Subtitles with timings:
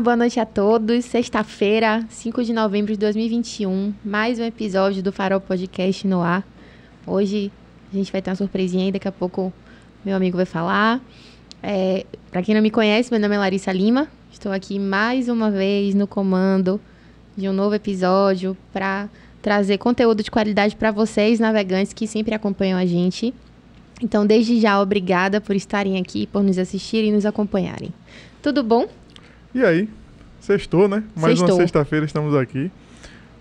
[0.00, 1.04] Boa noite a todos.
[1.06, 6.46] Sexta-feira, 5 de novembro de 2021, mais um episódio do Farol Podcast no ar.
[7.04, 7.50] Hoje
[7.92, 9.52] a gente vai ter uma surpresinha aí, daqui a pouco
[10.04, 11.00] meu amigo vai falar.
[11.60, 14.06] É, para quem não me conhece, meu nome é Larissa Lima.
[14.30, 16.80] Estou aqui mais uma vez no comando
[17.36, 19.08] de um novo episódio para
[19.42, 23.34] trazer conteúdo de qualidade para vocês, navegantes que sempre acompanham a gente.
[24.00, 27.92] Então, desde já, obrigada por estarem aqui, por nos assistirem e nos acompanharem.
[28.40, 28.86] Tudo bom?
[29.58, 29.88] E aí?
[30.38, 31.02] Sextou, né?
[31.16, 31.56] Mais Sextou.
[31.56, 32.70] uma sexta-feira estamos aqui.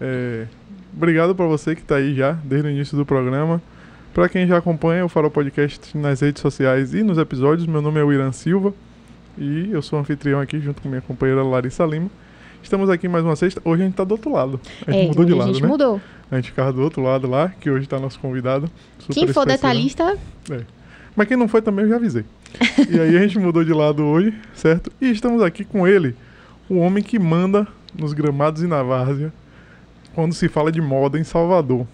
[0.01, 0.47] É,
[0.91, 3.61] obrigado para você que está aí já, desde o início do programa.
[4.15, 7.99] Para quem já acompanha o Farol Podcast nas redes sociais e nos episódios, meu nome
[7.99, 8.73] é Irã Silva
[9.37, 12.09] e eu sou anfitrião aqui junto com minha companheira Larissa Lima.
[12.63, 13.61] Estamos aqui mais uma sexta.
[13.63, 14.59] Hoje a gente está do outro lado.
[14.87, 15.51] A gente é, mudou de lado, né?
[15.51, 15.67] A gente né?
[15.67, 16.01] mudou.
[16.31, 18.67] A gente ficava do outro lado lá, que hoje está nosso convidado.
[19.11, 20.17] quem for detalhista.
[20.49, 20.76] É.
[21.17, 22.23] Mas quem não foi também eu já avisei.
[22.87, 24.91] e aí a gente mudou de lado hoje, certo?
[25.01, 26.15] E estamos aqui com ele,
[26.69, 27.67] o homem que manda
[27.97, 29.33] nos gramados e na várzea
[30.13, 31.87] quando se fala de moda em Salvador.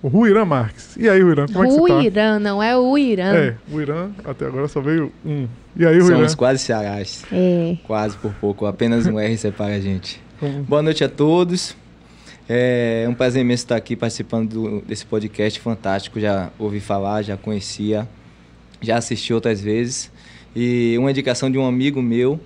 [0.00, 0.96] O Ruirã Marques.
[0.96, 1.94] E aí, Ruirã, como é que você tá?
[1.94, 3.34] Ruirã, não é o Irã.
[3.34, 5.48] É, o Irã até agora só veio um.
[5.76, 6.16] E aí, Ruirã?
[6.16, 7.24] Somos quase cearás.
[7.32, 7.76] É.
[7.84, 10.20] Quase por pouco, apenas um R separa a gente.
[10.68, 11.76] Boa noite a todos.
[12.48, 16.18] É um prazer imenso estar aqui participando do, desse podcast fantástico.
[16.20, 18.08] Já ouvi falar, já conhecia,
[18.82, 20.10] já assisti outras vezes.
[20.54, 22.38] E uma indicação de um amigo meu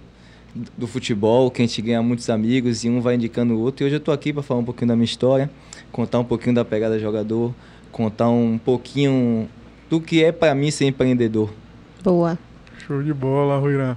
[0.76, 3.82] do futebol, que a gente ganha muitos amigos e um vai indicando o outro.
[3.82, 5.50] E hoje eu estou aqui para falar um pouquinho da minha história
[5.96, 7.54] contar um pouquinho da pegada jogador,
[7.90, 9.48] contar um pouquinho
[9.88, 11.50] do que é para mim ser empreendedor.
[12.04, 12.38] Boa.
[12.86, 13.96] Show de bola, Ruirã.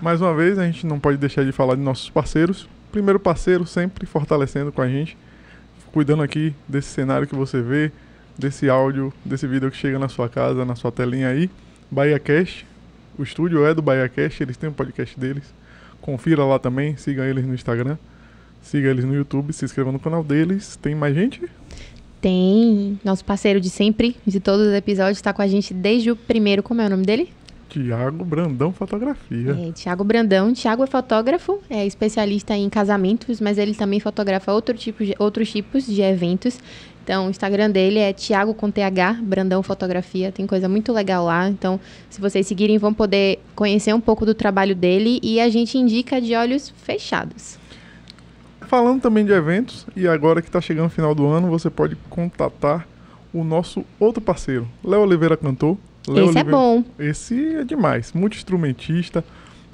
[0.00, 2.68] Mais uma vez, a gente não pode deixar de falar de nossos parceiros.
[2.92, 5.16] Primeiro parceiro sempre fortalecendo com a gente,
[5.92, 7.90] cuidando aqui desse cenário que você vê,
[8.38, 11.50] desse áudio, desse vídeo que chega na sua casa, na sua telinha aí.
[11.92, 12.66] Bahia Cast,
[13.18, 15.44] o estúdio é do Bahia Cast, eles têm um podcast deles.
[16.00, 17.98] Confira lá também, siga eles no Instagram.
[18.62, 20.74] Siga eles no YouTube, se inscreva no canal deles.
[20.76, 21.42] Tem mais gente?
[22.18, 22.98] Tem.
[23.04, 26.62] Nosso parceiro de sempre, de todos os episódios, está com a gente desde o primeiro.
[26.62, 27.28] Como é o nome dele?
[27.68, 29.68] Tiago Brandão Fotografia.
[29.68, 30.52] É, Tiago Brandão.
[30.52, 35.50] Tiago é fotógrafo, é especialista em casamentos, mas ele também fotografa outro tipo de, outros
[35.50, 36.58] tipos de eventos.
[37.02, 40.30] Então, o Instagram dele é Tiago com TH, Brandão Fotografia.
[40.30, 41.48] Tem coisa muito legal lá.
[41.48, 45.76] Então, se vocês seguirem, vão poder conhecer um pouco do trabalho dele e a gente
[45.76, 47.58] indica de olhos fechados.
[48.60, 51.96] Falando também de eventos, e agora que está chegando o final do ano, você pode
[52.08, 52.86] contatar
[53.34, 55.76] o nosso outro parceiro, Léo Oliveira Cantor.
[56.06, 56.84] Léo Esse é Oliveira, é bom.
[56.98, 58.12] Esse é demais.
[58.12, 59.24] Multi-instrumentista,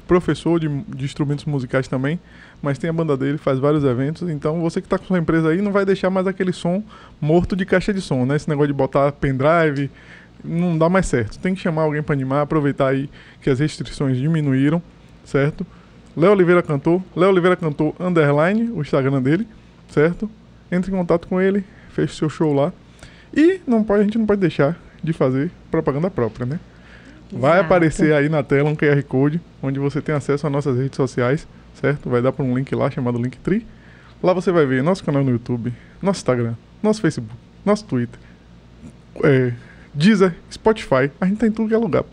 [0.07, 2.19] professor de, de instrumentos musicais também,
[2.63, 4.29] mas tem a banda dele, faz vários eventos.
[4.29, 6.83] Então você que está com sua empresa aí não vai deixar mais aquele som
[7.21, 8.37] morto de caixa de som, né?
[8.37, 9.91] Esse negócio de botar pendrive
[10.45, 11.39] não dá mais certo.
[11.39, 13.09] Tem que chamar alguém para animar, aproveitar aí
[13.43, 14.83] que as restrições diminuíram,
[15.25, 15.67] certo?
[16.17, 19.47] Léo Oliveira Cantor, Léo Oliveira Cantor underline, o Instagram dele,
[19.89, 20.29] certo?
[20.71, 22.73] Entre em contato com ele, feche seu show lá.
[23.35, 26.61] E não pode, a gente não pode deixar de fazer propaganda própria, né?
[27.31, 27.67] Vai Exato.
[27.67, 31.47] aparecer aí na tela um QR Code, onde você tem acesso às nossas redes sociais,
[31.81, 32.09] certo?
[32.09, 33.67] Vai dar para um link lá chamado Linktree.
[34.23, 35.73] Lá você vai ver nosso canal no YouTube,
[36.03, 38.19] nosso Instagram, nosso Facebook, nosso Twitter,
[39.23, 39.53] é,
[39.95, 41.11] Deezer, Spotify.
[41.21, 42.05] A gente tá em tudo que é lugar.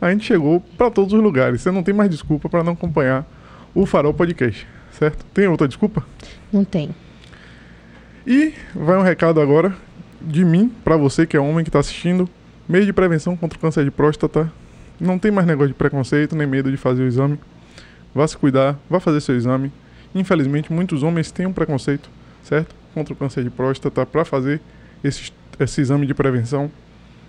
[0.00, 1.60] A gente chegou para todos os lugares.
[1.60, 3.24] Você não tem mais desculpa para não acompanhar
[3.74, 5.24] o Farol Podcast, certo?
[5.32, 6.04] Tem outra desculpa?
[6.52, 6.94] Não tem.
[8.26, 9.74] E vai um recado agora
[10.20, 12.28] de mim para você que é homem que está assistindo.
[12.68, 14.52] Meio de prevenção contra o câncer de próstata.
[14.98, 17.38] Não tem mais negócio de preconceito nem medo de fazer o exame.
[18.16, 19.70] Vá se cuidar, vá fazer seu exame.
[20.14, 22.08] Infelizmente, muitos homens têm um preconceito,
[22.42, 22.74] certo?
[22.94, 24.58] Contra o câncer de próstata para fazer
[25.04, 25.30] esse,
[25.60, 26.70] esse exame de prevenção.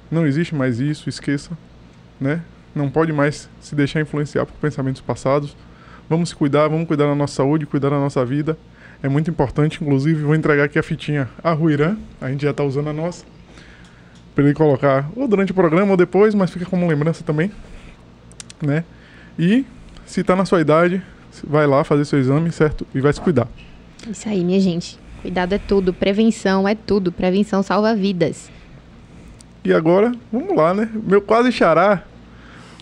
[0.10, 1.58] Não existe mais isso, esqueça,
[2.22, 2.42] né?
[2.74, 5.58] Não pode mais se deixar influenciar por pensamentos passados.
[6.10, 8.58] Vamos se cuidar, vamos cuidar da nossa saúde, cuidar da nossa vida.
[9.04, 12.64] É muito importante, inclusive, vou entregar aqui a fitinha a Ruirã, a gente já está
[12.64, 13.26] usando a nossa.
[14.34, 17.52] Para ele colocar ou durante o programa ou depois, mas fica como lembrança também,
[18.62, 18.86] né?
[19.38, 19.66] E
[20.08, 21.02] se está na sua idade,
[21.48, 22.88] vai lá fazer seu exame, certo?
[22.96, 23.48] E vai se cuidar.
[24.10, 24.98] Isso aí, minha gente.
[25.22, 28.50] Cuidado é tudo, prevenção é tudo, prevenção salva vidas.
[29.64, 30.90] E agora, vamos lá, né?
[31.04, 32.04] Meu quase xará,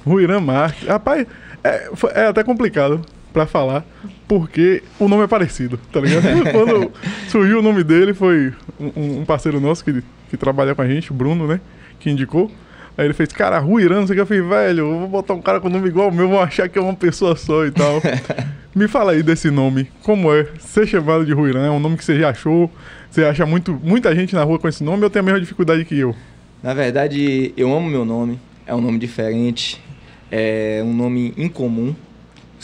[0.06, 0.88] Ruirã Marques.
[0.88, 1.26] Rapaz,
[1.64, 3.02] é, é até complicado
[3.34, 3.84] para falar,
[4.28, 6.24] porque o nome é parecido, tá ligado?
[6.54, 6.92] Quando
[7.28, 11.12] surgiu o nome dele, foi um, um, parceiro nosso que, que trabalha com a gente,
[11.12, 11.60] o Bruno, né?
[12.00, 12.52] Que indicou.
[12.98, 14.22] Aí ele fez, cara, Ruirã, não sei o que.
[14.22, 16.70] Eu falei, velho, eu vou botar um cara com nome igual ao meu, vão achar
[16.70, 18.02] que é uma pessoa só e tal.
[18.74, 19.90] Me fala aí desse nome.
[20.04, 21.66] Como é ser chamado de Ruirã?
[21.66, 22.70] É um nome que você já achou?
[23.10, 25.86] Você acha muito, muita gente na rua com esse nome ou tem a mesma dificuldade
[25.86, 26.14] que eu?
[26.62, 28.40] Na verdade, eu amo meu nome.
[28.68, 29.82] É um nome diferente.
[30.30, 31.96] É um nome incomum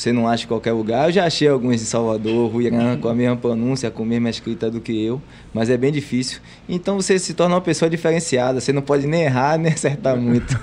[0.01, 1.09] você não acha em qualquer lugar.
[1.09, 4.72] Eu já achei alguns em Salvador, Ruirã, com a mesma pronúncia, com a mesma escrita
[4.72, 5.22] do que eu,
[5.53, 6.39] mas é bem difícil.
[6.67, 10.58] Então você se torna uma pessoa diferenciada, você não pode nem errar, nem acertar muito.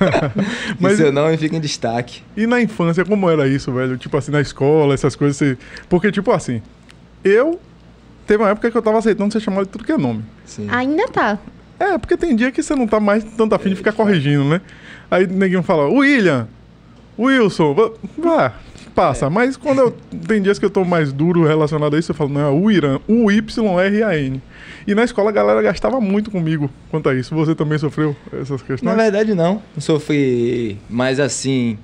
[0.80, 2.23] mas seu nome fica em destaque.
[2.37, 3.97] E na infância, como era isso, velho?
[3.97, 5.37] Tipo assim, na escola, essas coisas.
[5.37, 5.57] Você...
[5.88, 6.61] Porque, tipo assim,
[7.23, 7.61] eu.
[8.26, 10.23] Teve uma época que eu tava aceitando ser chamado de tudo que é nome.
[10.45, 10.66] Sim.
[10.68, 11.38] Ainda tá.
[11.78, 14.61] É, porque tem dia que você não tá mais tanto afim de ficar corrigindo, né?
[15.09, 16.49] Aí ninguém fala, William,
[17.18, 17.75] Wilson,
[18.18, 18.52] vá,
[18.99, 19.26] passa.
[19.26, 19.28] É.
[19.28, 19.90] Mas quando eu.
[20.26, 22.71] Tem dias que eu tô mais duro relacionado a isso, eu falo, não, é o
[22.71, 24.43] Irã, U, Y, R A N.
[24.87, 27.35] E na escola a galera gastava muito comigo quanto a isso.
[27.35, 28.83] Você também sofreu essas questões?
[28.83, 29.62] Na verdade, não.
[29.75, 30.78] Não sofri.
[30.90, 31.78] Mas assim.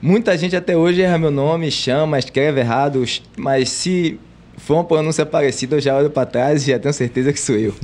[0.00, 3.02] Muita gente até hoje erra meu nome, chama, escreve errado,
[3.36, 4.16] mas se
[4.56, 7.56] for uma pronúncia parecida, eu já olho para trás e já tenho certeza que sou
[7.56, 7.74] eu.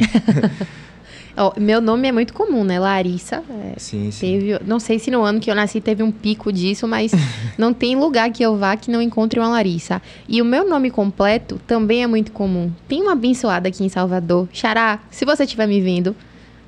[1.58, 2.78] Meu nome é muito comum, né?
[2.78, 3.42] Larissa.
[3.50, 4.38] É, sim, sim.
[4.38, 7.12] Teve, não sei se no ano que eu nasci teve um pico disso, mas
[7.58, 10.00] não tem lugar que eu vá que não encontre uma Larissa.
[10.28, 12.70] E o meu nome completo também é muito comum.
[12.86, 14.48] Tem uma abençoada aqui em Salvador.
[14.52, 16.14] Xará, se você estiver me vendo,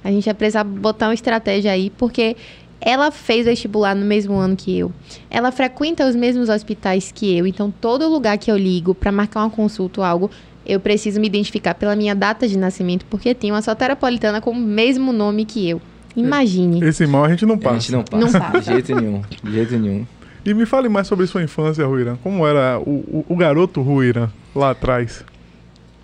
[0.03, 2.37] a gente vai precisar botar uma estratégia aí, porque
[2.81, 4.93] ela fez vestibular no mesmo ano que eu.
[5.31, 7.47] Ela frequenta os mesmos hospitais que eu.
[7.47, 10.31] Então, todo lugar que eu ligo para marcar uma consulta ou algo,
[10.67, 14.55] eu preciso me identificar pela minha data de nascimento, porque tem uma soteropolitana com o
[14.55, 15.81] mesmo nome que eu.
[16.17, 16.83] Imagine.
[16.83, 17.77] Esse mal a gente não passa.
[17.77, 18.25] A gente não passa.
[18.25, 18.61] Não passa.
[18.61, 19.23] De jeito nenhum.
[19.43, 20.07] De jeito nenhum.
[20.45, 22.17] E me fale mais sobre sua infância, Ruirã.
[22.23, 25.25] Como era o, o, o garoto Ruirã lá atrás?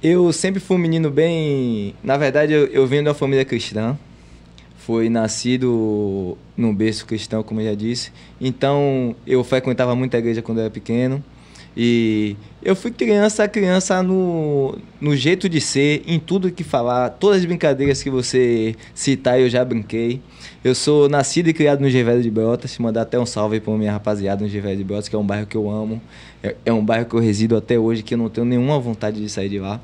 [0.02, 1.94] Eu sempre fui um menino bem.
[2.02, 3.96] Na verdade, eu, eu venho de uma família cristã.
[4.78, 8.12] Fui nascido num berço cristão, como eu já disse.
[8.40, 11.22] Então, eu frequentava muito a igreja quando eu era pequeno.
[11.76, 17.38] E eu fui criança, criança no, no jeito de ser, em tudo que falar, todas
[17.38, 20.20] as brincadeiras que você citar eu já brinquei.
[20.62, 23.92] Eu sou nascido e criado no Gevelho de Brotas, mandar até um salve para minha
[23.92, 26.00] rapaziada no Gevelho de Brotas, que é um bairro que eu amo.
[26.42, 29.20] É, é um bairro que eu resido até hoje, que eu não tenho nenhuma vontade
[29.20, 29.80] de sair de lá.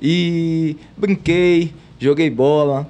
[0.00, 2.88] E brinquei, joguei bola,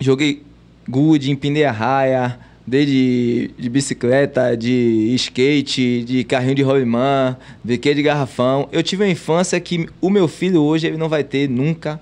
[0.00, 0.42] joguei
[0.88, 8.02] gude, empinei a raia, desde de bicicleta, de skate, de carrinho de rolimã, biqueira de
[8.02, 8.68] garrafão.
[8.72, 12.00] Eu tive uma infância que o meu filho hoje ele não vai ter nunca,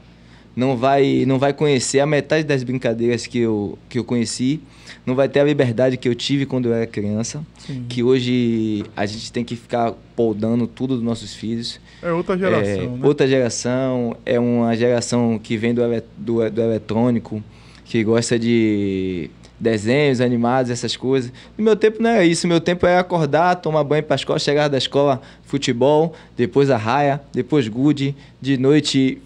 [0.54, 4.60] não vai, não vai conhecer a metade das brincadeiras que eu, que eu conheci,
[5.06, 7.86] não vai ter a liberdade que eu tive quando eu era criança, Sim.
[7.88, 11.80] que hoje a gente tem que ficar poldando tudo dos nossos filhos.
[12.02, 12.98] É outra geração, é, né?
[13.02, 15.82] Outra geração, é uma geração que vem do,
[16.18, 17.42] do, do eletrônico,
[17.84, 21.30] que gosta de desenhos animados, essas coisas.
[21.56, 22.48] No meu tempo não era isso.
[22.48, 26.76] Meu tempo era acordar, tomar banho para a escola, chegar da escola, futebol, depois a
[26.76, 29.20] raia, depois gude, de noite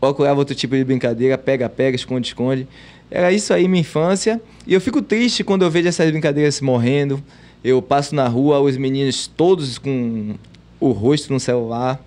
[0.00, 2.68] procurava outro tipo de brincadeira, pega-pega, esconde-esconde.
[3.10, 4.40] Era isso aí minha infância.
[4.66, 7.22] E eu fico triste quando eu vejo essas brincadeiras morrendo.
[7.62, 10.34] Eu passo na rua, os meninos todos com
[10.78, 12.04] o rosto no celular,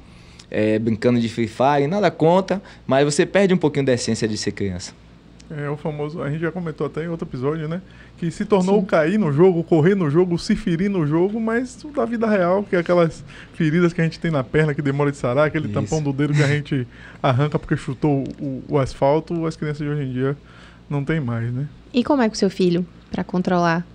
[0.52, 4.38] é, brincando de Free Fire, nada conta, mas você perde um pouquinho da essência de
[4.38, 4.94] ser criança.
[5.50, 7.82] É o famoso, a gente já comentou até em outro episódio, né?
[8.18, 8.86] Que se tornou Sim.
[8.86, 12.76] cair no jogo, correr no jogo, se ferir no jogo, mas da vida real, que
[12.76, 13.24] é aquelas
[13.54, 15.74] feridas que a gente tem na perna que demora de sarar, aquele Isso.
[15.74, 16.86] tampão do dedo que a gente
[17.24, 20.38] arranca porque chutou o, o, asfalto, as crianças de hoje em dia
[20.90, 21.68] não tem mais, né?
[21.94, 23.86] E como é com seu filho, para controlar?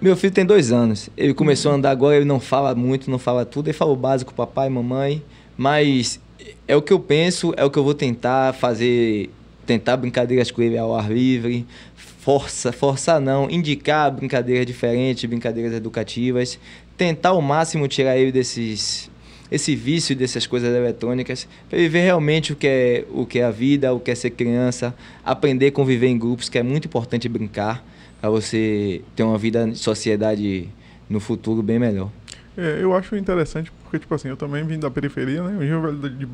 [0.00, 1.10] Meu filho tem dois anos.
[1.16, 3.66] Ele começou a andar agora, ele não fala muito, não fala tudo.
[3.66, 5.20] Ele fala o básico, papai, mamãe.
[5.56, 6.20] Mas
[6.66, 9.30] é o que eu penso, é o que eu vou tentar fazer,
[9.66, 11.66] tentar brincadeiras com ele ao ar livre,
[11.96, 16.58] força, forçar não, indicar brincadeiras diferentes, brincadeiras educativas,
[16.96, 19.10] tentar ao máximo tirar ele desses
[19.50, 23.44] esse vício dessas coisas eletrônicas, para ele ver realmente o que é o que é
[23.44, 26.84] a vida, o que é ser criança, aprender a conviver em grupos, que é muito
[26.84, 27.82] importante brincar
[28.20, 30.68] para você ter uma vida de sociedade
[31.08, 32.10] no futuro bem melhor.
[32.56, 35.56] É, eu acho interessante porque, tipo assim, eu também vim da periferia, né?
[35.56, 36.28] O Rio Velho de,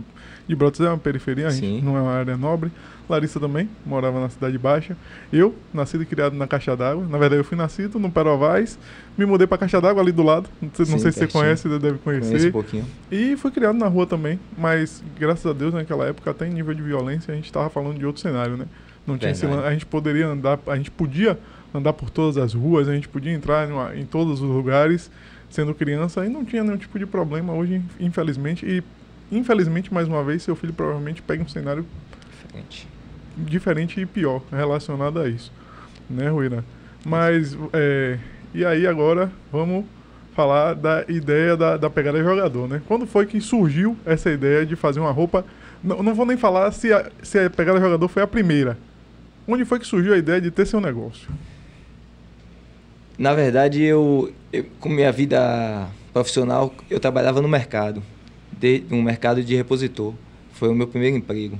[0.48, 2.70] de Brotas é uma periferia, a gente não é uma área nobre.
[3.08, 4.96] Larissa também, morava na Cidade Baixa.
[5.32, 7.06] Eu, nascido e criado na Caixa d'Água.
[7.06, 8.76] Na verdade, eu fui nascido no Perovais,
[9.16, 10.48] me mudei pra Caixa d'Água ali do lado.
[10.60, 12.28] Não sei, Sim, não sei se você conhece, deve conhecer.
[12.28, 12.86] Conheço um pouquinho.
[13.12, 16.74] E fui criado na rua também, mas graças a Deus, naquela época, até em nível
[16.74, 18.66] de violência, a gente tava falando de outro cenário, né?
[19.06, 21.38] Não tinha esse, a gente poderia andar, a gente podia
[21.72, 25.10] andar por todas as ruas, a gente podia entrar em, em todos os lugares
[25.54, 27.52] sendo criança e não tinha nenhum tipo de problema.
[27.52, 28.82] Hoje, infelizmente, e
[29.30, 31.86] infelizmente, mais uma vez, seu filho provavelmente pega um cenário
[32.42, 32.88] diferente,
[33.38, 35.52] diferente e pior relacionado a isso.
[36.10, 36.64] Né, Ruína?
[37.04, 38.18] Mas, é,
[38.52, 39.84] e aí agora vamos
[40.34, 42.82] falar da ideia da, da pegada jogador, né?
[42.88, 45.44] Quando foi que surgiu essa ideia de fazer uma roupa...
[45.82, 48.76] Não, não vou nem falar se a, se a pegada jogador foi a primeira.
[49.46, 51.28] Onde foi que surgiu a ideia de ter seu negócio?
[53.18, 58.02] Na verdade, eu, eu, com minha vida profissional, eu trabalhava no mercado,
[58.52, 60.12] de, no mercado de repositor.
[60.52, 61.58] Foi o meu primeiro emprego.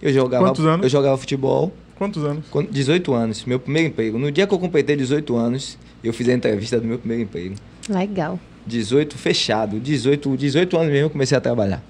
[0.00, 0.84] Eu jogava, Quantos anos?
[0.84, 1.72] Eu jogava futebol.
[1.96, 2.44] Quantos anos?
[2.70, 4.18] 18 anos, meu primeiro emprego.
[4.18, 7.56] No dia que eu completei 18 anos, eu fiz a entrevista do meu primeiro emprego.
[7.88, 8.38] Legal.
[8.66, 11.82] 18 fechado, 18, 18 anos mesmo eu comecei a trabalhar.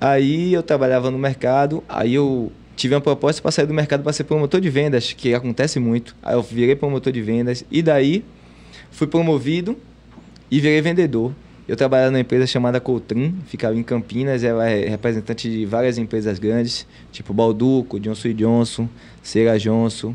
[0.00, 4.12] Aí eu trabalhava no mercado, aí eu tive uma proposta para sair do mercado para
[4.12, 6.14] ser promotor de vendas, que acontece muito.
[6.22, 8.22] Aí eu virei promotor de vendas e daí
[8.90, 9.76] fui promovido
[10.50, 11.32] e virei vendedor.
[11.66, 16.38] Eu trabalhava numa empresa chamada Coutrin, ficava em Campinas, ela é representante de várias empresas
[16.38, 18.88] grandes, tipo Balduco, Johnson Johnson,
[19.20, 20.14] Cera Johnson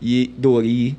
[0.00, 0.96] e Dori,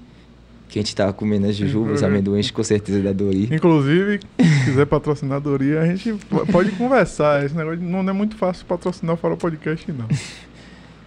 [0.67, 2.07] que a gente tava comendo as jujubas, uhum.
[2.07, 3.47] amendoins, com certeza da Dori.
[3.49, 6.15] Inclusive, se quiser patrocinar a Dori, a gente
[6.51, 7.45] pode conversar.
[7.45, 10.07] Esse negócio não é muito fácil patrocinar o Farol Podcast, não.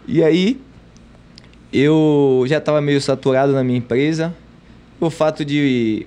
[0.09, 0.61] E aí,
[1.73, 4.33] eu já estava meio saturado na minha empresa.
[5.01, 6.07] O fato de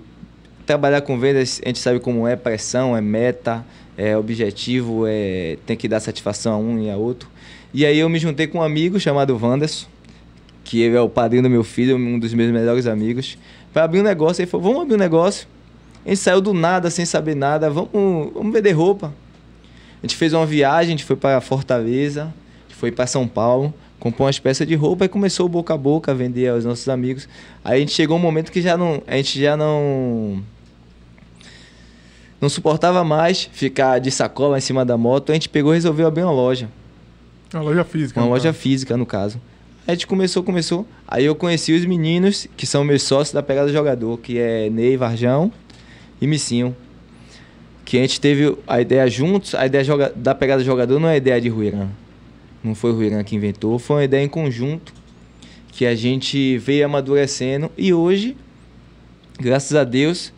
[0.66, 3.66] trabalhar com vendas, a gente sabe como é pressão, é meta,
[3.98, 7.30] é objetivo, é tem que dar satisfação a um e a outro.
[7.74, 9.88] E aí eu me juntei com um amigo chamado Wanderson,
[10.64, 13.38] que ele é o padrinho do meu filho, um dos meus melhores amigos,
[13.74, 14.42] para abrir um negócio.
[14.42, 15.46] Ele falou: "Vamos abrir um negócio".
[16.06, 17.92] A gente saiu do nada, sem saber nada, vamos,
[18.34, 19.14] vamos vender roupa.
[20.02, 23.28] A gente fez uma viagem, a gente foi para Fortaleza, a gente foi para São
[23.28, 26.88] Paulo, comprou umas peças de roupa e começou boca a boca a vender aos nossos
[26.88, 27.28] amigos.
[27.64, 30.42] Aí a gente chegou um momento que já não, a gente já não
[32.40, 35.32] não suportava mais ficar de sacola em cima da moto.
[35.32, 36.70] A gente pegou e resolveu abrir uma loja.
[37.54, 38.22] Uma loja física.
[38.22, 38.60] Uma loja caso.
[38.60, 39.42] física, no caso.
[39.86, 40.88] A gente começou, começou.
[41.06, 44.96] Aí eu conheci os meninos que são meus sócios da Pegada Jogador, que é Ney
[44.96, 45.52] Varjão
[46.22, 46.76] e Missinho.
[47.84, 49.54] Que a gente teve a ideia juntos.
[49.56, 49.84] A ideia
[50.16, 51.90] da Pegada Jogador não é a ideia de Ruirã
[52.64, 54.94] não foi o Ruiran que inventou, foi uma ideia em conjunto
[55.72, 58.36] que a gente veio amadurecendo e hoje,
[59.40, 60.34] graças a Deus,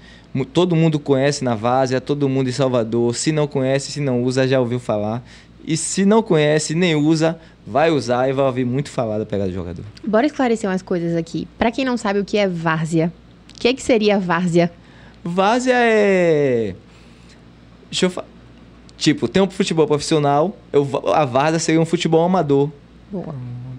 [0.54, 3.16] todo mundo conhece na Várzea, todo mundo em Salvador.
[3.16, 5.24] Se não conhece, se não usa, já ouviu falar.
[5.66, 9.50] E se não conhece, nem usa, vai usar e vai ouvir muito falar da pegada
[9.50, 9.86] do jogador.
[10.06, 11.48] Bora esclarecer umas coisas aqui.
[11.58, 13.12] Para quem não sabe o que é várzea,
[13.50, 14.72] o que, é que seria várzea?
[15.24, 16.76] Várzea é.
[17.90, 18.31] Deixa eu falar.
[19.02, 22.70] Tipo, tem um futebol profissional, eu, a Varda seria um futebol amador.
[23.12, 23.34] Boa.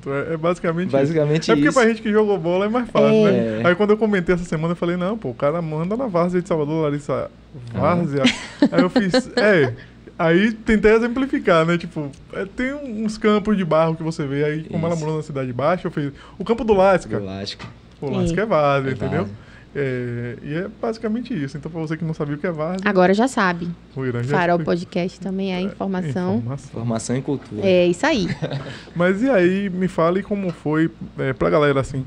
[0.05, 1.52] É, é basicamente, basicamente isso.
[1.52, 3.31] É porque pra gente que jogou bola é mais fácil, né?
[3.31, 3.43] é.
[3.43, 3.62] né?
[3.69, 6.43] Aí quando eu comentei essa semana, eu falei, não, pô, o cara manda na Várzea
[6.43, 7.31] de Salvador, Larissa
[7.73, 8.25] Várzea.
[8.62, 8.69] Ah.
[8.73, 9.73] Aí eu fiz, é...
[10.19, 11.79] Aí tentei exemplificar, né?
[11.79, 14.45] Tipo, é, tem uns campos de barro que você vê.
[14.45, 14.87] Aí, como Isso.
[14.87, 17.21] ela morou na Cidade Baixa, eu fiz o campo do Lasca.
[17.21, 17.67] Do Lasca.
[18.00, 19.19] O Lasca é Várzea, é entendeu?
[19.19, 19.37] Várzea.
[19.75, 21.57] É, e é basicamente isso.
[21.57, 22.88] Então, para você que não sabia o que é várzea...
[22.88, 23.69] Agora já sabe.
[23.97, 26.37] O Irã já Farol Podcast também é, é informação.
[26.37, 26.71] informação.
[26.71, 27.67] Informação e cultura.
[27.67, 28.29] É isso aí.
[28.95, 32.05] Mas e aí, me fale como foi é, pra galera, assim,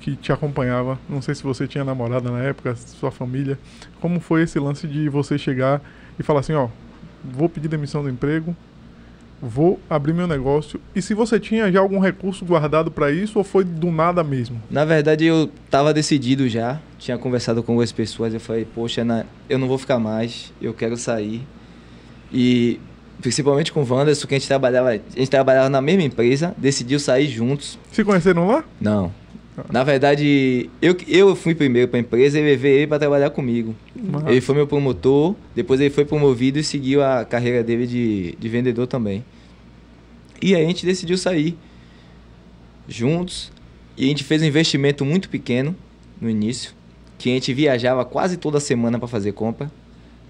[0.00, 0.98] que te acompanhava.
[1.08, 3.58] Não sei se você tinha namorada na época, sua família.
[4.00, 5.82] Como foi esse lance de você chegar
[6.18, 6.68] e falar assim, ó,
[7.24, 8.56] vou pedir demissão do emprego,
[9.40, 10.80] vou abrir meu negócio.
[10.94, 14.60] E se você tinha já algum recurso guardado para isso ou foi do nada mesmo?
[14.70, 16.80] Na verdade, eu estava decidido já.
[16.98, 18.34] Tinha conversado com algumas pessoas.
[18.34, 19.06] Eu falei, poxa,
[19.48, 21.46] eu não vou ficar mais, eu quero sair.
[22.32, 22.80] E
[23.20, 26.98] principalmente com o Wanderson, que a gente trabalhava, a gente trabalhava na mesma empresa, decidiu
[26.98, 27.78] sair juntos.
[27.92, 28.64] Se conheceram lá?
[28.80, 29.12] Não.
[29.70, 33.74] Na verdade, eu, eu fui primeiro para a empresa e levei ele para trabalhar comigo.
[34.26, 38.48] Ele foi meu promotor, depois ele foi promovido e seguiu a carreira dele de, de
[38.48, 39.24] vendedor também.
[40.40, 41.56] E aí a gente decidiu sair
[42.86, 43.50] juntos
[43.96, 45.74] e a gente fez um investimento muito pequeno
[46.20, 46.72] no início,
[47.16, 49.70] que a gente viajava quase toda semana para fazer compra.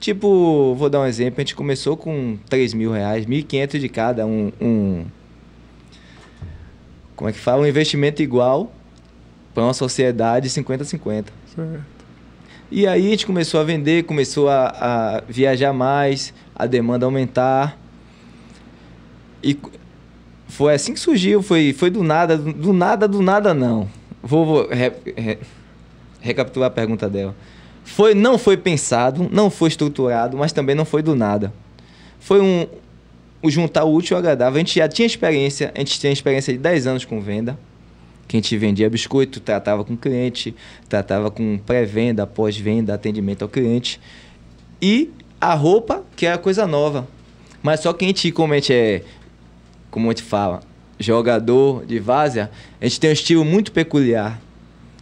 [0.01, 4.27] Tipo, vou dar um exemplo, a gente começou com 3 mil reais, 1.500 de cada,
[4.27, 5.05] um, um...
[7.17, 7.63] Como é que fala?
[7.63, 8.73] Um investimento igual
[9.59, 11.25] para uma sociedade 50-50.
[11.53, 11.83] Certo.
[12.71, 17.77] E aí a gente começou a vender, começou a, a viajar mais, a demanda aumentar.
[19.43, 19.59] E
[20.47, 23.89] foi assim que surgiu, foi, foi do nada, do nada, do nada não.
[24.23, 25.39] Vou, vou re, re,
[26.21, 27.35] recapitular a pergunta dela.
[27.83, 31.53] Foi, não foi pensado, não foi estruturado, mas também não foi do nada.
[32.21, 32.65] Foi um,
[33.43, 34.55] um juntar o útil ao agradável.
[34.55, 37.59] A gente já tinha experiência, a gente tinha experiência de 10 anos com venda
[38.29, 40.55] que a gente vendia biscoito, tratava com cliente,
[40.87, 43.99] tratava com pré-venda, pós-venda, atendimento ao cliente.
[44.81, 45.11] E
[45.41, 47.09] a roupa, que é a coisa nova.
[47.63, 49.03] Mas só que a gente, como a gente é,
[49.91, 50.61] como a gente fala,
[51.01, 54.39] jogador de várzea, a gente tem um estilo muito peculiar.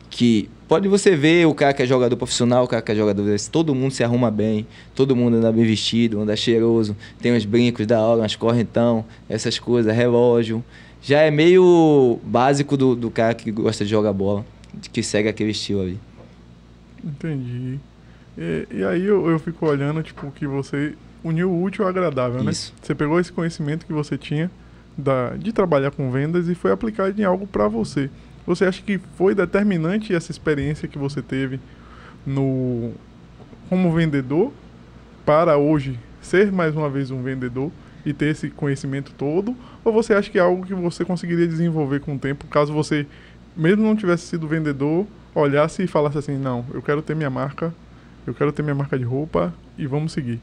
[0.09, 3.25] Que pode você ver o cara que é jogador profissional, o cara que é jogador
[3.25, 7.45] desse, todo mundo se arruma bem, todo mundo anda bem vestido, anda cheiroso, tem uns
[7.45, 10.65] brincos da hora, umas correntão, essas coisas, relógio
[11.03, 14.45] já é meio básico do, do cara que gosta de jogar bola,
[14.93, 16.01] que segue aquele estilo ali.
[17.05, 17.79] Entendi.
[18.37, 22.43] E, e aí eu, eu fico olhando, tipo, que você uniu o útil ao agradável,
[22.43, 22.51] né?
[22.51, 22.75] Isso.
[22.83, 24.51] Você pegou esse conhecimento que você tinha
[24.97, 28.11] da, de trabalhar com vendas e foi aplicado em algo para você.
[28.47, 31.59] Você acha que foi determinante essa experiência que você teve
[32.25, 32.93] no
[33.69, 34.53] como vendedor
[35.25, 37.71] para hoje ser mais uma vez um vendedor
[38.05, 39.57] e ter esse conhecimento todo?
[39.87, 43.07] Ou você acha que é algo que você conseguiria desenvolver com o tempo, caso você,
[43.57, 47.73] mesmo não tivesse sido vendedor, olhasse e falasse assim, não, eu quero ter minha marca,
[48.27, 50.41] eu quero ter minha marca de roupa e vamos seguir?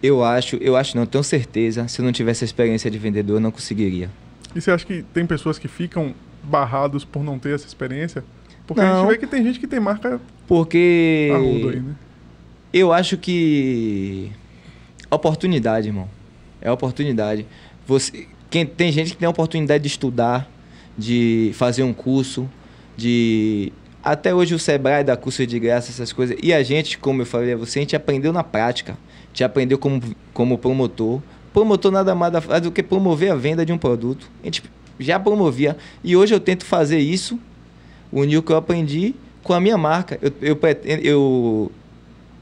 [0.00, 3.38] Eu acho, eu acho não, tenho certeza, se eu não tivesse a experiência de vendedor,
[3.38, 4.08] eu não conseguiria.
[4.54, 8.22] E você acha que tem pessoas que ficam barrados por não ter essa experiência?
[8.64, 8.92] Porque não.
[8.92, 11.96] a gente vê que tem gente que tem marca porque aí, né?
[12.72, 14.30] Eu acho que
[15.10, 16.08] oportunidade, irmão.
[16.60, 17.46] É oportunidade.
[17.88, 20.46] Você, quem tem gente que tem a oportunidade de estudar,
[20.96, 22.46] de fazer um curso,
[22.94, 23.72] de
[24.04, 26.36] até hoje o Sebrae dá curso de graça, essas coisas.
[26.42, 28.92] E a gente, como eu falei a você, a gente aprendeu na prática.
[28.92, 30.02] A gente aprendeu como,
[30.34, 31.22] como promotor.
[31.50, 34.30] Promotor nada mais faz do que promover a venda de um produto.
[34.42, 34.62] A gente
[35.00, 35.74] já promovia.
[36.04, 37.38] E hoje eu tento fazer isso,
[38.12, 40.18] unir o que eu aprendi com a minha marca.
[40.20, 40.58] Eu, eu,
[41.02, 41.72] eu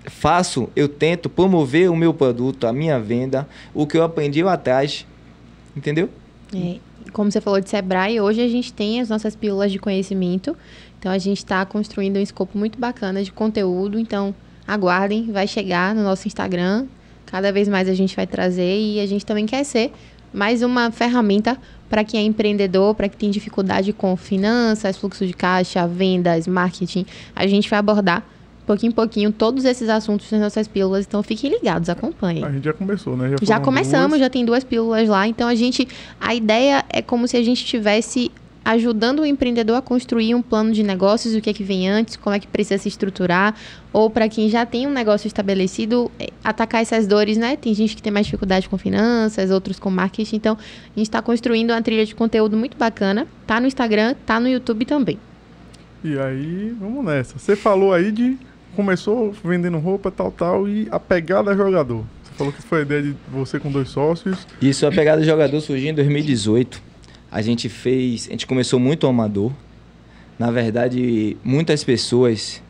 [0.06, 4.54] faço, eu tento promover o meu produto, a minha venda, o que eu aprendi lá
[4.54, 5.06] atrás.
[5.76, 6.08] Entendeu?
[6.54, 6.78] É,
[7.12, 10.56] como você falou de Sebrae, hoje a gente tem as nossas pílulas de conhecimento.
[10.98, 13.98] Então a gente está construindo um escopo muito bacana de conteúdo.
[13.98, 14.34] Então
[14.66, 16.86] aguardem, vai chegar no nosso Instagram.
[17.26, 19.92] Cada vez mais a gente vai trazer e a gente também quer ser
[20.32, 21.58] mais uma ferramenta
[21.88, 27.06] para quem é empreendedor, para quem tem dificuldade com finanças, fluxo de caixa, vendas, marketing.
[27.34, 28.24] A gente vai abordar
[28.66, 31.06] pouquinho em pouquinho todos esses assuntos nas nossas pílulas.
[31.06, 32.44] Então fiquem ligados, acompanhem.
[32.44, 33.30] A gente já começou, né?
[33.30, 34.20] Já, já começamos, duas.
[34.20, 35.26] já tem duas pílulas lá.
[35.26, 35.86] Então a gente.
[36.20, 38.30] A ideia é como se a gente tivesse
[38.66, 42.16] ajudando o empreendedor a construir um plano de negócios, o que é que vem antes,
[42.16, 43.54] como é que precisa se estruturar,
[43.92, 47.56] ou para quem já tem um negócio estabelecido, é, atacar essas dores, né?
[47.56, 51.22] Tem gente que tem mais dificuldade com finanças, outros com marketing, então a gente está
[51.22, 55.16] construindo uma trilha de conteúdo muito bacana, tá no Instagram, tá no YouTube também.
[56.02, 57.38] E aí, vamos nessa.
[57.38, 58.36] Você falou aí de
[58.76, 62.04] começou vendendo roupa, tal, tal, e a pegada jogador.
[62.22, 64.46] Você falou que foi a ideia de você com dois sócios.
[64.60, 66.80] Isso, a pegada jogador surgiu em 2018.
[67.32, 69.50] A gente fez, a gente começou muito amador.
[70.38, 72.62] Na verdade, muitas pessoas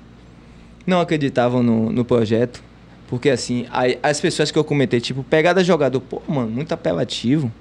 [0.86, 2.62] não acreditavam no, no projeto.
[3.08, 3.66] Porque assim,
[4.02, 7.52] as pessoas que eu comentei, tipo, pegada jogador, pô, mano, muito apelativo.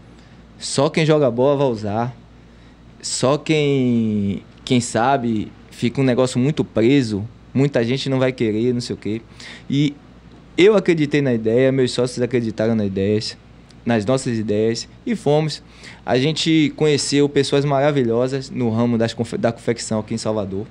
[0.58, 2.16] Só quem joga bola vai usar.
[3.02, 8.82] Só quem, quem sabe fica um negócio muito preso muita gente não vai querer, não
[8.82, 9.22] sei o quê.
[9.70, 9.96] E
[10.58, 13.20] eu acreditei na ideia, meus sócios acreditaram na ideia,
[13.86, 15.64] nas nossas ideias e fomos.
[16.06, 20.68] A gente conheceu pessoas maravilhosas no ramo das, da confecção aqui em Salvador,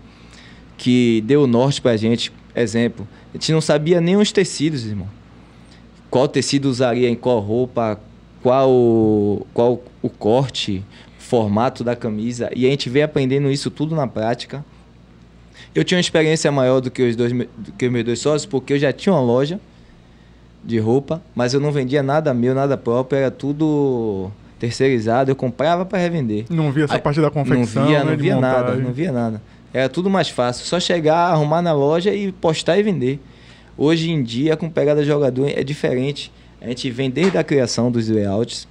[0.77, 2.31] que deu norte pra gente.
[2.55, 5.09] Exemplo, a gente não sabia nem os tecidos, irmão.
[6.11, 7.99] Qual tecido usaria em qual roupa,
[8.43, 10.85] qual, qual o corte,
[11.19, 12.51] formato da camisa.
[12.55, 14.65] E a gente veio aprendendo isso tudo na prática.
[15.75, 18.73] Eu tinha uma experiência maior do que os dois, do que meus dois sócios, porque
[18.73, 19.61] eu já tinha uma loja
[20.65, 25.85] de roupa, mas eu não vendia nada meu, nada próprio, era tudo terceirizado, eu comprava
[25.85, 26.47] para revender.
[26.49, 29.13] Não via essa Aí, parte da confecção, Não via, né, não via nada, não via
[29.13, 29.43] nada.
[29.73, 33.21] Era tudo mais fácil, só chegar, arrumar na loja e postar e vender.
[33.77, 36.33] Hoje em dia, com pegada jogador, é diferente.
[36.61, 38.67] A gente vem desde a criação dos layouts,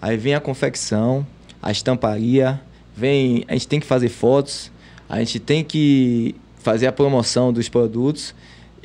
[0.00, 1.26] aí vem a confecção,
[1.60, 2.60] a estamparia,
[2.94, 4.70] vem, a gente tem que fazer fotos,
[5.10, 8.32] a gente tem que fazer a promoção dos produtos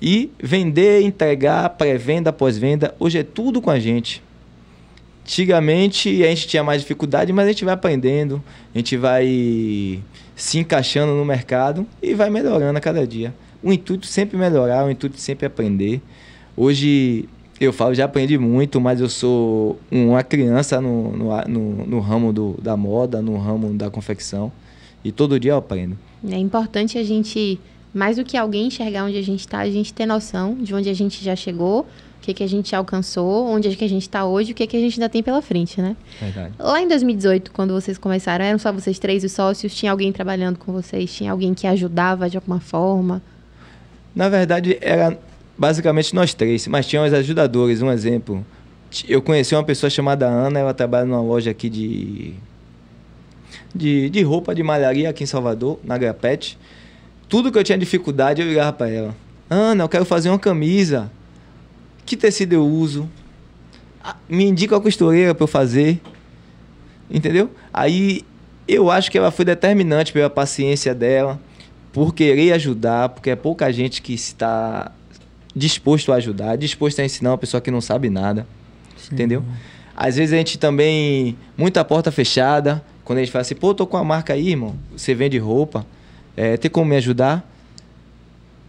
[0.01, 2.95] e vender, entregar, pré-venda, pós-venda.
[2.99, 4.23] Hoje é tudo com a gente.
[5.23, 10.01] Antigamente a gente tinha mais dificuldade, mas a gente vai aprendendo, a gente vai
[10.35, 13.31] se encaixando no mercado e vai melhorando a cada dia.
[13.61, 16.01] O intuito sempre melhorar, o intuito sempre aprender.
[16.57, 21.99] Hoje eu falo, já aprendi muito, mas eu sou uma criança no, no, no, no
[21.99, 24.51] ramo do, da moda, no ramo da confecção.
[25.03, 25.95] E todo dia eu aprendo.
[26.29, 27.59] É importante a gente,
[27.93, 30.89] mais do que alguém enxergar onde a gente está, a gente ter noção de onde
[30.89, 31.85] a gente já chegou, o
[32.21, 34.75] que, que a gente alcançou, onde é que a gente está hoje, o que, que
[34.75, 35.95] a gente ainda tem pela frente, né?
[36.19, 36.53] Verdade.
[36.57, 39.75] Lá em 2018, quando vocês começaram, eram só vocês três os sócios?
[39.75, 41.13] Tinha alguém trabalhando com vocês?
[41.13, 43.21] Tinha alguém que ajudava de alguma forma?
[44.15, 45.17] Na verdade, era
[45.57, 47.81] basicamente nós três, mas tinha os ajudadores.
[47.81, 48.45] Um exemplo,
[49.07, 52.33] eu conheci uma pessoa chamada Ana, ela trabalha numa loja aqui de
[53.75, 56.57] de, de roupa de malharia aqui em Salvador, na Grapete.
[57.27, 59.15] Tudo que eu tinha dificuldade, eu ligava para ela.
[59.49, 61.11] Ana, eu quero fazer uma camisa.
[62.05, 63.09] Que tecido eu uso?
[64.01, 65.99] Ah, me indica a costureira para eu fazer.
[67.11, 67.51] Entendeu?
[67.73, 68.21] Aí
[68.67, 71.39] eu acho que ela foi determinante pela paciência dela,
[71.91, 74.91] por querer ajudar, porque é pouca gente que está
[75.55, 78.47] disposto a ajudar, disposto a ensinar uma pessoa que não sabe nada.
[78.97, 79.15] Sim.
[79.15, 79.43] Entendeu?
[79.95, 83.85] Às vezes a gente também, muita porta fechada, quando a gente fala assim, pô, tô
[83.85, 85.85] com a marca aí, irmão, você vende roupa,
[86.35, 87.47] é, tem como me ajudar?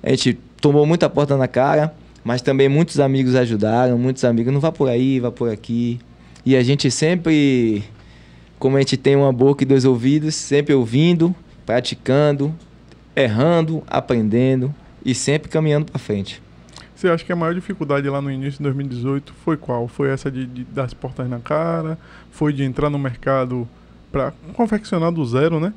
[0.03, 4.61] A gente tomou muita porta na cara, mas também muitos amigos ajudaram, muitos amigos, não
[4.61, 5.99] vá por aí, vá por aqui.
[6.45, 7.83] E a gente sempre,
[8.59, 12.55] como a gente tem uma boca e dois ouvidos, sempre ouvindo, praticando,
[13.17, 14.73] errando, aprendendo
[15.05, 16.43] e sempre caminhando para frente.
[16.95, 19.89] Você acha que a maior dificuldade lá no início de 2018 foi qual?
[19.89, 21.99] Foi essa de, de dar as portas na cara?
[22.31, 23.69] Foi de entrar no mercado
[24.11, 25.73] para confeccionar do zero, né?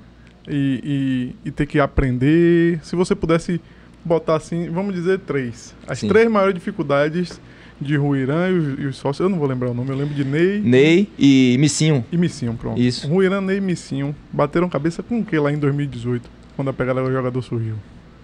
[0.47, 2.79] E, e, e, ter que aprender.
[2.83, 3.61] Se você pudesse
[4.03, 5.75] botar assim, vamos dizer três.
[5.87, 6.07] As Sim.
[6.07, 7.39] três maiores dificuldades
[7.79, 9.19] de Ruirã e os, e os, sócios.
[9.19, 10.59] Eu não vou lembrar o nome, eu lembro de Ney.
[10.59, 12.03] Ney e Missinho.
[12.11, 12.79] E Missinho, pronto.
[12.79, 13.07] Isso.
[13.07, 17.01] Ruirã, Ney e Missinho bateram cabeça com o que lá em 2018, quando a pegada
[17.03, 17.75] do jogador surgiu?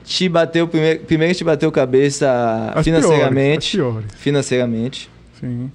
[0.04, 3.76] Te bateu primeiro, primeiro te bateu cabeça as financeiramente.
[3.76, 4.22] Piores, piores.
[4.22, 5.10] Financeiramente.
[5.40, 5.72] Sim.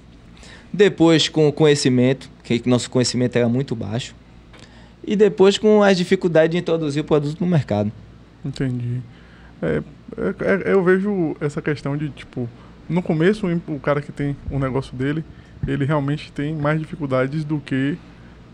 [0.73, 4.15] Depois com o conhecimento, que nosso conhecimento era muito baixo.
[5.05, 7.91] E depois com as dificuldades de introduzir o produto no mercado.
[8.45, 9.01] Entendi.
[9.63, 9.83] É,
[10.17, 12.49] é, é, eu vejo essa questão de, tipo,
[12.89, 15.25] no começo o cara que tem o um negócio dele,
[15.67, 17.97] ele realmente tem mais dificuldades do que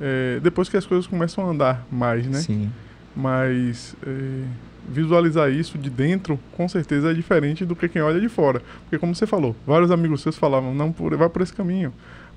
[0.01, 2.39] é, depois que as coisas começam a andar mais, né?
[2.39, 2.71] Sim.
[3.15, 4.43] Mas é,
[4.89, 8.61] visualizar isso de dentro, com certeza é diferente do que quem olha de fora.
[8.83, 11.93] Porque como você falou, vários amigos seus falavam, não, por, vai por esse caminho,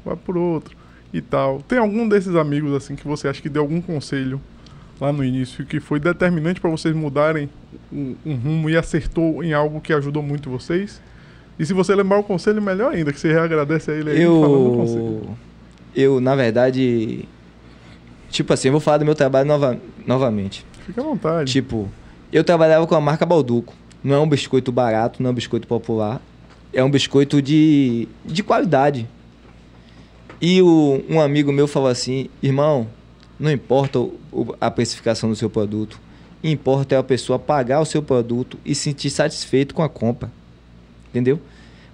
[0.05, 0.75] vai por outro
[1.13, 1.61] e tal.
[1.61, 4.39] Tem algum desses amigos assim que você acha que deu algum conselho
[4.99, 7.49] lá no início que foi determinante para vocês mudarem
[7.91, 11.01] um, um, rumo e acertou em algo que ajudou muito vocês?
[11.57, 14.39] E se você lembrar o conselho, melhor ainda, que você agradece a ele aí eu...
[14.41, 15.37] falando o conselho.
[15.95, 17.25] Eu, na verdade,
[18.29, 20.65] tipo assim, eu vou falar do meu trabalho nova, novamente.
[20.85, 21.51] Fica à vontade.
[21.51, 21.89] Tipo,
[22.31, 23.73] eu trabalhava com a marca Balduco.
[24.03, 26.21] Não é um biscoito barato, não é um biscoito popular.
[26.71, 29.07] É um biscoito de, de qualidade.
[30.41, 32.87] E o, um amigo meu falou assim: irmão,
[33.39, 35.99] não importa o, a precificação do seu produto,
[36.43, 40.31] importa é a pessoa pagar o seu produto e se sentir satisfeito com a compra.
[41.09, 41.39] Entendeu?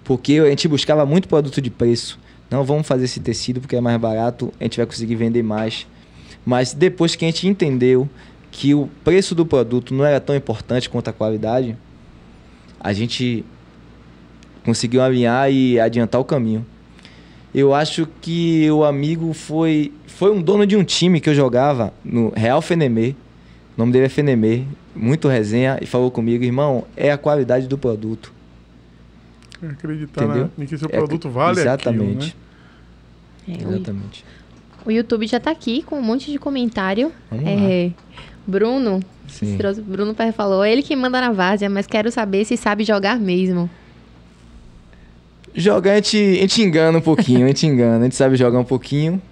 [0.04, 2.18] Porque a gente buscava muito produto de preço.
[2.50, 5.86] Não, vamos fazer esse tecido porque é mais barato, a gente vai conseguir vender mais.
[6.44, 8.08] Mas depois que a gente entendeu
[8.52, 11.76] que o preço do produto não era tão importante quanto a qualidade,
[12.78, 13.44] a gente
[14.64, 16.64] conseguiu alinhar e adiantar o caminho.
[17.54, 21.92] Eu acho que o amigo foi foi um dono de um time que eu jogava
[22.04, 23.14] no Real Fenemê.
[23.76, 27.76] O nome dele é Fenemê, muito resenha, e falou comigo, irmão, é a qualidade do
[27.76, 28.32] produto.
[29.62, 30.48] É acreditar né?
[30.58, 32.34] em que seu é produto é, vale Exatamente.
[33.42, 33.68] Aquilo, né?
[33.68, 34.24] é, exatamente.
[34.86, 37.12] O YouTube já está aqui com um monte de comentário.
[37.30, 38.20] Vamos é, lá.
[38.46, 39.58] Bruno, Sim.
[39.84, 43.68] Bruno falou, ele que manda na várzea, mas quero saber se sabe jogar mesmo.
[45.56, 48.58] Jogar a gente, a gente engana um pouquinho, a gente engana, a gente sabe jogar
[48.58, 49.22] um pouquinho,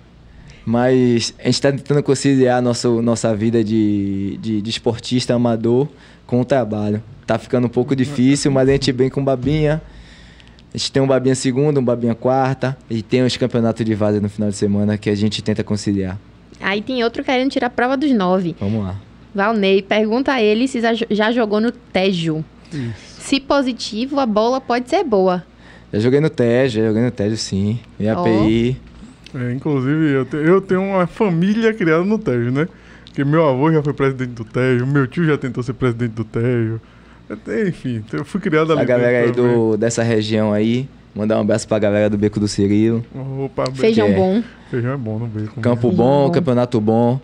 [0.64, 5.87] mas a gente está tentando conciliar nosso, nossa vida de, de, de, esportista amador
[6.26, 7.02] com o trabalho.
[7.26, 9.82] Tá ficando um pouco difícil, mas a gente vem com babinha.
[10.72, 14.18] A gente tem um babinha segunda, um babinha quarta e tem os campeonatos de vaza
[14.18, 16.18] no final de semana que a gente tenta conciliar.
[16.58, 18.56] Aí tem outro querendo tirar a prova dos nove.
[18.58, 18.96] Vamos lá.
[19.34, 22.42] Valnei, pergunta a ele se já jogou no Tejo.
[22.72, 23.20] Isso.
[23.20, 25.44] Se positivo, a bola pode ser boa.
[25.94, 27.78] Já joguei no Tejo, já joguei no Tejo sim.
[27.98, 28.76] Em API.
[29.35, 29.38] Oh.
[29.38, 32.68] É, inclusive, eu, te, eu tenho uma família criada no Tejo, né?
[33.04, 36.24] Porque meu avô já foi presidente do Tejo, meu tio já tentou ser presidente do
[36.24, 36.80] Tejo.
[37.68, 38.83] Enfim, eu fui criado ali.
[38.83, 42.48] A galera aí do, dessa região aí, Mandar um abraço pra galera do Beco do
[42.48, 43.04] Cirilo.
[43.44, 44.14] Opa, Feijão é.
[44.14, 44.42] bom.
[44.68, 45.61] Feijão é bom no Beco.
[45.61, 47.20] Campo bom, bom, campeonato bom.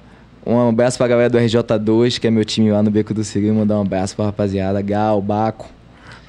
[0.47, 3.57] Um abraço pra galera do RJ2, que é meu time lá no Beco do Cirilo.
[3.57, 4.81] Mandar um abraço pra rapaziada.
[4.81, 5.69] Gal, Baco.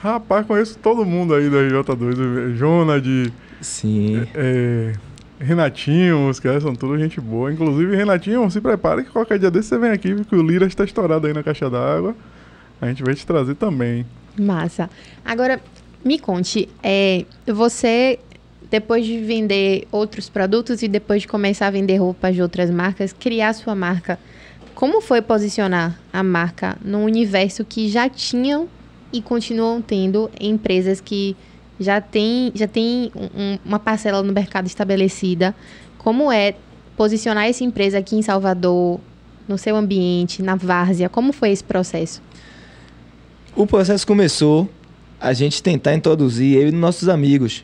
[0.01, 2.55] Rapaz, conheço todo mundo aí do RJ2.
[2.55, 3.05] Jonad.
[3.61, 4.27] Sim.
[4.33, 4.93] É,
[5.39, 7.53] Renatinho, os caras são tudo gente boa.
[7.53, 10.83] Inclusive, Renatinho, se prepare que qualquer dia desse você vem aqui, porque o Lira está
[10.83, 12.15] estourado aí na caixa d'água.
[12.81, 14.03] A gente vai te trazer também.
[14.39, 14.89] Massa.
[15.23, 15.61] Agora,
[16.03, 18.17] me conte, é, você,
[18.71, 23.13] depois de vender outros produtos e depois de começar a vender roupas de outras marcas,
[23.13, 24.17] criar sua marca,
[24.73, 28.67] como foi posicionar a marca num universo que já tinham
[29.11, 31.35] e continuam tendo empresas que
[31.79, 35.55] já têm já tem um, uma parcela no mercado estabelecida?
[35.97, 36.55] Como é
[36.95, 38.99] posicionar essa empresa aqui em Salvador,
[39.47, 41.09] no seu ambiente, na várzea?
[41.09, 42.21] Como foi esse processo?
[43.55, 44.69] O processo começou
[45.19, 47.63] a gente tentar introduzir ele nos nossos amigos.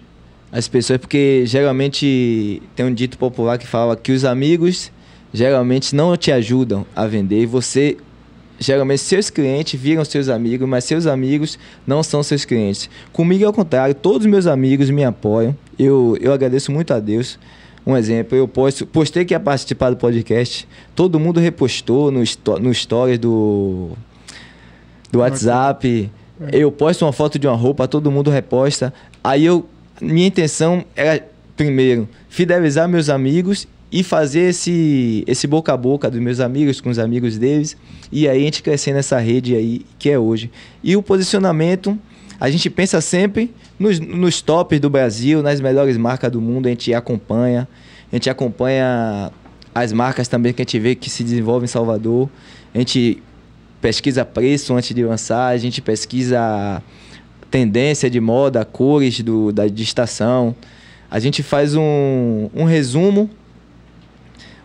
[0.52, 4.92] As pessoas, porque geralmente tem um dito popular que fala que os amigos
[5.34, 7.98] geralmente não te ajudam a vender e você
[8.60, 12.90] geralmente seus clientes viram seus amigos, mas seus amigos não são seus clientes.
[13.14, 15.56] Comigo é o contrário, todos os meus amigos me apoiam.
[15.78, 17.38] Eu, eu agradeço muito a Deus.
[17.86, 22.22] Um exemplo, eu posto, postei que ia participar do podcast, todo mundo repostou no,
[22.60, 23.92] no stories do,
[25.10, 26.12] do WhatsApp.
[26.52, 28.94] Eu posto uma foto de uma roupa, todo mundo reposta.
[29.24, 29.66] Aí eu,
[30.02, 36.20] minha intenção era, primeiro, fidelizar meus amigos e fazer esse, esse boca a boca dos
[36.20, 37.78] meus amigos com os amigos deles
[38.12, 40.52] e aí a gente crescer nessa rede aí que é hoje.
[40.84, 41.98] E o posicionamento,
[42.40, 46.70] a gente pensa sempre nos, nos tops do Brasil, nas melhores marcas do mundo, a
[46.70, 47.68] gente acompanha,
[48.12, 49.32] a gente acompanha
[49.74, 52.30] as marcas também que a gente vê que se desenvolvem em Salvador,
[52.74, 53.22] a gente
[53.80, 56.82] pesquisa preço antes de lançar, a gente pesquisa
[57.50, 60.54] tendência de moda, cores do, da, de estação,
[61.10, 63.30] a gente faz um, um resumo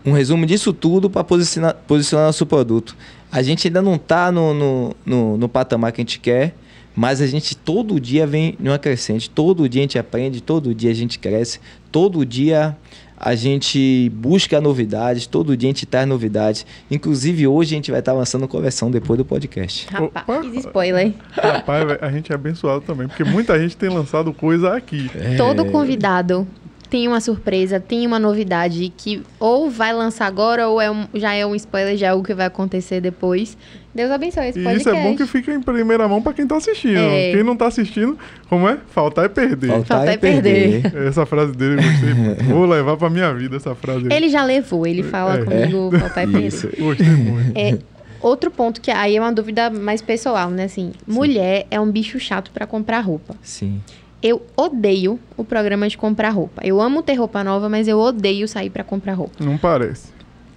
[0.04, 2.96] um resumo disso tudo para posicionar, posicionar nosso produto.
[3.30, 6.54] A gente ainda não está no, no, no, no, patamar que a gente quer,
[6.94, 9.30] mas a gente todo dia vem numa crescente.
[9.30, 11.58] Todo dia a gente aprende, todo dia a gente cresce,
[11.90, 12.76] todo dia
[13.24, 16.66] a gente busca novidades, todo dia a gente traz novidades.
[16.90, 19.86] Inclusive, hoje a gente vai estar lançando coleção depois do podcast.
[19.92, 21.14] Rapaz, spoiler.
[21.30, 25.08] Rapaz, a gente é abençoado também, porque muita gente tem lançado coisa aqui.
[25.14, 25.36] É...
[25.36, 26.46] Todo convidado
[26.92, 31.32] tem uma surpresa, tem uma novidade que ou vai lançar agora ou é um, já
[31.32, 33.56] é um spoiler, já é o que vai acontecer depois.
[33.94, 34.76] Deus abençoe esse podcast.
[34.76, 36.98] E isso é bom que fica em primeira mão para quem tá assistindo.
[36.98, 37.32] É.
[37.32, 38.76] Quem não tá assistindo, como é?
[38.90, 39.68] Faltar é perder.
[39.68, 40.82] Faltar, Faltar é, é perder.
[40.82, 41.00] perder.
[41.08, 42.44] Essa frase dele eu gostei muito.
[42.44, 44.12] Vou levar pra minha vida essa frase.
[44.12, 45.44] Ele já levou, ele fala é.
[45.44, 45.98] comigo, é.
[45.98, 46.46] faltar é perder.
[46.46, 46.68] Isso.
[46.78, 47.56] Gostei muito.
[47.56, 47.78] É,
[48.20, 50.64] outro ponto que aí é uma dúvida mais pessoal, né?
[50.64, 51.10] Assim, Sim.
[51.10, 53.34] mulher é um bicho chato para comprar roupa.
[53.42, 53.80] Sim.
[54.22, 56.62] Eu odeio o programa de comprar roupa.
[56.64, 59.42] Eu amo ter roupa nova, mas eu odeio sair para comprar roupa.
[59.42, 60.12] Não parece.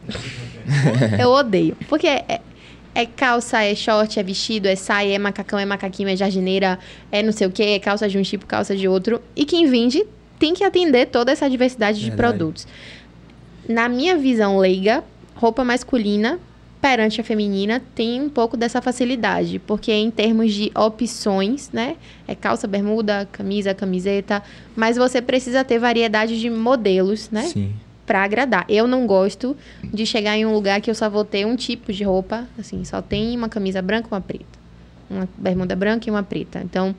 [1.19, 1.75] eu odeio.
[1.89, 2.41] Porque é,
[2.93, 6.79] é, calça, é short, é vestido, é saia, é macacão, é macaquinho, é jardineira,
[7.11, 9.19] é não sei o que, é calça de um tipo, calça de outro.
[9.35, 10.05] E quem vende
[10.37, 12.67] tem que atender toda essa diversidade de produtos.
[13.67, 15.03] Na minha visão leiga,
[15.35, 16.39] roupa masculina
[16.85, 21.95] perante a feminina tem um pouco dessa facilidade, porque em termos de opções, né?
[22.27, 24.43] É calça, bermuda, camisa, camiseta,
[24.75, 27.41] mas você precisa ter variedade de modelos, né?
[27.45, 27.73] Sim.
[28.05, 28.67] Pra agradar.
[28.69, 31.91] Eu não gosto de chegar em um lugar que eu só vou ter um tipo
[31.91, 34.59] de roupa, assim, só tem uma camisa branca e uma preta.
[35.09, 36.61] Uma bermuda branca e uma preta.
[36.63, 36.93] Então,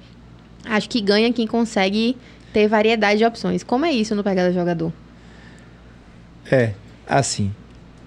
[0.64, 2.16] acho que ganha quem consegue
[2.52, 3.62] ter variedade de opções.
[3.62, 4.92] Como é isso no Pegada Jogador?
[6.50, 6.72] É,
[7.06, 7.54] assim,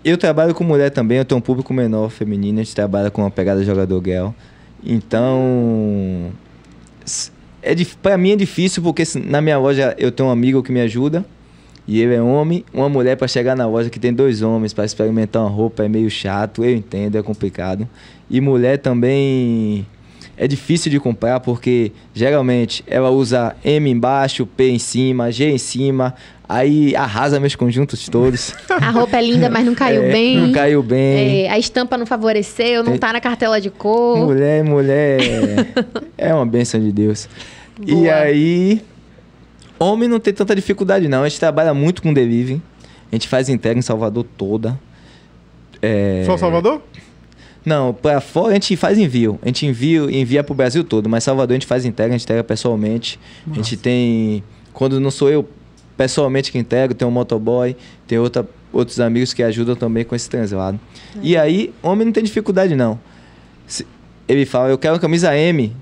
[0.04, 3.22] eu trabalho com mulher também, eu tenho um público menor feminino, a gente trabalha com
[3.22, 4.30] uma pegada jogador girl.
[4.84, 6.32] Então,
[7.62, 10.80] é, para mim é difícil porque na minha loja eu tenho um amigo que me
[10.80, 11.26] ajuda
[11.88, 14.86] e ele é homem, uma mulher para chegar na loja que tem dois homens para
[14.86, 17.90] experimentar uma roupa é meio chato, eu entendo, é complicado.
[18.30, 19.86] E mulher também
[20.40, 25.58] é difícil de comprar porque geralmente ela usa M embaixo, P em cima, G em
[25.58, 26.16] cima,
[26.48, 28.56] aí arrasa meus conjuntos todos.
[28.82, 30.38] A roupa é linda, mas não caiu é, bem.
[30.38, 31.46] Não caiu bem.
[31.46, 34.18] É, a estampa não favoreceu, não tá na cartela de cor.
[34.18, 35.20] Mulher, mulher
[36.18, 37.28] é uma benção de Deus.
[37.78, 38.02] Boa.
[38.02, 38.82] E aí,
[39.78, 42.62] homem não tem tanta dificuldade não, a gente trabalha muito com delivery,
[43.12, 44.80] a gente faz entrega em Salvador toda.
[45.82, 46.24] É...
[46.26, 46.82] Só Salvador?
[47.66, 49.40] Não, para fora a gente faz envio.
[49.42, 52.18] A gente envia, envia para o Brasil todo, mas Salvador a gente faz entrega, a
[52.18, 53.20] gente entrega pessoalmente.
[53.46, 53.60] Nossa.
[53.60, 54.44] A gente tem.
[54.74, 55.48] Quando não sou eu
[55.98, 57.76] pessoalmente que entrego, tem um motoboy,
[58.08, 60.80] tem outra, outros amigos que ajudam também com esse translado.
[61.18, 61.20] É.
[61.22, 62.98] E aí, homem não tem dificuldade não.
[64.28, 65.76] Ele fala, eu quero uma camisa M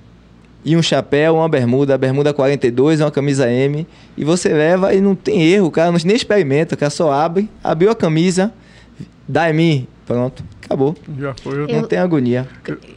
[0.66, 3.88] e um chapéu, uma bermuda, a bermuda 42 é uma camisa M,
[4.18, 7.12] e você leva e não tem erro, o cara não, nem experimenta, o cara só
[7.12, 8.52] abre, abriu a camisa,
[9.28, 10.44] dá em mim, pronto.
[10.68, 10.96] Acabou.
[11.18, 11.64] Já foi.
[11.64, 12.48] Eu, não tem agonia.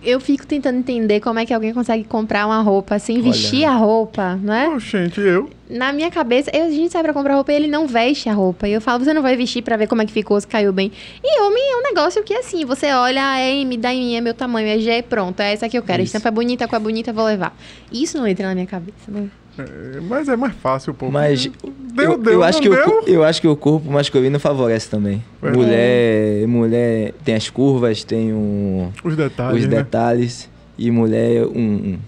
[0.03, 3.75] Eu fico tentando entender como é que alguém consegue comprar uma roupa sem vestir a
[3.75, 4.69] roupa, não é?
[4.69, 5.49] Oh, gente, eu.
[5.69, 8.33] Na minha cabeça, eu, a gente sai pra comprar roupa e ele não veste a
[8.33, 8.67] roupa.
[8.67, 10.73] E eu falo, você não vai vestir pra ver como é que ficou, se caiu
[10.73, 10.91] bem.
[11.23, 14.21] E homem é um negócio que, assim, você olha, é M, dá em mim, é
[14.21, 16.03] meu tamanho, é G, pronto, é essa que eu quero.
[16.03, 16.17] Isso.
[16.17, 17.57] A estampa é bonita, com a bonita, vou levar.
[17.93, 19.31] Isso não entra na minha cabeça, não.
[19.59, 21.11] É, mas é mais fácil, pô.
[21.11, 21.47] Mas
[21.95, 23.03] deu, eu, deu, eu acho que deu.
[23.03, 25.23] O, eu acho que o corpo masculino favorece também.
[25.43, 25.51] É.
[25.51, 29.77] Mulher, mulher tem as curvas, tem um, os detalhes, os né?
[29.77, 31.99] detalhes e mulher um, um,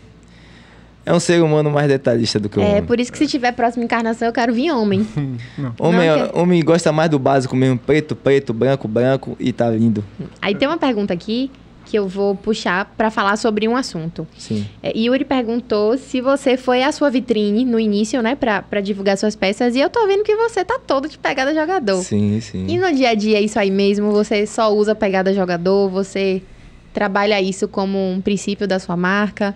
[1.04, 2.76] é um ser humano mais detalhista do que o é, homem.
[2.78, 5.06] É por isso que se tiver próxima encarnação eu quero vir homem.
[5.78, 6.38] homem, Não, que...
[6.38, 10.04] homem gosta mais do básico mesmo, preto, preto, branco, branco e tá lindo.
[10.40, 11.50] Aí tem uma pergunta aqui
[11.92, 14.26] que eu vou puxar para falar sobre um assunto.
[14.38, 14.66] Sim.
[14.82, 19.36] É, Yuri perguntou se você foi à sua vitrine no início, né, para divulgar suas
[19.36, 22.02] peças, e eu tô vendo que você tá todo de pegada jogador.
[22.02, 22.64] Sim, sim.
[22.66, 24.10] E no dia a dia é isso aí mesmo?
[24.10, 25.90] Você só usa pegada jogador?
[25.90, 26.40] Você
[26.94, 29.54] trabalha isso como um princípio da sua marca?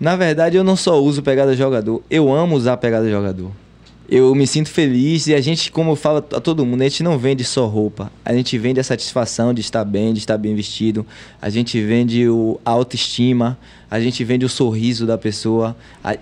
[0.00, 3.50] Na verdade, eu não só uso pegada jogador, eu amo usar pegada jogador.
[4.10, 7.00] Eu me sinto feliz e a gente, como eu falo a todo mundo, a gente
[7.00, 8.10] não vende só roupa.
[8.24, 11.06] A gente vende a satisfação de estar bem, de estar bem vestido.
[11.40, 13.56] A gente vende o, a autoestima,
[13.88, 15.76] a gente vende o sorriso da pessoa.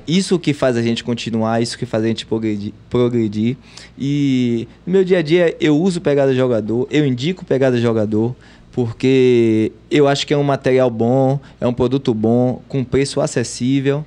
[0.06, 2.74] Isso que faz a gente continuar, isso que faz a gente progredir.
[2.90, 3.56] progredir.
[3.98, 8.36] E no meu dia a dia eu uso pegada jogador, eu indico pegada jogador
[8.70, 14.04] porque eu acho que é um material bom, é um produto bom, com preço acessível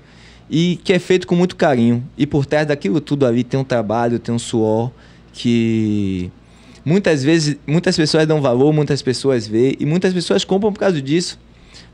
[0.52, 2.04] e que é feito com muito carinho.
[2.18, 4.92] E por trás daquilo tudo ali tem um trabalho, tem um suor
[5.32, 6.30] que
[6.84, 11.02] muitas vezes muitas pessoas dão valor, muitas pessoas vê e muitas pessoas compram por causa
[11.02, 11.40] disso.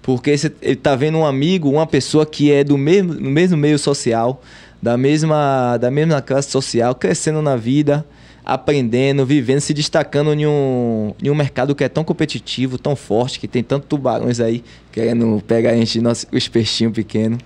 [0.01, 3.57] Porque você, ele tá vendo um amigo, uma pessoa que é do mesmo, no mesmo
[3.57, 4.41] meio social,
[4.81, 8.05] da mesma, da mesma classe social, crescendo na vida,
[8.43, 13.39] aprendendo, vivendo, se destacando em um, em um mercado que é tão competitivo, tão forte,
[13.39, 17.39] que tem tantos tubarões aí querendo pegar a gente, nosso, os peixinhos pequenos,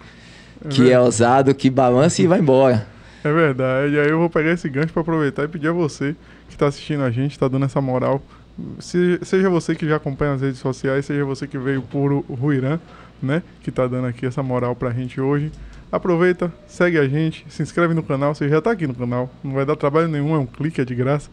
[0.70, 2.88] que é ousado, que balança e vai embora.
[3.24, 4.00] É verdade.
[4.00, 6.16] Aí eu vou pegar esse gancho para aproveitar e pedir a você
[6.48, 8.22] que está assistindo a gente, está dando essa moral.
[8.80, 12.34] Se, seja você que já acompanha as redes sociais, seja você que veio por o
[12.34, 12.80] Ruirã,
[13.22, 13.44] né?
[13.62, 15.52] Que está dando aqui essa moral para a gente hoje.
[15.92, 19.52] Aproveita, segue a gente, se inscreve no canal, você já está aqui no canal, não
[19.52, 21.30] vai dar trabalho nenhum, é um clique, é de graça.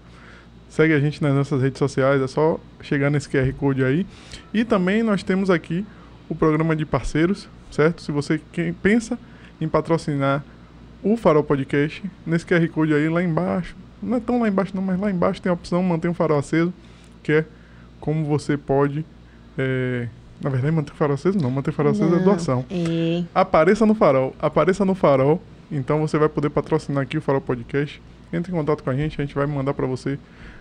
[0.69, 4.07] Segue a gente nas nossas redes sociais, é só chegar nesse QR Code aí.
[4.53, 5.87] E também nós temos aqui
[6.29, 8.03] o programa de parceiros, certo?
[8.03, 8.41] Se você
[8.83, 9.19] pensa
[9.61, 10.45] em patrocinar
[11.03, 14.83] o Farol Podcast, nesse QR Code aí lá embaixo, não é tão lá embaixo não,
[14.83, 16.73] mas lá embaixo tem a opção manter um farol aceso,
[17.23, 17.45] que é
[18.01, 19.05] como você pode
[19.57, 20.09] é,
[20.41, 22.65] na verdade, manter farol aceso não, manter farol aceso é doação.
[22.71, 23.25] É.
[23.35, 25.43] Apareça no farol, apareça no farol.
[25.71, 28.01] Então você vai poder patrocinar aqui o Farol Podcast.
[28.33, 30.19] Entre em contato com a gente, a gente vai mandar para você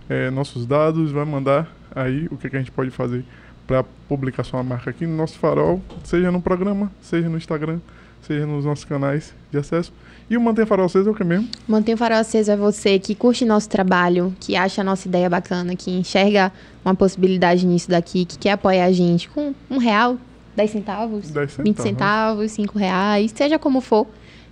[0.08, 3.24] é, nossos dados, vai mandar aí o que, que a gente pode fazer
[3.68, 7.78] para publicar sua marca aqui no nosso farol, seja no programa, seja no Instagram,
[8.22, 9.92] seja nos nossos canais de acesso.
[10.30, 11.48] E o Mantenha Farol Aceso é o que mesmo?
[11.68, 15.76] Mantenha Farol Aceso é você que curte nosso trabalho, que acha a nossa ideia bacana,
[15.76, 16.50] que enxerga
[16.82, 20.16] uma possibilidade nisso daqui, que quer apoiar a gente com um real,
[20.56, 24.06] dez centavos, 10 centavos, 20 centavos, cinco reais, seja como for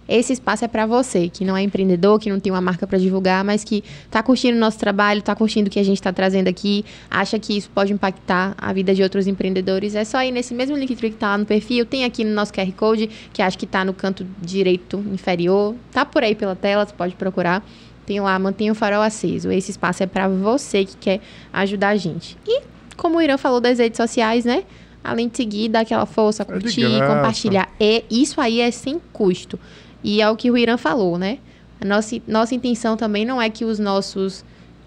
[0.09, 2.99] esse espaço é para você, que não é empreendedor, que não tem uma marca para
[2.99, 6.13] divulgar, mas que está curtindo o nosso trabalho, está curtindo o que a gente está
[6.13, 9.95] trazendo aqui, acha que isso pode impactar a vida de outros empreendedores.
[9.95, 12.53] É só ir nesse mesmo link que está lá no perfil, tem aqui no nosso
[12.53, 16.87] QR Code, que acho que está no canto direito inferior, tá por aí pela tela,
[16.87, 17.65] você pode procurar.
[18.05, 19.51] Tem lá, mantenha o farol aceso.
[19.51, 21.21] Esse espaço é para você que quer
[21.53, 22.39] ajudar a gente.
[22.47, 22.63] E,
[22.97, 24.63] como o Irã falou das redes sociais, né?
[25.03, 27.69] Além de seguir, dar aquela força, é curtir, é compartilhar.
[27.81, 29.59] E isso aí é sem custo.
[30.03, 31.39] E é o que o Irã falou, né?
[31.81, 34.45] A nossa, nossa intenção também não é que os nossos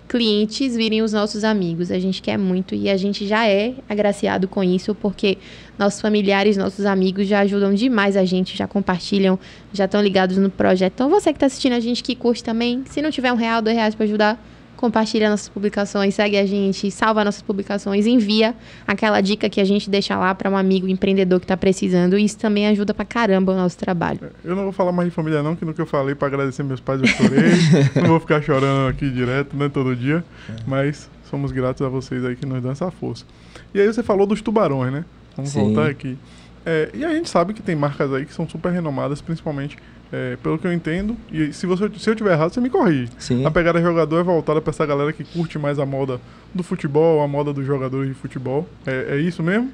[0.09, 1.91] clientes virem os nossos amigos.
[1.91, 5.37] A gente quer muito e a gente já é agraciado com isso, porque
[5.77, 9.37] nossos familiares, nossos amigos já ajudam demais a gente, já compartilham,
[9.71, 10.93] já estão ligados no projeto.
[10.95, 13.61] Então, você que está assistindo a gente, que curte também, se não tiver um real,
[13.61, 14.43] dois reais para ajudar,
[14.79, 18.55] compartilha nossas publicações, segue a gente, salva nossas publicações, envia
[18.87, 22.17] aquela dica que a gente deixa lá para um amigo empreendedor que está precisando.
[22.17, 24.19] E isso também ajuda pra caramba o nosso trabalho.
[24.41, 26.63] Eu não vou falar mais de família não, que no que eu falei para agradecer
[26.63, 27.51] meus pais eu chorei.
[28.01, 30.53] não vou ficar chorando aqui direto, né, todo dia, é.
[30.65, 33.25] mas somos gratos a vocês aí que nos dão essa força.
[33.73, 35.03] E aí você falou dos tubarões, né?
[35.35, 35.59] Vamos Sim.
[35.59, 36.17] voltar aqui.
[36.65, 39.77] É, e a gente sabe que tem marcas aí que são super renomadas, principalmente
[40.11, 43.09] é, pelo que eu entendo, e se, você, se eu tiver errado, você me corrige.
[43.17, 43.45] Sim.
[43.45, 46.19] A pegada jogador é voltada para essa galera que curte mais a moda
[46.53, 48.67] do futebol, a moda dos jogadores de futebol.
[48.85, 49.71] É, é isso mesmo?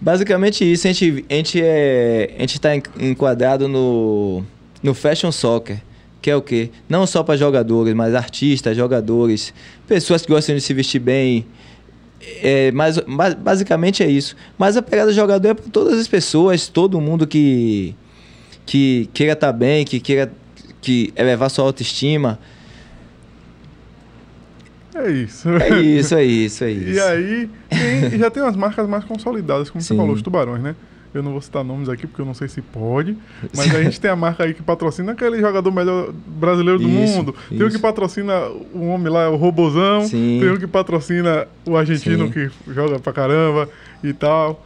[0.00, 0.86] Basicamente isso.
[0.86, 4.42] A gente a gente é, a gente está enquadrado no
[4.82, 5.82] no fashion soccer,
[6.20, 6.70] que é o quê?
[6.88, 9.52] Não só para jogadores, mas artistas, jogadores,
[9.86, 11.46] pessoas que gostam de se vestir bem.
[12.42, 12.98] É, mas,
[13.38, 14.34] basicamente é isso.
[14.58, 17.94] Mas a pegada jogador é para todas as pessoas, todo mundo que
[18.66, 20.30] que queira estar tá bem, que queira
[20.82, 22.38] que elevar sua autoestima.
[24.94, 25.48] É isso.
[25.48, 26.90] É isso, é isso, é isso.
[26.90, 29.88] E aí, tem, já tem umas marcas mais consolidadas, como Sim.
[29.88, 30.74] você falou, os tubarões, né?
[31.14, 33.16] Eu não vou citar nomes aqui porque eu não sei se pode.
[33.56, 37.16] Mas a gente tem a marca aí que patrocina aquele jogador melhor brasileiro do isso,
[37.16, 37.34] mundo.
[37.48, 40.04] Tem o que patrocina o homem lá, o Robozão.
[40.04, 40.38] Sim.
[40.40, 42.32] Tem o que patrocina o argentino Sim.
[42.32, 43.68] que joga pra caramba
[44.04, 44.62] e tal.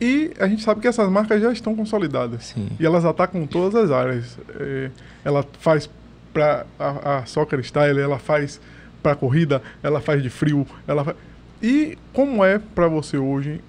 [0.00, 2.46] E a gente sabe que essas marcas já estão consolidadas.
[2.46, 2.68] Sim.
[2.80, 4.38] E elas atacam todas as áreas.
[4.58, 4.90] É,
[5.24, 5.90] ela faz
[6.32, 8.60] para a, a, Soccer Style, ela faz
[9.02, 11.14] para corrida, ela faz de frio, ela.
[11.62, 13.60] E como é para você hoje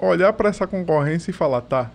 [0.00, 1.90] olhar para essa concorrência e falar, tá,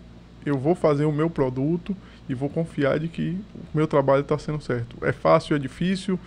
[0.46, 1.96] eu vou fazer o meu produto
[2.28, 3.38] e vou confiar de que
[3.74, 4.98] o meu trabalho está sendo certo.
[5.02, 6.20] É fácil, é difícil,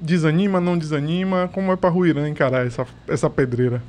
[0.00, 1.48] desanima, não desanima?
[1.52, 3.82] Como é para Ruirã encarar essa, essa pedreira?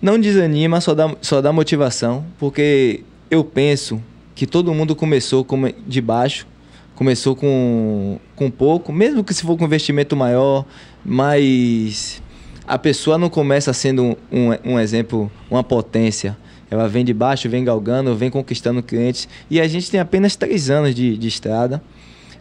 [0.00, 4.02] Não desanima, só dá, só dá motivação, porque eu penso
[4.34, 5.46] que todo mundo começou
[5.86, 6.46] de baixo,
[6.94, 10.64] começou com, com pouco, mesmo que se for com investimento maior,
[11.04, 12.22] mas
[12.66, 16.36] a pessoa não começa sendo um, um, exemplo, uma potência.
[16.70, 19.28] Ela vem de baixo, vem galgando, vem conquistando clientes.
[19.50, 21.82] E a gente tem apenas três anos de, de estrada.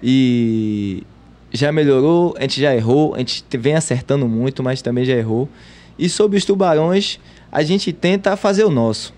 [0.03, 1.03] E
[1.51, 5.49] já melhorou, a gente já errou, a gente vem acertando muito, mas também já errou.
[5.97, 7.19] E sobre os tubarões,
[7.51, 9.13] a gente tenta fazer o nosso.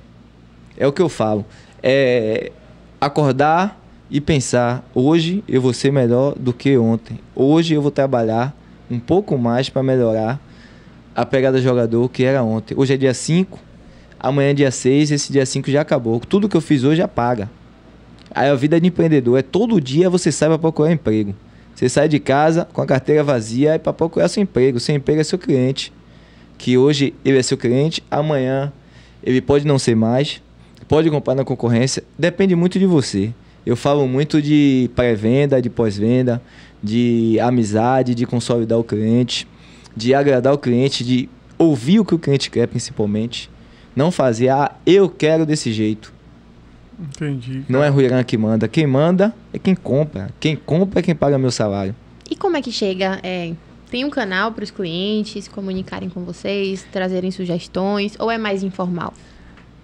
[0.77, 1.45] É o que eu falo.
[1.83, 2.51] É
[2.99, 3.79] acordar
[4.09, 7.19] e pensar: hoje eu vou ser melhor do que ontem.
[7.35, 8.55] Hoje eu vou trabalhar
[8.89, 10.39] um pouco mais para melhorar
[11.15, 12.75] a pegada do jogador que era ontem.
[12.77, 13.59] Hoje é dia 5,
[14.19, 16.19] amanhã é dia 6, esse dia 5 já acabou.
[16.19, 17.49] Tudo que eu fiz hoje apaga.
[18.33, 21.35] Aí a vida de empreendedor é todo dia você sai para procurar emprego.
[21.75, 24.79] Você sai de casa com a carteira vazia e para procurar seu emprego.
[24.79, 25.91] Seu emprego é seu cliente.
[26.61, 28.71] Que hoje ele é seu cliente, amanhã
[29.23, 30.41] ele pode não ser mais,
[30.87, 32.03] pode comprar na concorrência.
[32.17, 33.33] Depende muito de você.
[33.65, 36.41] Eu falo muito de pré-venda, de pós-venda,
[36.81, 39.47] de amizade, de consolidar o cliente
[39.95, 43.49] de agradar o cliente, de ouvir o que o cliente quer, principalmente.
[43.95, 46.13] Não fazer, ah, eu quero desse jeito.
[46.99, 47.63] Entendi.
[47.67, 48.67] Não é Ruirã que manda.
[48.67, 50.29] Quem manda é quem compra.
[50.39, 51.95] Quem compra é quem paga meu salário.
[52.29, 53.19] E como é que chega?
[53.23, 53.51] É,
[53.91, 59.13] tem um canal para os clientes comunicarem com vocês, trazerem sugestões, ou é mais informal?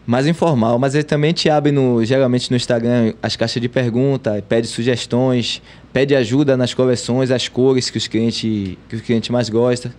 [0.08, 4.42] mais informal, mas ele também te abre no, geralmente no Instagram as caixas de pergunta,
[4.48, 9.50] pede sugestões, pede ajuda nas coleções, as cores que os clientes que o cliente mais
[9.50, 9.94] gosta.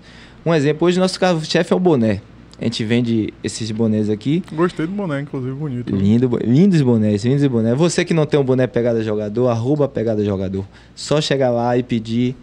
[0.46, 2.22] Um exemplo, hoje nosso carro-chefe é o boné.
[2.59, 4.42] A gente vende esses bonés aqui.
[4.50, 5.94] Gostei do boné, inclusive, bonito.
[5.94, 7.76] Lindo, lindos bonés, lindos bonés.
[7.76, 10.64] Você que não tem um boné pegada jogador, arroba pegada jogador.
[10.94, 12.34] Só chegar lá e pedir.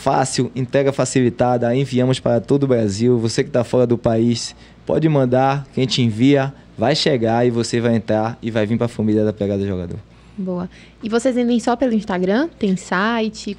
[0.00, 3.18] Fácil, entrega facilitada, enviamos para todo o Brasil.
[3.18, 7.50] Você que está fora do país, pode mandar, que a gente envia, vai chegar e
[7.50, 9.98] você vai entrar e vai vir para a família da Pegada Jogador.
[10.38, 10.70] Boa.
[11.02, 12.48] E vocês vendem só pelo Instagram?
[12.58, 13.54] Tem site?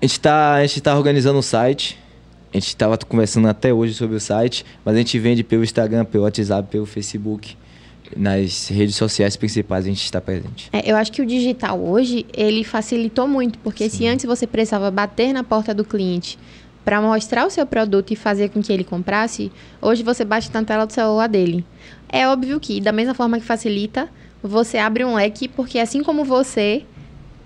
[0.00, 1.98] A gente está tá organizando um site.
[2.54, 6.06] A gente estava conversando até hoje sobre o site, mas a gente vende pelo Instagram,
[6.06, 7.54] pelo WhatsApp, pelo Facebook.
[8.16, 10.68] Nas redes sociais principais a gente está presente.
[10.72, 13.96] É, eu acho que o digital hoje, ele facilitou muito, porque Sim.
[13.96, 16.38] se antes você precisava bater na porta do cliente
[16.84, 20.64] para mostrar o seu produto e fazer com que ele comprasse, hoje você bate na
[20.64, 21.64] tela do celular dele.
[22.08, 24.08] É óbvio que, da mesma forma que facilita,
[24.42, 26.84] você abre um leque, porque assim como você,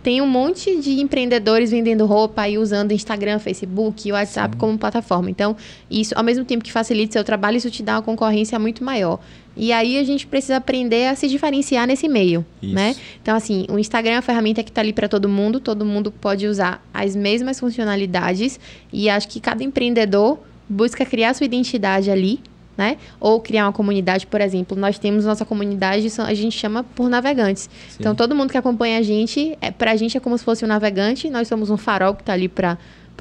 [0.04, 4.58] tem um monte de empreendedores vendendo roupa e usando Instagram, Facebook e WhatsApp Sim.
[4.58, 5.30] como plataforma.
[5.30, 5.56] Então,
[5.90, 9.18] isso, ao mesmo tempo que facilita seu trabalho, isso te dá uma concorrência muito maior.
[9.56, 12.74] E aí a gente precisa aprender a se diferenciar nesse meio, isso.
[12.74, 12.94] né?
[13.22, 16.12] Então, assim, o Instagram é uma ferramenta que está ali para todo mundo, todo mundo
[16.12, 18.60] pode usar as mesmas funcionalidades
[18.92, 20.38] e acho que cada empreendedor
[20.68, 22.40] busca criar sua identidade ali
[22.76, 22.96] né?
[23.20, 24.76] Ou criar uma comunidade, por exemplo.
[24.76, 27.68] Nós temos nossa comunidade, a gente chama por navegantes.
[27.88, 27.96] Sim.
[28.00, 30.64] Então, todo mundo que acompanha a gente, é, para a gente é como se fosse
[30.64, 32.78] um navegante, nós somos um farol que está ali para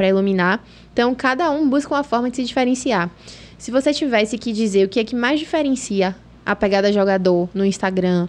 [0.08, 0.64] iluminar.
[0.92, 3.10] Então, cada um busca uma forma de se diferenciar.
[3.58, 7.66] Se você tivesse que dizer o que é que mais diferencia a pegada jogador no
[7.66, 8.28] Instagram,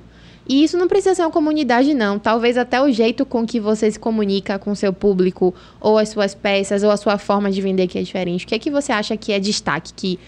[0.49, 2.19] e isso não precisa ser uma comunidade, não.
[2.19, 6.11] Talvez até o jeito com que você se comunica com o seu público, ou as
[6.11, 8.45] suas peças, ou a sua forma de vender que é diferente.
[8.45, 10.19] O que é que você acha que é destaque, que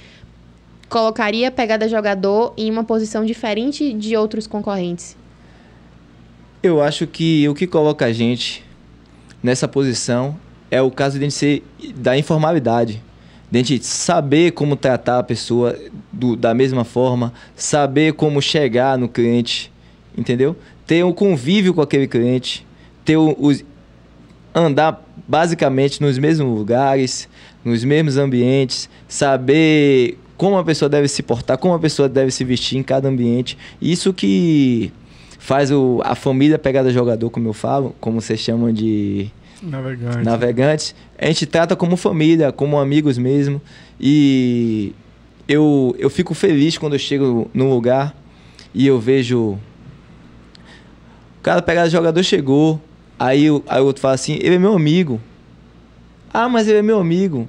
[0.89, 5.17] colocaria pegada jogador em uma posição diferente de outros concorrentes?
[6.63, 8.65] Eu acho que o que coloca a gente
[9.43, 10.37] nessa posição
[10.71, 11.63] é o caso de a gente ser
[11.95, 13.03] da informalidade.
[13.51, 15.79] De a gente saber como tratar a pessoa
[16.13, 19.73] do, da mesma forma, saber como chegar no cliente,
[20.19, 20.57] entendeu?
[20.85, 22.67] Ter um convívio com aquele cliente,
[23.05, 23.55] ter o, o
[24.53, 27.29] andar basicamente nos mesmos lugares,
[27.65, 32.45] nos mesmos ambientes, saber como a pessoa deve se portar, como a pessoa deve se
[32.45, 33.57] vestir em cada ambiente.
[33.81, 34.93] Isso que
[35.39, 39.31] faz o, a família pegada jogador, como eu falo, como vocês chamam de
[39.63, 40.25] navegantes.
[40.25, 40.95] navegantes.
[41.19, 43.61] A gente trata como família, como amigos mesmo.
[44.01, 44.93] E
[45.49, 48.15] eu, eu fico feliz quando eu chego num lugar
[48.75, 49.59] e eu vejo.
[51.39, 52.81] O cara pegada jogador chegou.
[53.19, 55.21] Aí, aí o outro fala assim: ele é meu amigo.
[56.33, 57.49] Ah, mas ele é meu amigo.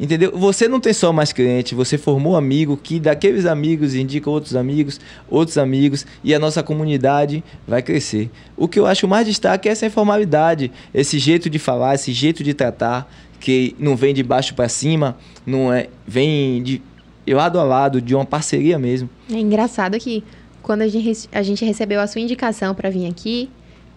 [0.00, 0.36] Entendeu?
[0.36, 4.98] Você não tem só mais cliente, você formou amigo que daqueles amigos indica outros amigos,
[5.28, 8.30] outros amigos e a nossa comunidade vai crescer.
[8.56, 12.42] O que eu acho mais destaque é essa informalidade, esse jeito de falar, esse jeito
[12.42, 16.82] de tratar, que não vem de baixo para cima, não é, vem de
[17.28, 19.08] lado a lado, de uma parceria mesmo.
[19.30, 20.24] É engraçado que
[20.62, 23.50] quando a gente, a gente recebeu a sua indicação para vir aqui,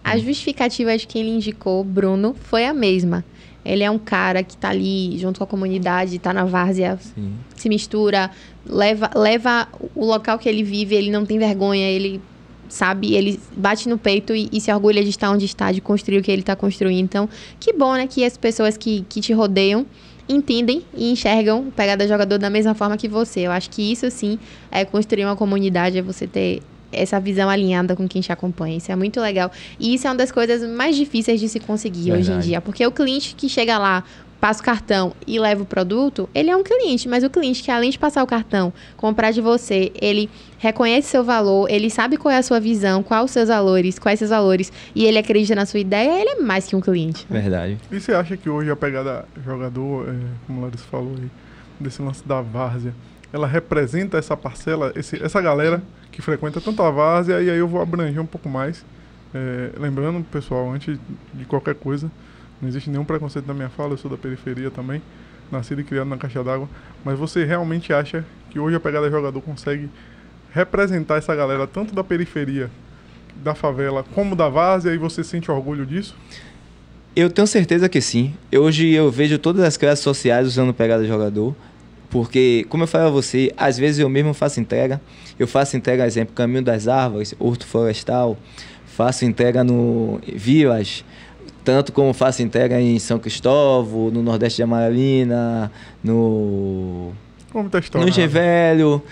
[0.04, 3.24] a justificativa de quem lhe indicou, Bruno, foi a mesma
[3.66, 7.32] Ele é um cara que tá ali junto com a comunidade, tá na várzea, Sim.
[7.56, 8.30] se mistura,
[8.64, 12.20] leva, leva o local que ele vive, ele não tem vergonha, ele
[12.68, 16.18] sabe, ele bate no peito e, e, se orgulha de estar onde está, de construir
[16.18, 17.04] o que ele está construindo.
[17.04, 17.28] Então,
[17.60, 19.86] que bom, né, que as pessoas que, que te rodeiam
[20.28, 23.40] entendem e enxergam o pegada jogador da mesma forma que você.
[23.40, 24.38] Eu acho que isso sim
[24.70, 26.62] é construir uma comunidade, é você ter
[26.96, 28.76] essa visão alinhada com quem te acompanha.
[28.76, 29.50] Isso é muito legal.
[29.78, 32.20] E isso é uma das coisas mais difíceis de se conseguir Verdade.
[32.20, 32.60] hoje em dia.
[32.60, 34.04] Porque o cliente que chega lá,
[34.40, 37.70] passa o cartão e leva o produto, ele é um cliente, mas o cliente que
[37.70, 42.32] além de passar o cartão, comprar de você, ele reconhece seu valor, ele sabe qual
[42.32, 45.66] é a sua visão, quais os seus valores, quais seus valores, e ele acredita na
[45.66, 47.26] sua ideia, ele é mais que um cliente.
[47.28, 47.40] Né?
[47.40, 47.78] Verdade.
[47.90, 50.14] E você acha que hoje a pegada jogador, é,
[50.46, 51.30] como o Larissa falou aí,
[51.78, 52.94] desse lance da várzea,
[53.36, 57.68] ela representa essa parcela, esse, essa galera que frequenta tanto a várzea, e aí eu
[57.68, 58.84] vou abranger um pouco mais.
[59.34, 60.98] É, lembrando, pessoal, antes
[61.34, 62.10] de qualquer coisa,
[62.60, 65.02] não existe nenhum preconceito na minha fala, eu sou da periferia também,
[65.52, 66.68] nascido e criado na caixa d'água.
[67.04, 69.90] Mas você realmente acha que hoje a pegada jogador consegue
[70.50, 72.70] representar essa galera, tanto da periferia,
[73.44, 76.16] da favela, como da várzea, e você sente orgulho disso?
[77.14, 78.34] Eu tenho certeza que sim.
[78.50, 81.54] Hoje eu vejo todas as classes sociais usando pegada jogador.
[82.16, 84.98] Porque, como eu falei a você, às vezes eu mesmo faço entrega.
[85.38, 88.38] Eu faço entrega, exemplo, Caminho das Árvores, Horto Florestal.
[88.86, 91.04] Faço entrega no Vilas,
[91.62, 95.70] tanto como faço entrega em São Cristóvão, no Nordeste de Amaralina,
[96.02, 97.12] no.
[97.52, 99.02] Como tá no Gevelho.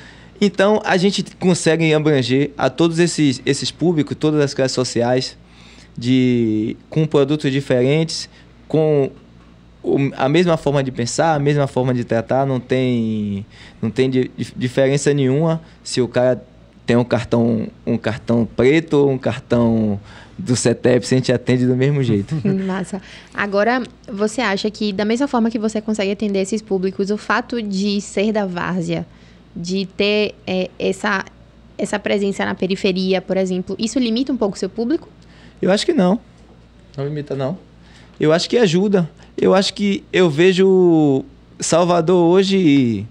[0.41, 5.37] Então, a gente consegue abranger a todos esses, esses públicos, todas as classes sociais,
[5.95, 8.31] de, com produtos diferentes,
[8.67, 9.11] com
[10.17, 13.45] a mesma forma de pensar, a mesma forma de tratar, não tem,
[13.83, 16.43] não tem di, diferença nenhuma se o cara
[16.87, 20.01] tem um cartão, um cartão preto ou um cartão
[20.39, 22.35] do CETEP, a gente atende do mesmo jeito.
[22.67, 23.01] Massa.
[23.33, 27.63] Agora, você acha que, da mesma forma que você consegue atender esses públicos, o fato
[27.63, 29.07] de ser da várzea,
[29.55, 31.25] de ter é, essa,
[31.79, 35.09] essa presença na periferia, por exemplo, isso limita um pouco o seu público?
[35.63, 36.19] Eu acho que não.
[36.97, 37.57] Não limita, não.
[38.19, 39.09] Eu acho que ajuda.
[39.37, 41.25] Eu acho que eu vejo
[41.59, 43.07] Salvador hoje.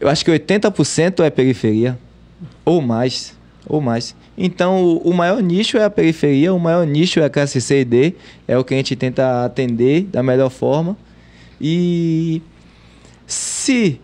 [0.00, 1.98] Eu acho que 80% é periferia.
[2.64, 3.36] Ou mais.
[3.66, 4.14] Ou mais.
[4.36, 7.84] Então, o maior nicho é a periferia, o maior nicho é a classe C e
[7.84, 8.14] D,
[8.46, 10.96] é o que a gente tenta atender da melhor forma.
[11.60, 12.40] E
[13.26, 14.00] se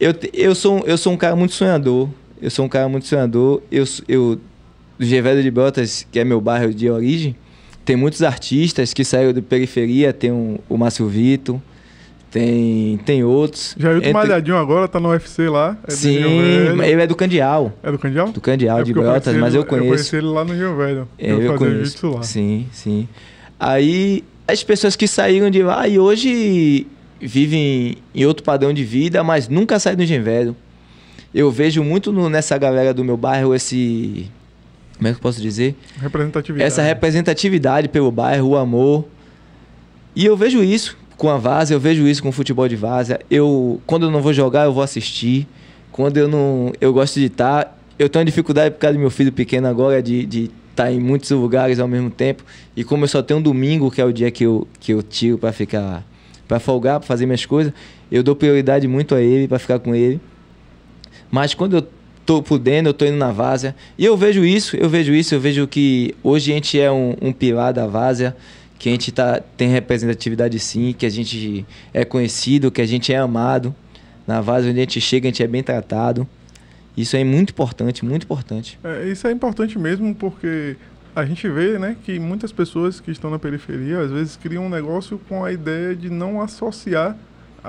[0.00, 2.08] eu, eu, sou, eu sou um cara muito sonhador,
[2.40, 4.40] eu sou um cara muito sonhador, eu, eu
[4.98, 7.36] do Gevelho de Brotas, que é meu bairro de origem,
[7.86, 11.60] tem muitos artistas que saíram da periferia, tem um, o Márcio Vitor,
[12.32, 13.76] tem, tem outros.
[13.78, 14.12] Jailton Entre...
[14.12, 15.78] Malhadinho agora tá no UFC lá.
[15.86, 16.16] É Sim,
[16.82, 17.72] ele é do Candial.
[17.84, 18.28] É do Candial?
[18.32, 19.86] Do Candial, é de Brotas, mas eu conheço.
[19.86, 21.08] Eu conheci ele lá no Rio Velho.
[21.16, 22.10] É, eu, eu conheço.
[22.10, 22.22] Lá.
[22.24, 23.08] Sim, sim.
[23.58, 26.88] Aí, as pessoas que saíram de lá e hoje
[27.20, 30.56] vivem em outro padrão de vida, mas nunca saíram do Engenho Velho.
[31.32, 34.28] Eu vejo muito no, nessa galera do meu bairro esse...
[34.96, 35.74] Como é que eu posso dizer?
[36.00, 36.66] Representatividade.
[36.66, 39.04] Essa representatividade pelo bairro, o amor.
[40.14, 43.20] E eu vejo isso com a Várzea, eu vejo isso com o futebol de Várzea.
[43.30, 45.46] Eu, quando eu não vou jogar, eu vou assistir.
[45.92, 47.78] Quando eu não, eu gosto de estar.
[47.98, 51.30] Eu tenho dificuldade por causa do meu filho pequeno agora de, de estar em muitos
[51.30, 52.44] lugares ao mesmo tempo.
[52.76, 55.02] E como eu só tenho um domingo, que é o dia que eu, que eu
[55.02, 56.04] tiro para ficar,
[56.46, 57.72] para folgar, para fazer minhas coisas,
[58.10, 60.20] eu dou prioridade muito a ele, para ficar com ele.
[61.30, 61.88] Mas quando eu
[62.26, 63.74] tô podendo, eu tô indo na Várzea.
[63.96, 67.14] E eu vejo isso, eu vejo isso, eu vejo que hoje a gente é um,
[67.22, 68.36] um pilar da Várzea
[68.78, 71.64] que a gente tá, tem representatividade sim, que a gente
[71.94, 73.74] é conhecido, que a gente é amado.
[74.26, 76.28] Na Vaz, onde a gente chega, a gente é bem tratado.
[76.96, 78.78] Isso é muito importante, muito importante.
[78.82, 80.76] É, isso é importante mesmo porque
[81.14, 84.68] a gente vê né, que muitas pessoas que estão na periferia às vezes criam um
[84.68, 87.16] negócio com a ideia de não associar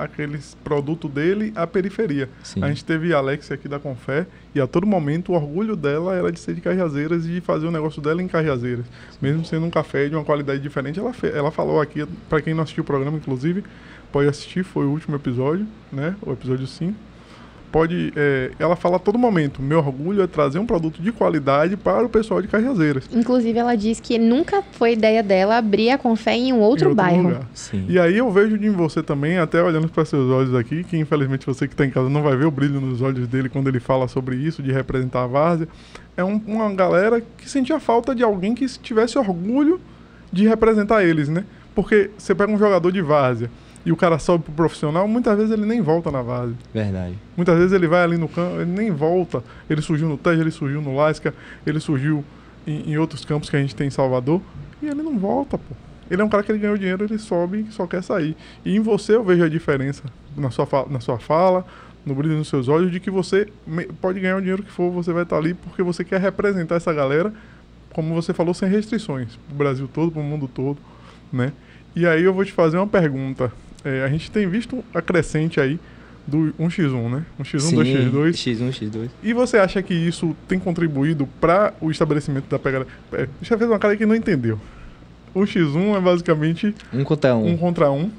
[0.02, 2.28] aqueles produto dele à periferia.
[2.42, 2.62] Sim.
[2.62, 6.14] A gente teve a Alexia aqui da Confé e a todo momento o orgulho dela
[6.14, 8.86] era de ser de Cajazeiras e de fazer o negócio dela em Cajazeiras.
[9.20, 12.62] Mesmo sendo um café de uma qualidade diferente, ela, ela falou aqui, para quem não
[12.62, 13.64] assistiu o programa, inclusive,
[14.12, 16.14] pode assistir, foi o último episódio, né?
[16.22, 17.07] O episódio 5
[17.70, 18.12] pode.
[18.16, 22.04] É, ela fala a todo momento: meu orgulho é trazer um produto de qualidade para
[22.04, 23.08] o pessoal de Cajazeiras.
[23.12, 26.88] Inclusive, ela diz que nunca foi ideia dela abrir a Confé em um outro, em
[26.88, 27.40] outro bairro.
[27.88, 31.46] E aí eu vejo em você também, até olhando para seus olhos aqui, que infelizmente
[31.46, 33.80] você que está em casa não vai ver o brilho nos olhos dele quando ele
[33.80, 35.68] fala sobre isso, de representar a várzea.
[36.16, 39.80] É um, uma galera que sentia falta de alguém que tivesse orgulho
[40.32, 41.44] de representar eles, né?
[41.74, 43.50] Porque você pega um jogador de várzea
[43.88, 46.54] e o cara sobe pro profissional, muitas vezes ele nem volta na base.
[46.74, 47.14] Verdade.
[47.34, 49.42] Muitas vezes ele vai ali no campo, ele nem volta.
[49.68, 51.32] Ele surgiu no Tej, ele surgiu no Lasca,
[51.66, 52.22] ele surgiu
[52.66, 54.42] em, em, outros campos que a gente tem em Salvador,
[54.82, 55.74] e ele não volta, pô.
[56.10, 58.36] ele é um cara que ele ganhou dinheiro, ele sobe e só quer sair.
[58.62, 60.02] E em você eu vejo a diferença
[60.36, 61.64] na sua, na sua fala,
[62.04, 63.48] no brilho nos seus olhos, de que você
[64.02, 66.92] pode ganhar o dinheiro que for, você vai estar ali porque você quer representar essa
[66.92, 67.32] galera,
[67.94, 70.76] como você falou, sem restrições, para o Brasil todo, para o mundo todo,
[71.32, 71.54] né?
[71.96, 73.50] E aí eu vou te fazer uma pergunta.
[73.84, 75.78] É, a gente tem visto a crescente aí
[76.26, 77.24] do 1x1, né?
[77.40, 78.30] 1x1, Sim, 2x2.
[78.32, 79.08] X1, X2.
[79.22, 82.86] E você acha que isso tem contribuído para o estabelecimento da pegada?
[83.12, 84.60] É, já fez uma cara que não entendeu.
[85.34, 87.48] O X1 é basicamente um contra um.
[87.48, 88.10] Um contra um.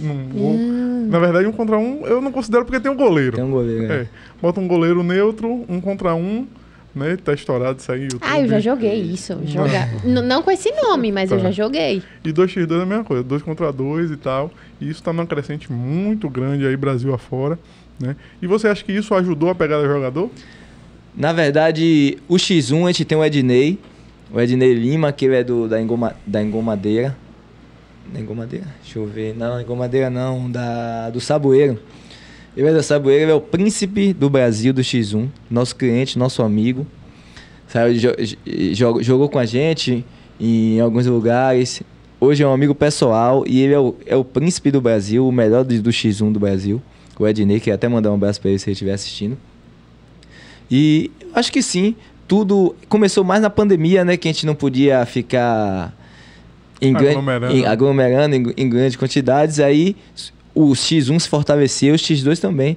[0.00, 1.06] Hum.
[1.08, 3.36] Na verdade, um contra um eu não considero porque tem um goleiro.
[3.36, 3.96] Tem um goleiro, é.
[4.02, 4.08] é.
[4.42, 6.46] Bota um goleiro neutro, um contra um,
[6.94, 7.16] né?
[7.16, 8.08] Tá estourado isso aí.
[8.20, 9.38] Ah, eu já joguei isso.
[9.44, 9.88] Jogar.
[10.04, 11.36] não com esse nome, mas tá.
[11.36, 12.02] eu já joguei.
[12.24, 14.50] E 2x2 é a mesma coisa, 2 contra 2 e tal.
[14.80, 17.58] E isso tá numa crescente muito grande aí, Brasil afora.
[17.98, 18.16] Né?
[18.40, 20.30] E você acha que isso ajudou a pegada do jogador?
[21.16, 23.78] Na verdade, o X1 a gente tem o Ednei,
[24.32, 27.16] o Ednei Lima, que ele é do, da, Engoma, da Engomadeira.
[28.12, 28.66] Da Engomadeira?
[28.82, 29.34] Deixa eu ver.
[29.34, 31.78] Não, Engomadeira não, da, do Saboeiro.
[32.56, 36.86] Ele é da ele é o príncipe do Brasil do X1, nosso cliente, nosso amigo.
[37.66, 37.98] Sabe,
[38.72, 40.04] jogou, jogou com a gente
[40.38, 41.82] em alguns lugares.
[42.20, 45.32] Hoje é um amigo pessoal e ele é o, é o príncipe do Brasil, o
[45.32, 46.80] melhor do, do X1 do Brasil.
[47.18, 49.36] O Ednei, que até mandar um abraço para ele se ele estiver assistindo.
[50.70, 51.96] E acho que sim,
[52.26, 54.16] tudo começou mais na pandemia, né?
[54.16, 55.92] Que a gente não podia ficar
[56.80, 59.60] em aglomerando, em, aglomerando em, em grandes quantidades.
[59.60, 59.96] Aí
[60.54, 62.76] o X1 se fortaleceu, o X2 também.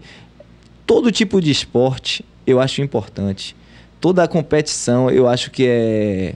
[0.85, 3.55] Todo tipo de esporte eu acho importante.
[3.99, 6.35] Toda a competição eu acho que é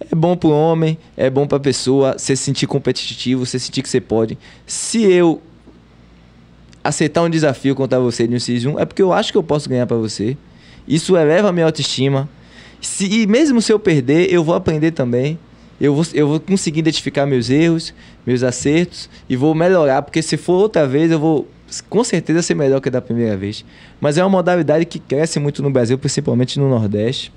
[0.00, 3.82] é bom para o homem, é bom para a pessoa se sentir competitivo, se sentir
[3.82, 4.38] que você pode.
[4.64, 5.42] Se eu
[6.84, 9.68] aceitar um desafio contra você de um X1, é porque eu acho que eu posso
[9.68, 10.36] ganhar para você.
[10.86, 12.28] Isso eleva a minha autoestima.
[12.80, 15.38] Se, e mesmo se eu perder, eu vou aprender também.
[15.80, 17.94] Eu vou, eu vou conseguir identificar meus erros,
[18.26, 21.48] meus acertos e vou melhorar, porque se for outra vez, eu vou
[21.88, 23.64] com certeza ser melhor que da primeira vez.
[24.00, 27.32] Mas é uma modalidade que cresce muito no Brasil, principalmente no Nordeste.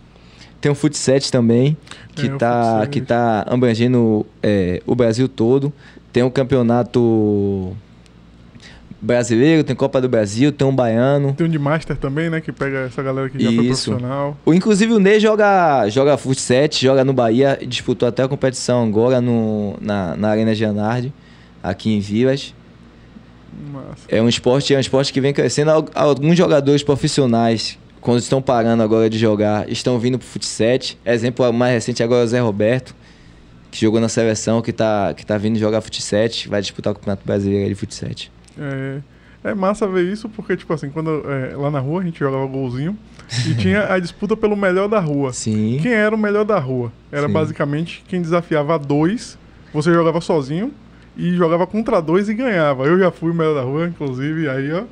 [0.60, 1.76] Tem o futsal também,
[2.16, 5.74] que está é, que tá abrangendo é, o Brasil todo.
[6.14, 7.76] Tem o campeonato
[9.02, 11.34] brasileiro, tem Copa do Brasil, tem um baiano.
[11.34, 12.40] Tem um de Master também, né?
[12.40, 13.56] Que pega essa galera que já Isso.
[13.56, 14.38] foi profissional.
[14.46, 19.20] O, inclusive o Ney joga, joga futsal, joga no Bahia, disputou até a competição agora
[19.20, 21.12] no, na, na Arena Gianardi,
[21.64, 22.54] aqui em Vilas.
[23.74, 24.06] Massa.
[24.08, 25.72] É um esporte, é um esporte que vem crescendo.
[25.94, 30.80] Alguns jogadores profissionais, quando estão parando agora de jogar, estão vindo pro futsal.
[31.06, 32.96] Exemplo mais recente agora é o Zé Roberto,
[33.72, 37.26] que jogou na seleção, que está que tá vindo jogar futsal, vai disputar o Campeonato
[37.26, 38.10] Brasileiro de futsal.
[38.58, 39.00] É,
[39.44, 42.46] é massa ver isso, porque, tipo assim, quando é, lá na rua a gente jogava
[42.46, 42.98] golzinho
[43.48, 45.34] e tinha a disputa pelo melhor da rua.
[45.34, 45.80] Sim.
[45.82, 46.92] Quem era o melhor da rua?
[47.12, 47.34] Era Sim.
[47.34, 49.38] basicamente quem desafiava dois,
[49.74, 50.72] você jogava sozinho
[51.18, 52.86] e jogava contra dois e ganhava.
[52.86, 54.84] Eu já fui o melhor da rua, inclusive, aí, ó.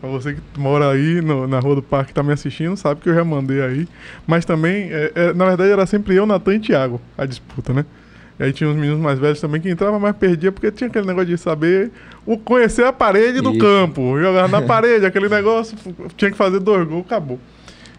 [0.00, 3.08] Pra você que mora aí no, na Rua do Parque tá me assistindo, sabe que
[3.10, 3.88] eu já mandei aí.
[4.26, 7.84] Mas também, é, é, na verdade, era sempre eu, Natan e Thiago, a disputa, né?
[8.40, 11.06] E aí tinha uns meninos mais velhos também que entravam, mas perdia, porque tinha aquele
[11.06, 11.92] negócio de saber
[12.24, 14.18] o conhecer a parede do campo.
[14.18, 15.76] Jogar na parede, aquele negócio,
[16.16, 17.38] tinha que fazer dois gols, acabou.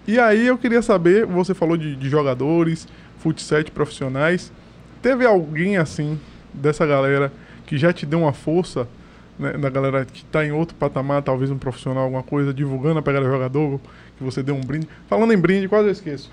[0.08, 2.88] E aí eu queria saber, você falou de, de jogadores,
[3.20, 4.52] futsal profissionais.
[5.00, 6.20] Teve alguém assim,
[6.52, 7.32] dessa galera,
[7.68, 8.88] que já te deu uma força,
[9.38, 13.04] né, da galera que está em outro patamar, talvez um profissional, alguma coisa, divulgando a
[13.04, 13.80] pegada do jogador,
[14.18, 14.88] que você deu um brinde.
[15.08, 16.32] Falando em brinde, quase eu esqueço.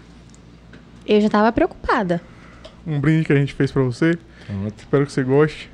[1.07, 2.23] Eu já estava preocupada
[2.89, 4.19] um brinde que a gente fez para você.
[4.47, 4.75] Pronto.
[4.79, 5.71] Espero que você goste.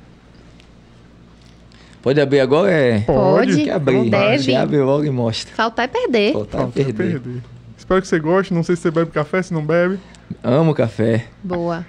[2.01, 2.69] Pode abrir agora?
[2.69, 2.99] É...
[2.99, 3.63] Pode.
[3.63, 4.09] Quer abrir.
[4.09, 4.53] Deve.
[4.53, 5.55] abre logo e mostra.
[5.55, 6.33] Faltar é perder.
[6.33, 6.91] Faltar, é perder.
[6.91, 7.41] é perder.
[7.77, 8.53] Espero que você goste.
[8.53, 9.97] Não sei se você bebe café, se não bebe.
[10.43, 11.25] Amo café.
[11.41, 11.85] Boa.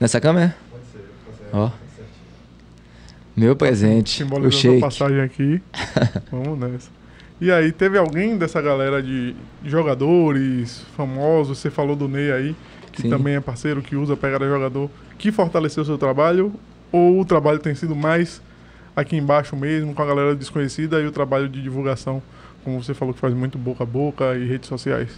[0.00, 0.56] Nessa câmera?
[0.70, 1.04] Pode ser.
[1.24, 1.56] Pode ser.
[1.56, 1.70] Ó.
[3.36, 4.24] Meu presente.
[4.24, 4.80] o shake.
[4.80, 5.60] passagem aqui.
[6.32, 6.90] Vamos nessa.
[7.38, 11.58] E aí, teve alguém dessa galera de jogadores famosos?
[11.58, 12.56] Você falou do Ney aí
[12.96, 13.10] que Sim.
[13.10, 16.52] também é parceiro, que usa pegada jogador, que fortaleceu o seu trabalho?
[16.90, 18.40] Ou o trabalho tem sido mais
[18.96, 22.22] aqui embaixo mesmo, com a galera desconhecida e o trabalho de divulgação,
[22.64, 25.10] como você falou que faz muito boca a boca e redes sociais?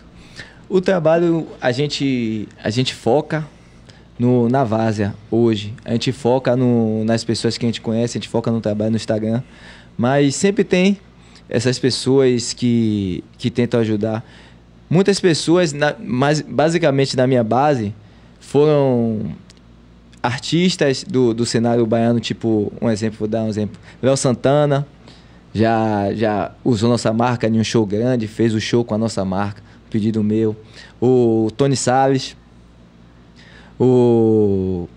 [0.69, 3.47] O trabalho a gente a gente foca
[4.19, 5.73] no, na Várzea hoje.
[5.85, 8.91] A gente foca no, nas pessoas que a gente conhece, a gente foca no trabalho
[8.91, 9.43] no Instagram.
[9.97, 10.99] Mas sempre tem
[11.49, 14.25] essas pessoas que, que tentam ajudar.
[14.91, 17.95] Muitas pessoas, na, mas basicamente na minha base,
[18.41, 19.33] foram
[20.23, 23.79] artistas do, do cenário baiano, tipo, um exemplo, vou dar um exemplo.
[24.03, 24.87] Léo Santana
[25.55, 29.25] já, já usou nossa marca em um show grande, fez o show com a nossa
[29.25, 30.57] marca, pedido meu.
[31.01, 32.37] O Tony Salles,
[33.79, 34.89] o,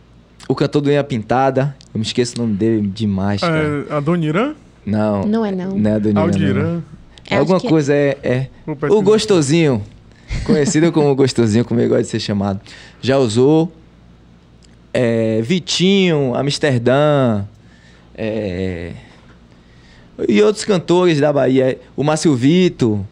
[0.48, 1.76] o cantor do Unha Pintada.
[1.94, 3.86] Eu me esqueço o nome dele demais, cara.
[3.90, 4.54] É, a Dona Irã?
[4.86, 5.26] Não.
[5.26, 5.78] Não é não.
[5.78, 6.82] Não é a Dona Irã.
[7.32, 8.18] É alguma é- coisa, é.
[8.22, 8.48] é.
[8.66, 8.94] Pesquisar.
[8.94, 9.84] O Gostosinho.
[10.46, 12.60] Conhecido como Gostosinho, como ele gosta de ser chamado.
[13.02, 13.72] Já usou.
[14.94, 17.44] É, Vitinho, Amsterdã.
[18.14, 18.92] é,
[20.28, 21.80] e outros cantores da Bahia.
[21.96, 23.06] O Márcio Vito,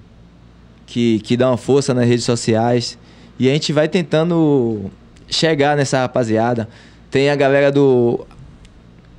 [0.85, 2.97] que, que dá uma força nas redes sociais.
[3.39, 4.91] E a gente vai tentando
[5.29, 6.67] chegar nessa rapaziada.
[7.09, 8.25] Tem a galera do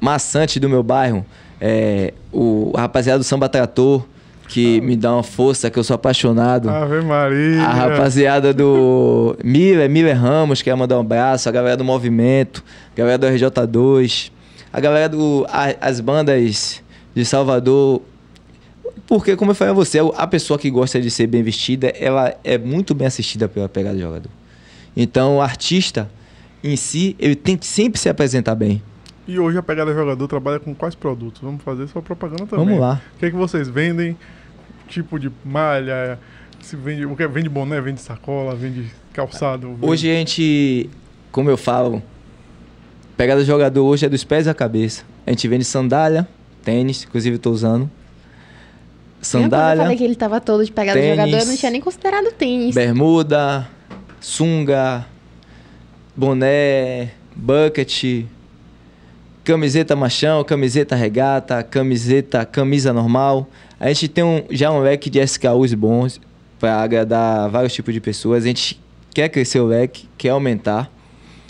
[0.00, 1.24] Maçante do meu bairro.
[1.60, 4.06] É, o a rapaziada do Samba Trator,
[4.50, 6.68] que me dá uma força, que eu sou apaixonado.
[6.68, 7.62] Ave Maria.
[7.62, 11.48] A rapaziada do Miller, Miller Ramos, quer mandar um abraço.
[11.48, 14.30] A galera do Movimento, a galera do RJ2,
[14.72, 15.46] a galera do.
[15.48, 16.82] a- as bandas
[17.14, 18.02] de Salvador.
[19.06, 22.34] Porque, como eu falei a você, a pessoa que gosta de ser bem vestida, ela
[22.44, 24.30] é muito bem assistida pela pegada do jogador.
[24.96, 26.10] Então, o artista
[26.62, 28.82] em si, ele tem que sempre se apresentar bem.
[29.28, 31.40] E hoje a Pegada Jogador trabalha com quais produtos?
[31.40, 32.64] Vamos fazer sua propaganda também.
[32.64, 33.00] Vamos lá.
[33.14, 34.16] O que é que vocês vendem?
[34.90, 36.18] Tipo de malha?
[36.60, 37.28] Se vende, o que é?
[37.28, 39.68] vende boné, vende sacola, vende calçado?
[39.68, 40.90] vende- Hoje a gente,
[41.32, 42.02] como eu falo,
[43.16, 45.04] pegada do jogador hoje é dos pés à cabeça.
[45.26, 46.28] A gente vende sandália,
[46.62, 47.84] tênis, inclusive eu tô usando.
[47.84, 47.92] Quando
[49.20, 51.70] eu Sandália, falei que ele tava todo de pegada de tênis, jogador, eu não tinha
[51.70, 52.74] nem considerado tênis.
[52.74, 53.68] bermuda,
[54.20, 55.06] sunga,
[56.16, 58.24] boné, bucket,
[59.44, 63.48] camiseta machão, camiseta regata, camiseta, camisa normal.
[63.78, 66.20] A gente tem um, já um leque de SKUs bons
[66.58, 68.44] para agradar vários tipos de pessoas.
[68.44, 68.78] A gente
[69.14, 70.90] quer crescer o leque, quer aumentar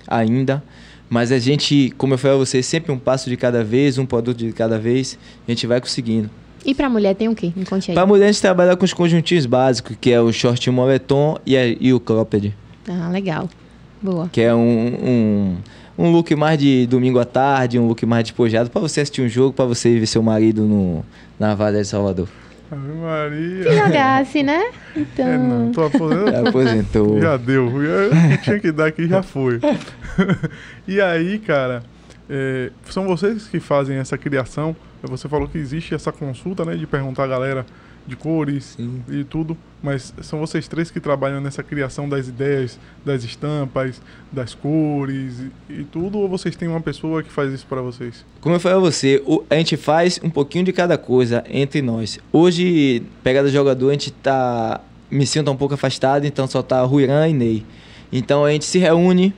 [0.06, 0.62] ainda.
[1.08, 4.06] Mas a gente, como eu falei a vocês, sempre um passo de cada vez, um
[4.06, 6.30] produto de cada vez, a gente vai conseguindo.
[6.64, 7.52] E pra mulher tem o quê?
[7.56, 7.94] Me conte aí.
[7.96, 11.56] Para mulher, a gente trabalha com os conjuntinhos básicos, que é o short moletom e,
[11.56, 12.54] a- e o cropped,
[12.88, 13.48] Ah, legal.
[14.00, 14.28] Boa.
[14.32, 15.56] que é um, um,
[16.00, 19.28] um look mais de domingo à tarde, um look mais despojado, para você assistir um
[19.28, 21.04] jogo, para você ver seu marido no,
[21.38, 22.26] na Vale de Salvador.
[22.72, 23.64] Ave Maria.
[23.64, 24.70] Se jogasse, né?
[24.96, 25.26] Então.
[25.26, 26.48] É, não, tô aposentado.
[26.48, 27.20] Aposentou.
[27.20, 27.70] Já deu.
[27.84, 29.60] Já, tinha que dar aqui, já foi.
[30.88, 31.82] e aí, cara,
[32.28, 34.74] é, são vocês que fazem essa criação.
[35.02, 36.76] Você falou que existe essa consulta, né?
[36.76, 37.66] De perguntar a galera
[38.10, 39.02] de cores Sim.
[39.08, 39.56] e tudo.
[39.82, 45.40] Mas são vocês três que trabalham nessa criação das ideias, das estampas, das cores
[45.70, 46.18] e, e tudo?
[46.18, 48.24] Ou vocês têm uma pessoa que faz isso pra vocês?
[48.42, 51.80] Como eu falei a você, o- a gente faz um pouquinho de cada coisa entre
[51.80, 52.18] nós.
[52.30, 54.80] Hoje, pegada jogador, a gente tá.
[55.10, 57.64] Me sinto um pouco afastado, então só tá Ruiran e Ney.
[58.12, 59.34] Então a gente se reúne,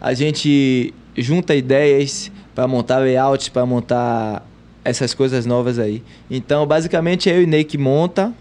[0.00, 4.46] a gente junta ideias para montar layouts, para montar
[4.88, 6.02] essas coisas novas aí.
[6.30, 8.32] Então, basicamente, é eu e Ney que monta,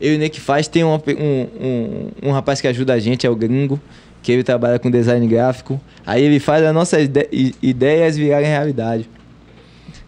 [0.00, 0.68] eu e Ney que faz.
[0.68, 1.46] Tem pe- um,
[2.22, 3.80] um, um rapaz que ajuda a gente, é o Gringo,
[4.22, 5.80] que ele trabalha com design gráfico.
[6.06, 9.08] Aí ele faz as nossas ide- ideias virarem realidade.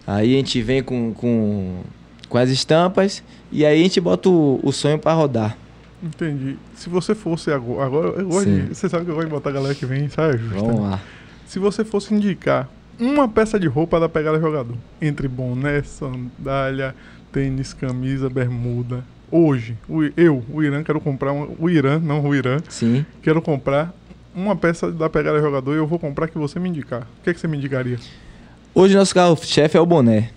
[0.06, 1.80] Aí a gente vem com, com,
[2.28, 5.56] com as estampas e aí a gente bota o, o sonho para rodar.
[6.02, 6.56] Entendi.
[6.74, 7.86] Se você fosse agora.
[7.86, 8.66] agora eu gosto Sim.
[8.66, 10.36] de, você sabe que eu gosto de botar a galera que vem, sabe?
[10.36, 11.00] Vamos lá.
[11.46, 12.68] Se você fosse indicar
[12.98, 16.94] uma peça de roupa da pegada jogador, entre boné, sandália,
[17.32, 19.76] tênis, camisa, bermuda, hoje,
[20.16, 23.04] eu, o Irã, quero comprar um, o Irã, não o Irã, Sim.
[23.22, 23.92] quero comprar
[24.34, 27.02] uma peça da pegada jogador e eu vou comprar que você me indicar.
[27.02, 27.98] O que, é que você me indicaria?
[28.74, 30.30] Hoje nosso carro-chefe é o boné.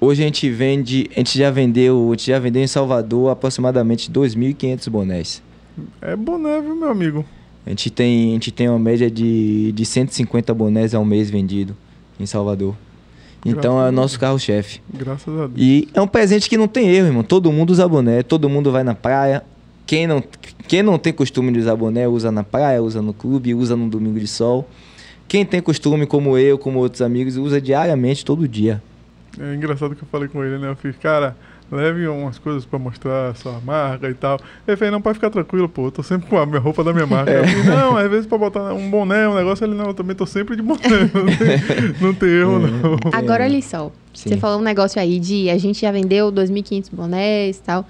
[0.00, 4.10] Hoje a gente vende, a gente já vendeu, a gente já vendeu em Salvador aproximadamente
[4.10, 5.42] 2.500 bonés.
[6.00, 7.24] É boné, viu, meu amigo?
[7.66, 11.74] A gente tem, a gente tem uma média de, de 150 bonés ao mês vendido
[12.18, 12.74] em Salvador.
[13.44, 14.80] Então é o nosso carro-chefe.
[14.92, 15.52] Graças a Deus.
[15.56, 17.22] E é um presente que não tem erro, irmão.
[17.22, 19.42] Todo mundo usa boné, todo mundo vai na praia.
[19.86, 20.24] Quem não,
[20.66, 23.88] quem não tem costume de usar boné, usa na praia, usa no clube, usa no
[23.88, 24.66] domingo de sol.
[25.28, 28.82] Quem tem costume, como eu, como outros amigos, usa diariamente, todo dia.
[29.38, 30.70] É engraçado que eu falei com ele, né?
[30.70, 31.36] Eu fiz, cara,
[31.74, 34.38] leve umas coisas pra mostrar a sua marca e tal.
[34.66, 36.92] Ele fez, não, pode ficar tranquilo, pô, eu tô sempre com a minha roupa da
[36.92, 37.30] minha marca.
[37.30, 40.14] Eu fiz, não, às vezes pra botar um boné, um negócio, ele, não, eu também
[40.14, 40.80] tô sempre de boné,
[41.12, 42.98] não tem, não tem erro, não.
[43.12, 43.90] Agora, olha só.
[44.12, 47.86] Você falou um negócio aí de a gente já vendeu 2.500 bonés e tal.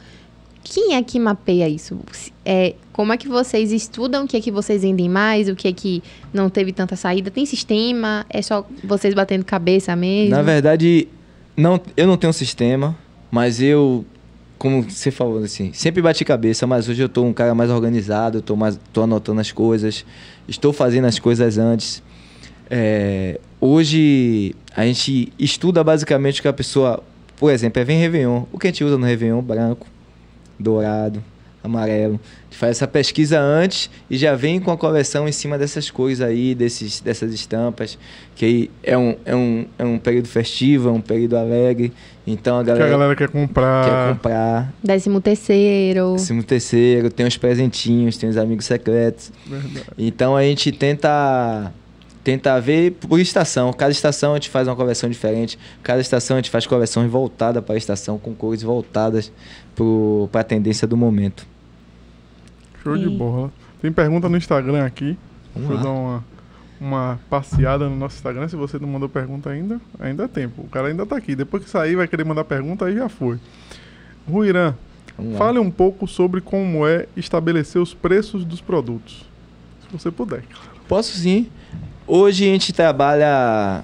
[0.62, 1.98] Quem é que mapeia isso?
[2.42, 5.68] É, como é que vocês estudam o que é que vocês vendem mais, o que
[5.68, 7.30] é que não teve tanta saída?
[7.30, 8.24] Tem sistema?
[8.30, 10.30] É só vocês batendo cabeça mesmo?
[10.30, 11.06] Na verdade,
[11.54, 12.96] não, eu não tenho um sistema,
[13.34, 14.04] mas eu,
[14.56, 18.38] como você falou assim, sempre bati cabeça, mas hoje eu tô um cara mais organizado,
[18.38, 20.06] eu tô, mais, tô anotando as coisas,
[20.46, 22.00] estou fazendo as coisas antes.
[22.70, 27.02] É, hoje a gente estuda basicamente o que a pessoa,
[27.36, 28.44] por exemplo, é vem Réveillon.
[28.52, 29.42] O que a gente usa no Réveillon?
[29.42, 29.88] Branco,
[30.56, 31.20] dourado,
[31.60, 32.20] amarelo.
[32.22, 35.90] A gente faz essa pesquisa antes e já vem com a coleção em cima dessas
[35.90, 37.98] coisas aí, desses, dessas estampas,
[38.36, 41.92] que é um, é, um, é um período festivo, é um período alegre.
[42.26, 43.84] Então a galera, que a galera quer comprar.
[43.84, 44.72] Quer comprar.
[44.82, 46.12] Décimo terceiro.
[46.12, 49.30] Décimo terceiro, tem os presentinhos, tem os amigos secretos.
[49.46, 49.86] Verdade.
[49.98, 51.72] Então a gente tenta
[52.22, 53.70] tenta ver por estação.
[53.74, 55.58] Cada estação a gente faz uma coleção diferente.
[55.82, 59.30] Cada estação a gente faz coleções voltadas para a estação, com cores voltadas
[60.32, 61.46] para a tendência do momento.
[62.82, 63.52] Show de bola.
[63.82, 65.18] Tem pergunta no Instagram aqui.
[65.54, 66.24] Vamos Deixa eu dar uma,
[66.84, 68.46] uma passeada no nosso Instagram.
[68.48, 70.62] Se você não mandou pergunta ainda, ainda é tempo.
[70.62, 71.34] O cara ainda está aqui.
[71.34, 73.38] Depois que sair, vai querer mandar pergunta, aí já foi.
[74.28, 74.74] Ruirã,
[75.36, 79.24] fale um pouco sobre como é estabelecer os preços dos produtos.
[79.82, 80.70] Se você puder, claro.
[80.86, 81.48] Posso sim.
[82.06, 83.82] Hoje a gente trabalha.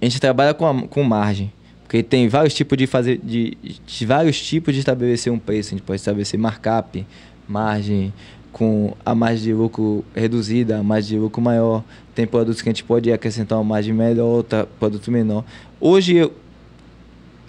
[0.00, 1.52] A gente trabalha com, a, com margem.
[1.82, 3.20] Porque tem vários tipos de fazer.
[3.22, 3.56] De,
[3.86, 5.70] de, vários tipos de estabelecer um preço.
[5.70, 7.06] A gente pode estabelecer markup,
[7.48, 8.12] margem,
[8.52, 11.84] com a margem de lucro reduzida, a margem de lucro maior.
[12.14, 15.44] Tem produtos que a gente pode acrescentar uma margem melhor, outro produto menor.
[15.80, 16.32] Hoje eu.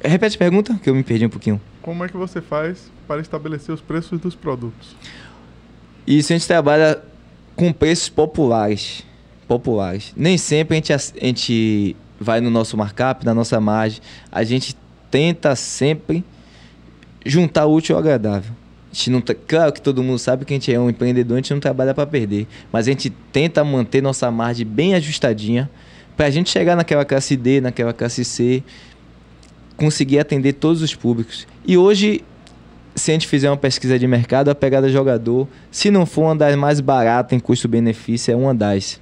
[0.02, 1.60] Repete a pergunta, que eu me perdi um pouquinho.
[1.82, 4.96] Como é que você faz para estabelecer os preços dos produtos?
[6.08, 7.02] Isso a gente trabalha
[7.56, 9.04] com preços populares
[9.50, 10.14] populares.
[10.16, 14.00] Nem sempre a gente, a gente vai no nosso markup, na nossa margem.
[14.32, 14.78] A gente
[15.10, 16.24] tenta sempre
[17.26, 18.54] juntar útil ao agradável.
[18.92, 21.38] A gente não claro que todo mundo sabe que a gente é um empreendedor, a
[21.38, 25.70] gente não trabalha para perder, mas a gente tenta manter nossa margem bem ajustadinha
[26.18, 28.64] para a gente chegar naquela classe D, naquela classe C,
[29.78, 31.48] conseguir atender todos os públicos.
[31.66, 32.24] E hoje,
[32.96, 36.36] se a gente fizer uma pesquisa de mercado, a pegada jogador, se não for uma
[36.36, 39.00] das mais baratas em custo-benefício, é uma das.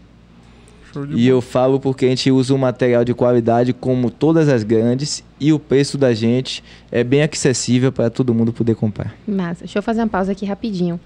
[1.10, 5.24] E eu falo porque a gente usa um material de qualidade como todas as grandes
[5.40, 9.16] e o preço da gente é bem acessível para todo mundo poder comprar.
[9.28, 9.66] Massa.
[9.66, 11.00] Deixa eu fazer uma pausa aqui rapidinho.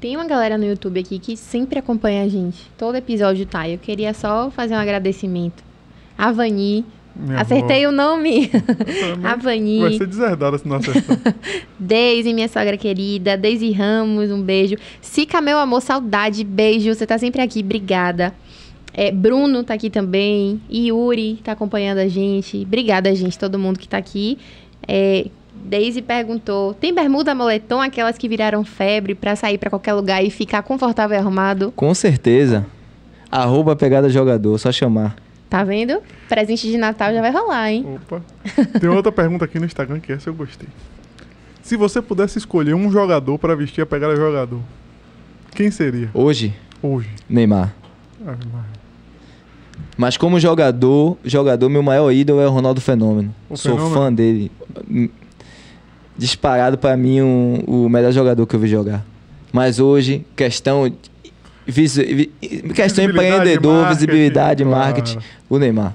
[0.00, 2.68] Tem uma galera no YouTube aqui que sempre acompanha a gente.
[2.76, 3.68] Todo episódio tá.
[3.68, 5.62] Eu queria só fazer um agradecimento.
[6.18, 6.84] A Vani.
[7.14, 7.92] Minha Acertei avó.
[7.92, 8.50] o nome.
[9.22, 9.80] a Vani.
[9.80, 11.18] Vai ser deserdada se não acertar.
[11.78, 13.36] Deise, minha sogra querida.
[13.36, 14.76] Deise Ramos, um beijo.
[15.00, 16.42] Sica, meu amor, saudade.
[16.42, 16.92] Beijo.
[16.92, 17.60] Você tá sempre aqui.
[17.60, 18.34] Obrigada.
[18.94, 20.60] É, Bruno tá aqui também.
[20.70, 22.62] Yuri tá acompanhando a gente.
[22.62, 24.38] Obrigada, gente, todo mundo que tá aqui.
[24.86, 25.26] É,
[25.64, 30.30] Daisy perguntou: tem bermuda moletom, aquelas que viraram febre para sair para qualquer lugar e
[30.30, 31.72] ficar confortável e arrumado?
[31.72, 32.66] Com certeza.
[33.30, 35.16] Arroba pegada jogador, só chamar.
[35.48, 36.00] Tá vendo?
[36.28, 37.86] Presente de Natal já vai rolar, hein?
[37.96, 38.22] Opa.
[38.80, 40.68] Tem outra pergunta aqui no Instagram que essa eu gostei.
[41.62, 44.60] Se você pudesse escolher um jogador para vestir a pegada jogador,
[45.54, 46.10] quem seria?
[46.12, 46.54] Hoje?
[46.82, 47.10] Hoje.
[47.28, 47.74] Neymar.
[48.26, 48.36] Ah,
[50.02, 53.32] mas como jogador, jogador, meu maior ídolo é o Ronaldo Fenômeno.
[53.48, 53.94] O Sou fenômeno?
[53.94, 54.50] fã dele.
[56.18, 59.06] Disparado para mim um, o melhor jogador que eu vi jogar.
[59.52, 60.92] Mas hoje, questão
[61.64, 61.96] vis,
[62.74, 65.94] questão empreendedor, marketing, visibilidade, marketing, o Neymar.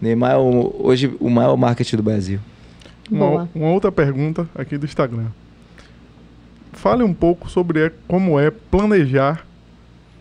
[0.00, 2.40] Neymar é o, hoje o maior marketing do Brasil.
[3.10, 5.26] Uma, uma, outra pergunta aqui do Instagram.
[6.72, 9.44] Fale um pouco sobre como é planejar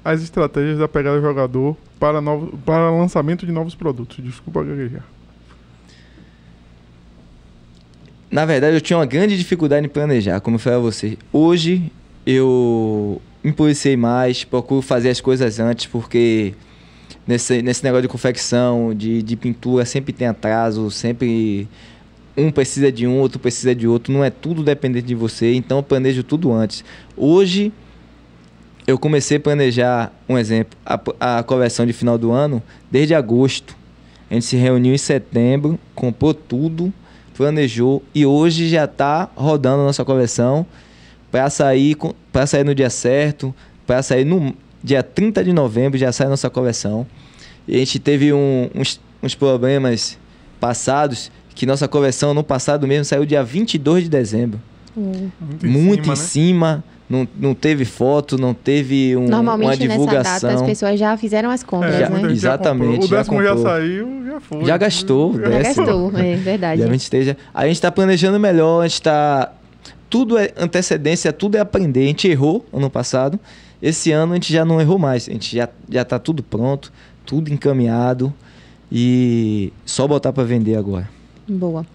[0.04, 4.24] as estratégias da pegada jogador para, novo, para lançamento de novos produtos.
[4.24, 5.04] Desculpa gaguejar.
[8.30, 11.18] Na verdade, eu tinha uma grande dificuldade em planejar, como eu falei a você.
[11.32, 11.92] Hoje,
[12.26, 13.22] eu
[13.56, 16.54] policiei mais, procuro fazer as coisas antes, porque
[17.26, 21.68] nesse, nesse negócio de confecção, de, de pintura, sempre tem atraso, sempre
[22.36, 25.78] um precisa de um, outro precisa de outro, não é tudo dependente de você, então
[25.78, 26.84] eu planejo tudo antes.
[27.16, 27.72] Hoje,
[28.88, 33.76] eu comecei a planejar, um exemplo, a, a coleção de final do ano desde agosto.
[34.30, 36.94] A gente se reuniu em setembro, comprou tudo,
[37.36, 40.66] planejou e hoje já está rodando a nossa coleção
[41.32, 41.98] para sair,
[42.32, 43.54] para sair no dia certo,
[43.86, 47.08] para sair no dia 30 de novembro já sai a nossa coleção.
[47.68, 50.18] E a gente teve um, uns, uns problemas
[50.60, 54.60] passados que nossa coleção no passado mesmo saiu dia 22 de dezembro.
[54.96, 56.84] Muito, Muito em cima, em cima né?
[57.10, 60.24] não, não teve foto, não teve um, Normalmente, uma divulgação.
[60.24, 62.32] Nessa data, as pessoas já fizeram as compras, é, né?
[62.32, 63.08] Exatamente.
[63.08, 64.66] Já o décimo já, já, saiu, já foi.
[64.66, 65.40] Já gastou.
[65.40, 66.84] Já gastou, é verdade.
[66.84, 69.52] a gente esteja, a gente está planejando melhor, a gente está...
[70.10, 72.04] Tudo é antecedência, tudo é aprender.
[72.04, 73.40] A gente errou ano passado.
[73.82, 75.28] Esse ano a gente já não errou mais.
[75.28, 76.92] A gente já, já tá tudo pronto,
[77.26, 78.34] tudo encaminhado.
[78.90, 81.10] E só botar para vender agora.
[81.48, 81.86] Boa.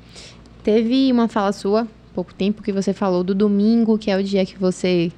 [0.63, 1.87] Teve uma fala sua
[2.21, 5.11] pouco tempo que você falou do domingo, que é o dia que você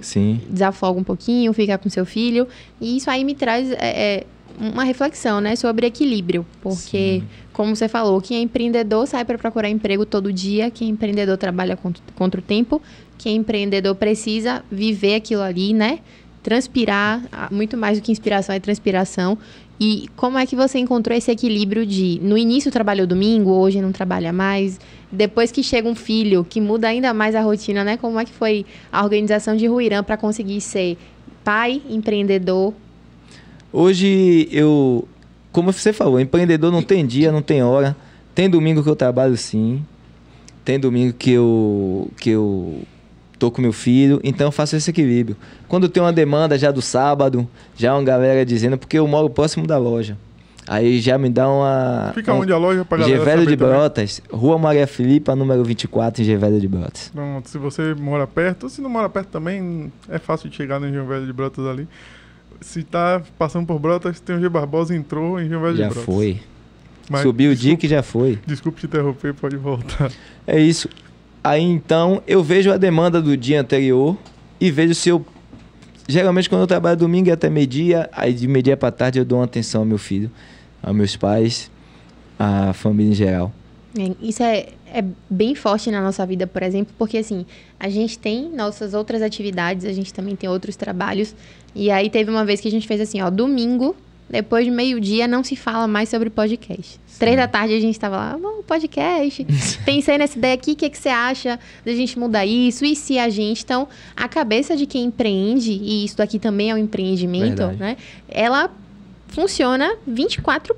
[0.00, 0.40] Sim.
[0.48, 2.46] desafoga um pouquinho, fica com seu filho.
[2.80, 4.26] E isso aí me traz é, é,
[4.60, 7.24] uma reflexão, né, sobre equilíbrio, porque Sim.
[7.52, 11.36] como você falou, quem é empreendedor sai para procurar emprego todo dia, quem é empreendedor
[11.36, 12.80] trabalha contra, contra o tempo,
[13.18, 15.98] quem é empreendedor precisa viver aquilo ali, né?
[16.40, 19.36] Transpirar, muito mais do que inspiração é transpiração.
[19.80, 23.90] E como é que você encontrou esse equilíbrio de no início trabalhou domingo, hoje não
[23.90, 24.78] trabalha mais,
[25.10, 27.96] depois que chega um filho que muda ainda mais a rotina, né?
[27.96, 30.96] Como é que foi a organização de Ruirã para conseguir ser
[31.44, 32.74] pai, empreendedor
[33.78, 35.06] Hoje eu,
[35.52, 37.94] como você falou, empreendedor não tem dia, não tem hora.
[38.34, 39.84] Tem domingo que eu trabalho sim.
[40.64, 42.80] Tem domingo que eu que eu
[43.38, 45.36] tô com meu filho, então eu faço esse equilíbrio.
[45.68, 47.46] Quando tem uma demanda já do sábado,
[47.76, 50.16] já uma galera dizendo porque eu moro próximo da loja.
[50.68, 52.12] Aí já me dá uma.
[52.14, 56.22] Fica um, onde a loja pra galera Gevelho de Brotas, Rua Maria Filipa, número 24,
[56.22, 57.10] em Gevelho de Brotas.
[57.14, 60.80] Pronto, se você mora perto, ou se não mora perto também, é fácil de chegar
[60.80, 61.88] no Gevelho de Brotas ali
[62.60, 65.94] se tá passando por Brotas, tem o G Barbosa entrou em Rio Velho Já de
[65.94, 66.04] Brotas.
[66.04, 66.40] foi.
[67.08, 68.38] Mas, Subiu o Dick já foi.
[68.46, 70.10] Desculpe te interromper, pode voltar.
[70.46, 70.88] É isso.
[71.42, 74.16] Aí então eu vejo a demanda do dia anterior
[74.60, 75.24] e vejo se eu.
[76.08, 79.38] Geralmente quando eu trabalho domingo é até meio-dia, aí de meio-dia para tarde eu dou
[79.38, 80.30] uma atenção ao meu filho,
[80.86, 81.70] aos meus pais,
[82.38, 83.52] à família em geral.
[83.98, 87.44] É, isso é, é bem forte na nossa vida, por exemplo, porque assim,
[87.78, 91.34] a gente tem nossas outras atividades, a gente também tem outros trabalhos.
[91.74, 93.96] E aí teve uma vez que a gente fez assim, ó, domingo,
[94.28, 97.00] depois de meio-dia, não se fala mais sobre podcast.
[97.06, 97.18] Sim.
[97.18, 99.44] Três da tarde a gente estava lá, bom, podcast.
[99.84, 102.84] Pensei nessa ideia aqui, o que, que você acha da gente mudar isso?
[102.84, 103.62] E se a gente.
[103.62, 107.78] Então, a cabeça de quem empreende, e isso daqui também é um empreendimento, Verdade.
[107.78, 107.96] né?
[108.28, 108.70] Ela
[109.28, 110.76] funciona 24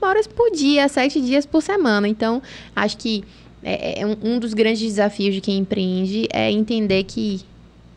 [0.00, 2.08] horas por dia, sete dias por semana.
[2.08, 2.42] Então,
[2.74, 3.24] acho que
[3.62, 7.40] é, é um, um, dos grandes desafios de quem empreende é entender que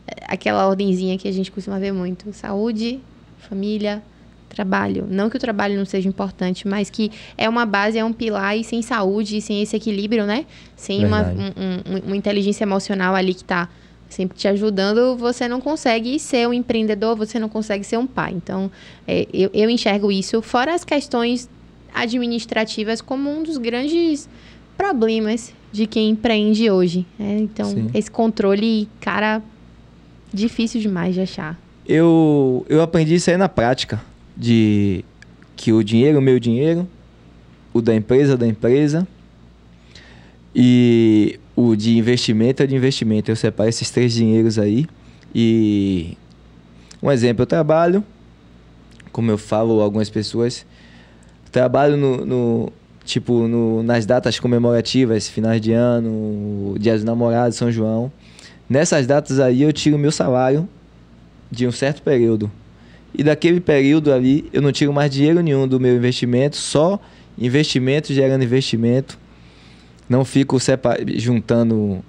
[0.06, 3.00] é, aquela ordenzinha que a gente costuma ver muito: saúde,
[3.38, 4.02] família,
[4.48, 5.06] trabalho.
[5.08, 8.56] Não que o trabalho não seja importante, mas que é uma base, é um pilar,
[8.56, 10.46] e sem saúde, sem esse equilíbrio, né?
[10.76, 13.68] Sem uma, um, um, uma inteligência emocional ali que está
[14.08, 18.32] sempre te ajudando, você não consegue ser um empreendedor, você não consegue ser um pai.
[18.32, 18.70] Então,
[19.06, 21.48] é, eu, eu enxergo isso, fora as questões
[21.94, 24.28] administrativas como um dos grandes
[24.76, 27.06] problemas de quem empreende hoje.
[27.18, 27.38] Né?
[27.40, 27.90] Então, Sim.
[27.94, 29.42] esse controle, cara,
[30.32, 31.58] difícil demais de achar.
[31.86, 34.00] Eu, eu aprendi isso aí na prática,
[34.36, 35.04] de
[35.54, 36.86] que o dinheiro, o meu dinheiro,
[37.72, 39.06] o da empresa, da empresa,
[40.54, 43.30] e o de investimento é de investimento.
[43.30, 44.86] Eu separo esses três dinheiros aí.
[45.34, 46.16] E
[47.02, 48.04] um exemplo, eu trabalho,
[49.10, 50.66] como eu falo algumas pessoas,
[51.50, 52.72] trabalho no, no
[53.04, 58.12] tipo, no, nas datas comemorativas, finais de ano, Dia dos Namorados, São João.
[58.68, 60.68] Nessas datas aí eu tiro meu salário
[61.50, 62.50] de um certo período.
[63.14, 67.00] E daquele período ali eu não tiro mais dinheiro nenhum do meu investimento, só
[67.38, 69.18] investimento gerando investimento.
[70.08, 70.58] Não fico
[71.16, 72.04] juntando.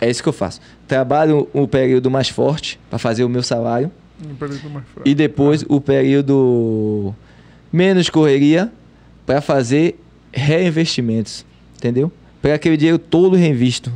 [0.00, 0.60] É isso que eu faço.
[0.88, 3.90] Trabalho o período mais forte para fazer o meu salário.
[4.22, 5.66] Um e depois ah.
[5.68, 7.14] o período
[7.72, 8.72] menos correria
[9.26, 9.98] para fazer
[10.32, 11.44] reinvestimentos,
[11.76, 12.12] entendeu?
[12.40, 13.92] Para aquele dinheiro todo reinvisto,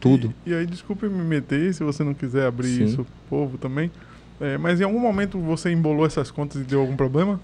[0.00, 0.32] tudo.
[0.44, 2.84] E, e, aí, desculpe me meter, se você não quiser abrir Sim.
[2.84, 3.90] isso pro povo também,
[4.40, 7.40] é, mas em algum momento você embolou essas contas e deu algum problema?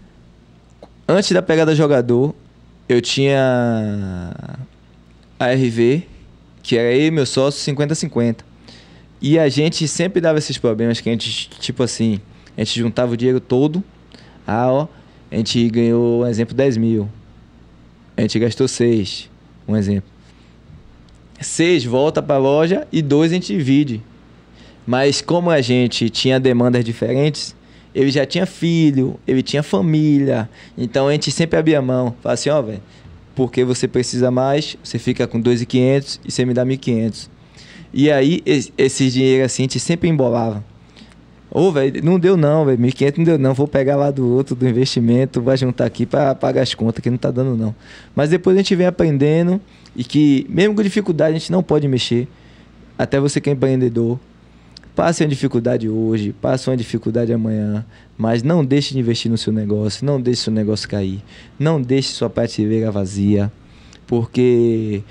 [1.07, 2.35] Antes da pegada jogador,
[2.89, 4.37] eu tinha
[5.39, 6.03] a RV,
[6.63, 8.39] que era eu e meu sócio 50-50.
[9.21, 12.21] E a gente sempre dava esses problemas que a gente, tipo assim,
[12.57, 13.83] a gente juntava o dinheiro todo.
[14.47, 14.89] Ah, ó,
[15.31, 17.09] a gente ganhou, um exemplo, 10 mil.
[18.17, 19.29] A gente gastou 6,
[19.67, 20.11] um exemplo.
[21.41, 24.03] 6 volta para a loja e 2 a gente divide.
[24.87, 27.55] Mas como a gente tinha demandas diferentes,
[27.95, 30.49] ele já tinha filho, ele tinha família.
[30.77, 32.15] Então a gente sempre abria mão.
[32.23, 32.83] Falava assim, ó, oh, velho,
[33.39, 37.29] porque você precisa mais, você fica com 2.500 e você me dá 1.500.
[37.95, 38.43] E aí,
[38.77, 40.65] esse dinheiro assim, a gente sempre embolava.
[41.49, 42.79] Ô, velho, não deu não, velho.
[42.79, 43.55] 1.500 não deu não.
[43.55, 47.09] Vou pegar lá do outro, do investimento, vai juntar aqui para pagar as contas, que
[47.09, 47.73] não tá dando não.
[48.13, 49.61] Mas depois a gente vem aprendendo
[49.95, 52.27] e que, mesmo com dificuldade, a gente não pode mexer.
[52.99, 54.19] Até você que é empreendedor.
[54.99, 57.87] Passe uma dificuldade hoje, passe uma dificuldade amanhã.
[58.17, 61.23] Mas não deixe de investir no seu negócio, não deixe seu negócio cair.
[61.57, 63.53] Não deixe sua prateleira vazia.
[64.09, 65.05] Porque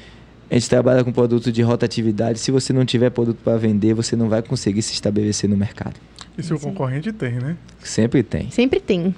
[0.52, 2.38] a gente trabalha com produto de rotatividade.
[2.38, 5.96] Se você não tiver produto para vender, você não vai conseguir se estabelecer no mercado.
[6.38, 7.56] E seu concorrente tem, né?
[7.82, 8.52] Sempre tem.
[8.52, 9.16] Sempre tem.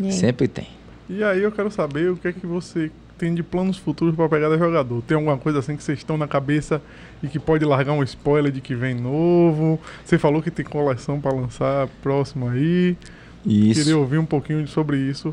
[0.00, 0.10] É.
[0.12, 0.68] Sempre tem.
[1.10, 2.92] E aí eu quero saber o que é que você
[3.22, 5.00] tem de planos futuros para pegar da jogador?
[5.02, 6.82] Tem alguma coisa assim que vocês estão na cabeça
[7.22, 9.78] e que pode largar um spoiler de que vem novo?
[10.04, 12.96] Você falou que tem coleção para lançar próximo aí.
[13.46, 13.78] Isso.
[13.78, 15.32] Queria ouvir um pouquinho sobre isso.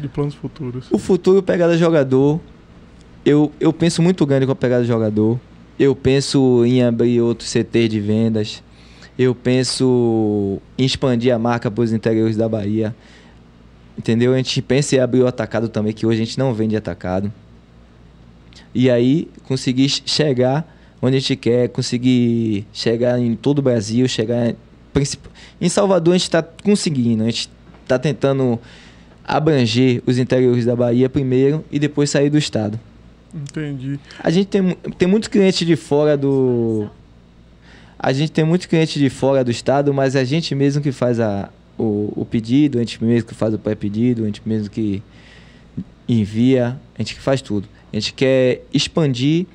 [0.00, 0.86] De planos futuros.
[0.90, 2.40] O futuro pegada jogador.
[3.26, 5.38] Eu, eu penso muito grande com a pegada jogador.
[5.78, 8.62] Eu penso em abrir outro CT de vendas.
[9.18, 12.96] Eu penso em expandir a marca para os interiores da Bahia.
[13.98, 14.32] Entendeu?
[14.32, 17.32] A gente pensa em abrir o atacado também, que hoje a gente não vende atacado.
[18.72, 24.50] E aí conseguir chegar onde a gente quer, conseguir chegar em todo o Brasil, chegar
[24.50, 24.56] em,
[25.60, 27.50] em Salvador a gente está conseguindo, a gente
[27.82, 28.58] está tentando
[29.24, 32.78] abranger os interiores da Bahia primeiro e depois sair do estado.
[33.34, 33.98] Entendi.
[34.18, 36.88] A gente tem, tem muitos clientes de fora do.
[37.98, 41.20] A gente tem muitos clientes de fora do estado, mas a gente mesmo que faz
[41.20, 45.02] a, o, o pedido, a gente mesmo que faz o pré-pedido, a gente mesmo que
[46.08, 47.68] envia, a gente que faz tudo.
[47.92, 49.46] A gente quer expandir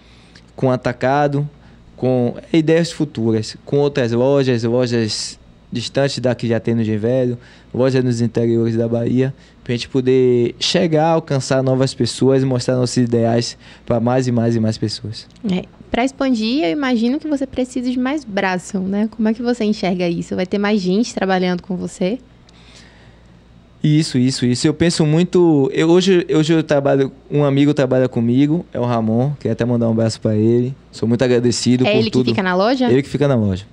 [0.55, 1.47] com atacado,
[1.95, 5.39] com ideias futuras, com outras lojas, lojas
[5.71, 7.37] distantes daqui já tem no Velho,
[7.73, 9.33] lojas nos interiores da Bahia,
[9.63, 14.31] para a gente poder chegar, alcançar novas pessoas e mostrar nossos ideais para mais e
[14.31, 15.27] mais e mais pessoas.
[15.51, 19.07] É, para expandir, eu imagino que você precisa de mais braço, né?
[19.15, 20.35] Como é que você enxerga isso?
[20.35, 22.17] Vai ter mais gente trabalhando com você?
[23.83, 24.65] Isso, isso, isso.
[24.65, 25.69] Eu penso muito.
[25.71, 27.11] Eu, hoje, hoje eu trabalho.
[27.29, 29.33] Um amigo trabalha comigo, é o Ramon.
[29.33, 30.75] Queria até mandar um abraço para ele.
[30.91, 32.21] Sou muito agradecido é por tudo.
[32.21, 32.91] Ele que fica na loja?
[32.91, 33.65] Ele que fica na loja.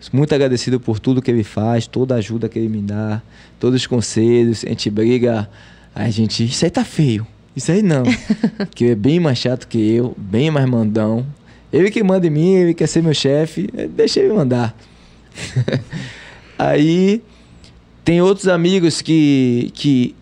[0.00, 3.22] Sou muito agradecido por tudo que ele faz, toda a ajuda que ele me dá,
[3.60, 4.64] todos os conselhos.
[4.64, 5.48] A gente briga,
[5.94, 6.42] a gente.
[6.42, 7.24] Isso aí tá feio.
[7.54, 8.02] Isso aí não.
[8.74, 11.24] que é bem mais chato que eu, bem mais mandão.
[11.72, 14.74] Ele que manda em mim, ele quer ser meu chefe, deixa ele mandar.
[16.58, 17.22] aí
[18.04, 20.14] tem outros amigos que, que,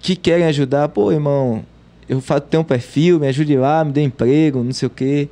[0.00, 0.88] que querem ajudar.
[0.88, 1.64] Pô, irmão,
[2.08, 5.28] eu faço, tenho um perfil, me ajude lá, me dê emprego, não sei o quê.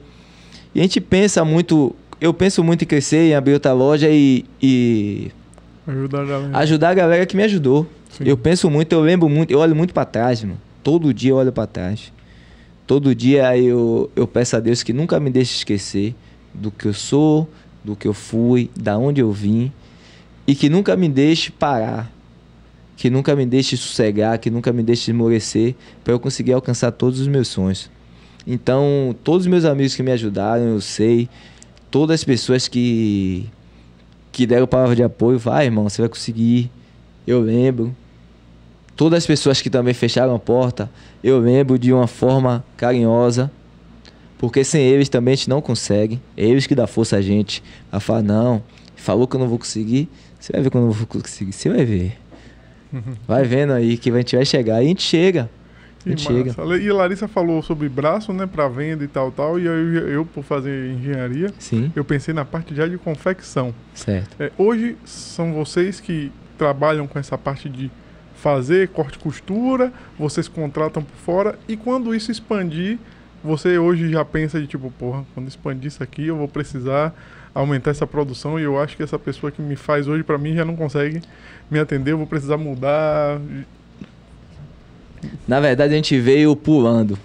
[0.74, 4.44] E a gente pensa muito, eu penso muito em crescer, em abrir outra loja e,
[4.60, 5.30] e
[5.86, 7.86] ajudar a galera, ajudar a galera que me ajudou.
[8.10, 8.24] Sim.
[8.26, 10.58] Eu penso muito, eu lembro muito, eu olho muito para trás, irmão.
[10.82, 12.12] Todo dia eu olho para trás.
[12.86, 16.14] Todo dia eu, eu peço a Deus que nunca me deixe esquecer
[16.52, 17.48] do que eu sou,
[17.82, 19.72] do que eu fui, da onde eu vim
[20.46, 22.12] e que nunca me deixe parar,
[22.96, 27.20] que nunca me deixe sossegar, que nunca me deixe esmorecer para eu conseguir alcançar todos
[27.20, 27.90] os meus sonhos.
[28.46, 31.28] Então, todos os meus amigos que me ajudaram, eu sei,
[31.90, 33.46] todas as pessoas que
[34.30, 36.68] que deram palavra de apoio, vai, irmão, você vai conseguir.
[37.24, 37.94] Eu lembro.
[38.96, 40.90] Todas as pessoas que também fecharam a porta,
[41.22, 43.50] eu lembro de uma forma carinhosa,
[44.38, 46.20] porque sem eles também a gente não consegue.
[46.36, 48.62] É eles que dá força a gente a falar, não,
[48.94, 50.08] falou que eu não vou conseguir,
[50.38, 51.52] você vai ver quando eu vou conseguir.
[51.52, 52.18] Você vai ver.
[53.26, 54.80] Vai vendo aí que a gente vai chegar.
[54.80, 55.50] E a gente chega.
[56.04, 56.54] A gente chega.
[56.76, 59.58] E a Larissa falou sobre braço, né, para venda e tal, tal.
[59.58, 61.90] E eu, eu, por fazer engenharia, Sim.
[61.96, 63.74] eu pensei na parte já de confecção.
[63.94, 64.36] Certo.
[64.38, 67.90] É, hoje são vocês que trabalham com essa parte de
[68.44, 71.58] fazer corte e costura, vocês contratam por fora.
[71.66, 72.98] E quando isso expandir,
[73.42, 77.14] você hoje já pensa de tipo, porra, quando expandir isso aqui, eu vou precisar
[77.54, 80.54] aumentar essa produção e eu acho que essa pessoa que me faz hoje para mim
[80.54, 81.22] já não consegue
[81.70, 83.40] me atender, eu vou precisar mudar.
[85.48, 87.18] Na verdade, a gente veio pulando.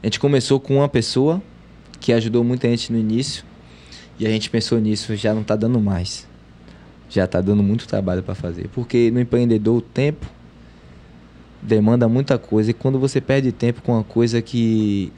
[0.00, 1.42] A gente começou com uma pessoa
[1.98, 3.44] que ajudou muita gente no início
[4.20, 6.28] e a gente pensou nisso, já não está dando mais.
[7.08, 10.38] Já está dando muito trabalho para fazer, porque no empreendedor o tempo
[11.62, 15.12] demanda muita coisa e quando você perde tempo com uma coisa que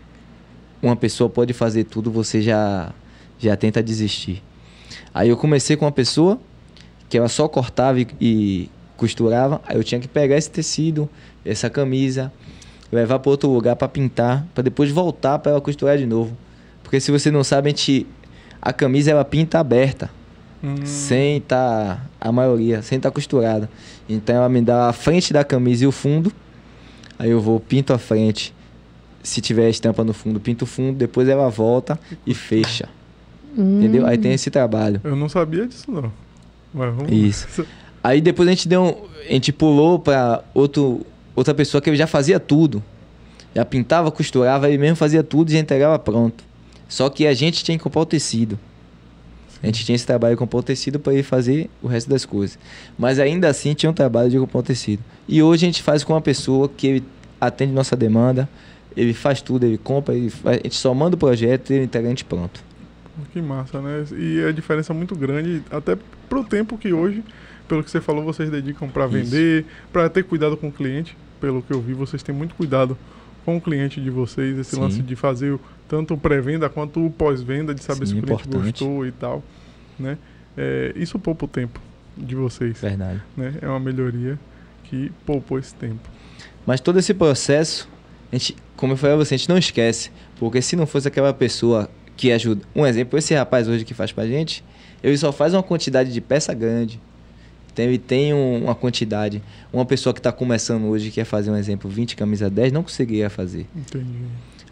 [0.82, 2.92] uma pessoa pode fazer tudo, você já
[3.38, 4.42] já tenta desistir.
[5.12, 6.40] Aí eu comecei com uma pessoa
[7.08, 9.60] que ela só cortava e, e costurava.
[9.66, 11.08] Aí eu tinha que pegar esse tecido,
[11.44, 12.32] essa camisa,
[12.90, 16.36] levar para outro lugar para pintar, para depois voltar para ela costurar de novo.
[16.82, 18.06] Porque se você não sabe, a, gente,
[18.60, 20.10] a camisa ela pinta aberta.
[20.62, 20.86] Hum.
[20.86, 23.68] Sem estar, tá, a maioria, sem estar tá costurada.
[24.08, 26.32] Então ela me dá a frente da camisa e o fundo.
[27.18, 28.54] Aí eu vou, pinto a frente.
[29.22, 30.96] Se tiver estampa no fundo, pinto o fundo.
[30.96, 32.88] Depois ela volta e fecha.
[33.56, 33.78] Hum.
[33.78, 34.06] Entendeu?
[34.06, 35.00] Aí tem esse trabalho.
[35.04, 36.12] Eu não sabia disso, não.
[36.72, 37.66] Mas vamos Isso.
[38.02, 41.06] Aí depois a gente deu um, a gente pulou para outro
[41.36, 42.82] outra pessoa que já fazia tudo.
[43.54, 46.42] Já pintava, costurava, ele mesmo fazia tudo e já entregava pronto.
[46.88, 48.58] Só que a gente tinha que comprar o tecido.
[49.62, 52.58] A gente tinha esse trabalho comprar o tecido para ele fazer o resto das coisas.
[52.98, 55.02] Mas ainda assim tinha um trabalho de comprar o tecido.
[55.28, 57.04] E hoje a gente faz com uma pessoa que ele
[57.40, 58.48] atende nossa demanda,
[58.96, 61.84] ele faz tudo, ele compra, ele faz, a gente só manda o projeto e ele
[61.84, 62.62] entrega a gente pronto.
[63.32, 64.04] Que massa, né?
[64.16, 65.96] E é diferença muito grande, até
[66.28, 67.22] pro tempo que hoje,
[67.68, 71.16] pelo que você falou, vocês dedicam para vender, para ter cuidado com o cliente.
[71.40, 72.96] Pelo que eu vi, vocês têm muito cuidado
[73.44, 74.80] com o cliente de vocês, esse Sim.
[74.80, 75.58] lance de fazer
[75.88, 78.84] tanto o pré-venda quanto o pós-venda, de saber Sim, se o cliente importante.
[78.84, 79.42] gostou e tal,
[79.98, 80.16] né?
[80.56, 81.80] É, isso poupa o tempo
[82.16, 82.80] de vocês.
[82.80, 83.22] Verdade.
[83.36, 83.54] Né?
[83.60, 84.38] É uma melhoria
[84.84, 86.08] que poupou esse tempo.
[86.66, 87.88] Mas todo esse processo,
[88.30, 90.10] a gente, como eu falei a você, a gente não esquece.
[90.38, 92.62] Porque se não fosse aquela pessoa que ajuda.
[92.74, 94.62] Um exemplo, esse rapaz hoje que faz pra gente,
[95.02, 97.00] ele só faz uma quantidade de peça grande.
[97.76, 99.42] Ele tem um, uma quantidade.
[99.72, 103.30] Uma pessoa que está começando hoje, quer fazer um exemplo, 20 camisa 10, não conseguiria
[103.30, 103.66] fazer.
[103.74, 104.06] Entendi.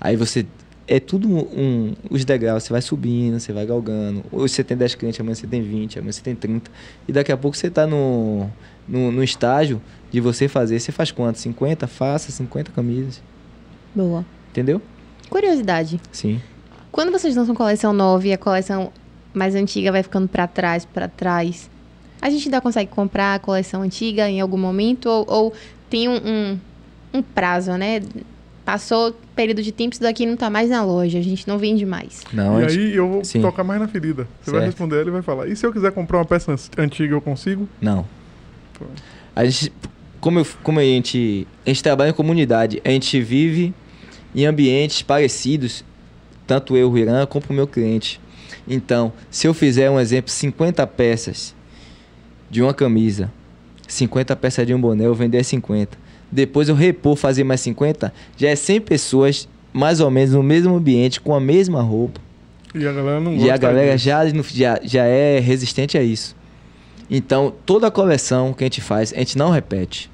[0.01, 0.47] Aí você.
[0.87, 4.25] É tudo um, um, os degraus, você vai subindo, você vai galgando.
[4.33, 6.69] Hoje você tem 10 clientes, amanhã você tem 20, amanhã você tem 30.
[7.07, 8.51] E daqui a pouco você está no,
[8.89, 10.81] no, no estágio de você fazer.
[10.81, 11.39] Você faz quanto?
[11.39, 11.87] 50?
[11.87, 13.23] Faça 50 camisas.
[13.95, 14.27] Boa.
[14.51, 14.83] Entendeu?
[15.29, 16.01] Curiosidade.
[16.11, 16.41] Sim.
[16.91, 18.93] Quando vocês lançam coleção nova e a coleção
[19.33, 21.71] mais antiga vai ficando para trás, para trás,
[22.21, 25.53] a gente ainda consegue comprar a coleção antiga em algum momento ou, ou
[25.89, 26.59] tem um, um,
[27.15, 28.03] um, prazo, né?
[28.65, 31.85] Passou período de tempo, isso daqui não tá mais na loja, a gente não vende
[31.87, 32.23] mais.
[32.33, 33.41] Não, e aí eu vou Sim.
[33.41, 34.25] tocar mais na ferida.
[34.25, 34.59] Você certo.
[34.59, 35.49] vai responder ele e vai falar.
[35.49, 37.69] E se eu quiser comprar uma peça antiga, eu consigo?
[37.81, 38.07] Não.
[38.75, 38.85] Pô.
[39.35, 39.73] A gente,
[40.21, 43.75] como, eu, como a gente, a gente trabalha em comunidade, a gente vive
[44.35, 45.85] em ambientes parecidos,
[46.47, 48.21] tanto eu, o Irã, como o meu cliente.
[48.69, 51.55] Então, se eu fizer um exemplo, 50 peças
[52.51, 53.31] de uma camisa,
[53.87, 55.97] 50 peças de um boné, eu vender 50.
[56.31, 60.75] Depois eu repor, fazer mais 50, já é 100 pessoas mais ou menos no mesmo
[60.75, 62.21] ambiente, com a mesma roupa.
[62.75, 66.37] E a galera não gosta E a galera já, já, já é resistente a isso.
[67.09, 70.11] Então, toda a coleção que a gente faz, a gente não repete.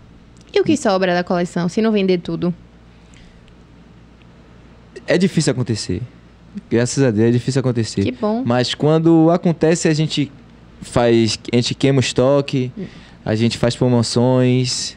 [0.54, 2.54] E o que sobra da coleção, se não vender tudo?
[5.06, 6.00] É difícil acontecer.
[6.70, 8.02] Graças a Deus é difícil acontecer.
[8.02, 8.42] Que bom.
[8.44, 10.32] Mas quando acontece, a gente
[10.81, 11.39] faz.
[11.53, 12.73] A gente queima o estoque,
[13.24, 14.97] a gente faz promoções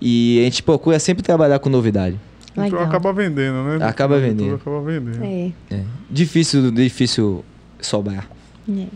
[0.00, 2.18] e a gente procura sempre trabalhar com novidade.
[2.52, 2.80] Então Legal.
[2.80, 3.86] Então acaba vendendo, né?
[3.86, 4.54] Acaba vendendo.
[4.54, 5.24] Acaba vendendo.
[5.24, 5.52] É.
[5.70, 5.84] é.
[6.10, 7.44] Difícil, difícil
[7.80, 8.28] sobrar.
[8.68, 8.86] É.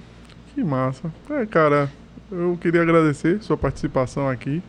[0.55, 1.13] Que massa.
[1.31, 1.91] É, cara,
[2.31, 4.63] eu queria agradecer sua participação aqui.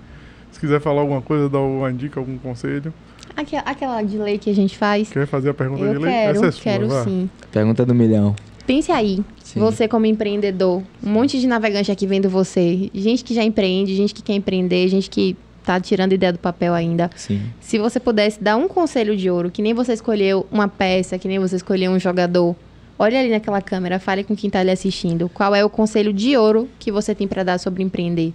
[0.51, 2.93] Se quiser falar alguma coisa, dar uma dica, algum conselho.
[3.35, 5.09] Aquela, aquela de lei que a gente faz.
[5.09, 6.11] Quer fazer a pergunta eu de lei?
[6.11, 7.03] Quero, Essa é sua, quero vá.
[7.03, 7.29] sim.
[7.51, 8.35] Pergunta do milhão.
[8.67, 9.61] Pense aí, sim.
[9.61, 14.13] você como empreendedor, um monte de navegante aqui vendo você, gente que já empreende, gente
[14.13, 17.09] que quer empreender, gente que tá tirando ideia do papel ainda.
[17.15, 17.41] Sim.
[17.61, 21.29] Se você pudesse dar um conselho de ouro, que nem você escolheu uma peça, que
[21.29, 22.55] nem você escolheu um jogador,
[22.99, 25.29] olha ali naquela câmera, fale com quem está ali assistindo.
[25.29, 28.33] Qual é o conselho de ouro que você tem para dar sobre empreender?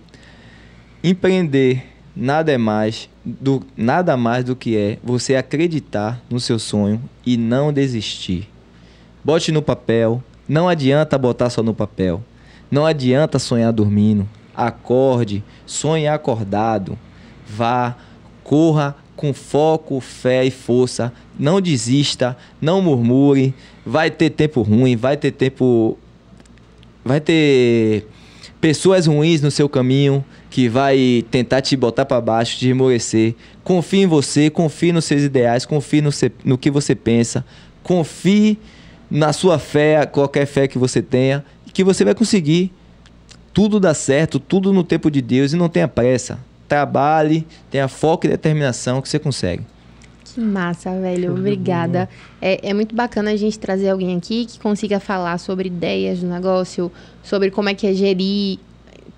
[1.04, 1.84] Empreender
[2.14, 7.36] nada é mais do nada mais do que é você acreditar no seu sonho e
[7.36, 8.51] não desistir.
[9.24, 12.22] Bote no papel, não adianta botar só no papel.
[12.70, 14.28] Não adianta sonhar dormindo.
[14.54, 16.98] Acorde, sonhe acordado.
[17.46, 17.96] Vá,
[18.42, 21.12] corra com foco, fé e força.
[21.38, 23.54] Não desista, não murmure.
[23.84, 25.96] Vai ter tempo ruim, vai ter tempo
[27.04, 28.06] vai ter
[28.60, 33.34] pessoas ruins no seu caminho que vai tentar te botar para baixo, te esmorecer.
[33.64, 36.10] Confie em você, confie nos seus ideais, confie no,
[36.44, 37.44] no que você pensa,
[37.82, 38.58] confie
[39.12, 42.72] na sua fé, qualquer fé que você tenha, que você vai conseguir.
[43.52, 46.38] Tudo dá certo, tudo no tempo de Deus e não tenha pressa.
[46.66, 49.62] Trabalhe, tenha foco e determinação que você consegue.
[50.24, 51.34] Que massa, velho.
[51.34, 52.08] Obrigada.
[52.40, 56.26] É, é muito bacana a gente trazer alguém aqui que consiga falar sobre ideias do
[56.26, 56.90] negócio,
[57.22, 58.58] sobre como é que é gerir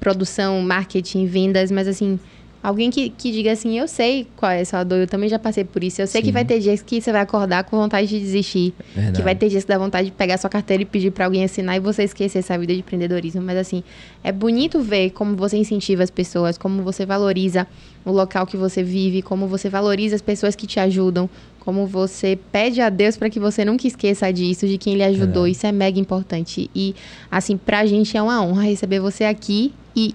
[0.01, 2.19] produção, marketing, vendas, mas assim,
[2.65, 5.65] alguém que, que diga assim, eu sei qual é essa dor, eu também já passei
[5.65, 6.01] por isso.
[6.01, 6.29] Eu sei Sim.
[6.29, 8.73] que vai ter dias que você vai acordar com vontade de desistir.
[8.95, 9.19] Verdade.
[9.19, 11.45] Que vai ter dias que dá vontade de pegar sua carteira e pedir para alguém
[11.45, 13.43] assinar e você esquecer essa vida de empreendedorismo.
[13.43, 13.85] Mas assim,
[14.23, 17.67] é bonito ver como você incentiva as pessoas, como você valoriza
[18.03, 21.29] o local que você vive, como você valoriza as pessoas que te ajudam,
[21.61, 25.47] como você pede a Deus para que você nunca esqueça disso, de quem lhe ajudou.
[25.47, 25.51] É.
[25.51, 26.71] Isso é mega importante.
[26.75, 26.95] E,
[27.31, 30.15] assim, pra gente é uma honra receber você aqui e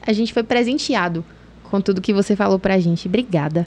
[0.00, 1.24] a gente foi presenteado
[1.72, 3.08] com tudo que você falou pra gente.
[3.08, 3.66] Obrigada.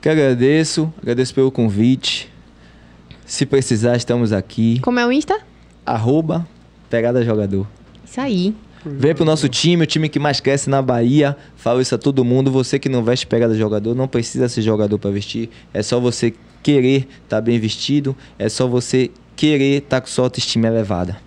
[0.00, 2.32] Que agradeço, agradeço pelo convite.
[3.26, 4.80] Se precisar, estamos aqui.
[4.80, 5.38] Como é o Insta?
[5.84, 6.48] Arroba
[6.88, 7.66] Pegada Jogador.
[8.02, 8.54] Isso aí.
[8.86, 11.36] Vem pro nosso time, o time que mais cresce na Bahia.
[11.56, 12.50] Falo isso a todo mundo.
[12.50, 15.50] Você que não veste pegada jogador, não precisa ser jogador para vestir.
[15.74, 16.32] É só você
[16.62, 18.16] querer estar tá bem vestido.
[18.38, 21.18] É só você querer estar tá com sua autoestima elevada.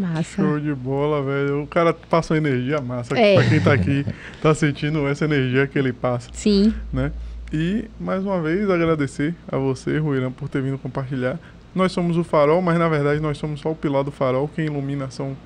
[0.00, 0.42] Massa.
[0.42, 1.62] Show de bola, velho.
[1.62, 3.18] O cara passa uma energia massa.
[3.18, 3.34] É.
[3.34, 4.06] Pra quem tá aqui,
[4.40, 6.30] tá sentindo essa energia que ele passa.
[6.32, 6.72] Sim.
[6.90, 7.12] Né?
[7.52, 11.38] E, mais uma vez, agradecer a você, Ruirã, por ter vindo compartilhar.
[11.74, 14.48] Nós somos o farol, mas na verdade nós somos só o pilar do farol.
[14.48, 15.36] Quem ilumina são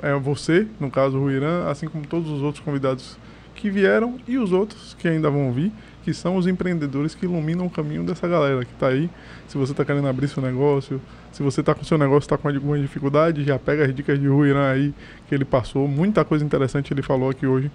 [0.00, 3.18] é você, no caso o Irã, assim como todos os outros convidados
[3.54, 5.72] que vieram e os outros que ainda vão vir,
[6.04, 9.10] que são os empreendedores que iluminam o caminho dessa galera que está aí.
[9.48, 11.00] Se você está querendo abrir seu negócio,
[11.38, 14.26] se você está com seu negócio, está com alguma dificuldade, já pega as dicas de
[14.26, 14.92] Rui Irã aí
[15.28, 15.86] que ele passou.
[15.86, 17.70] Muita coisa interessante ele falou aqui hoje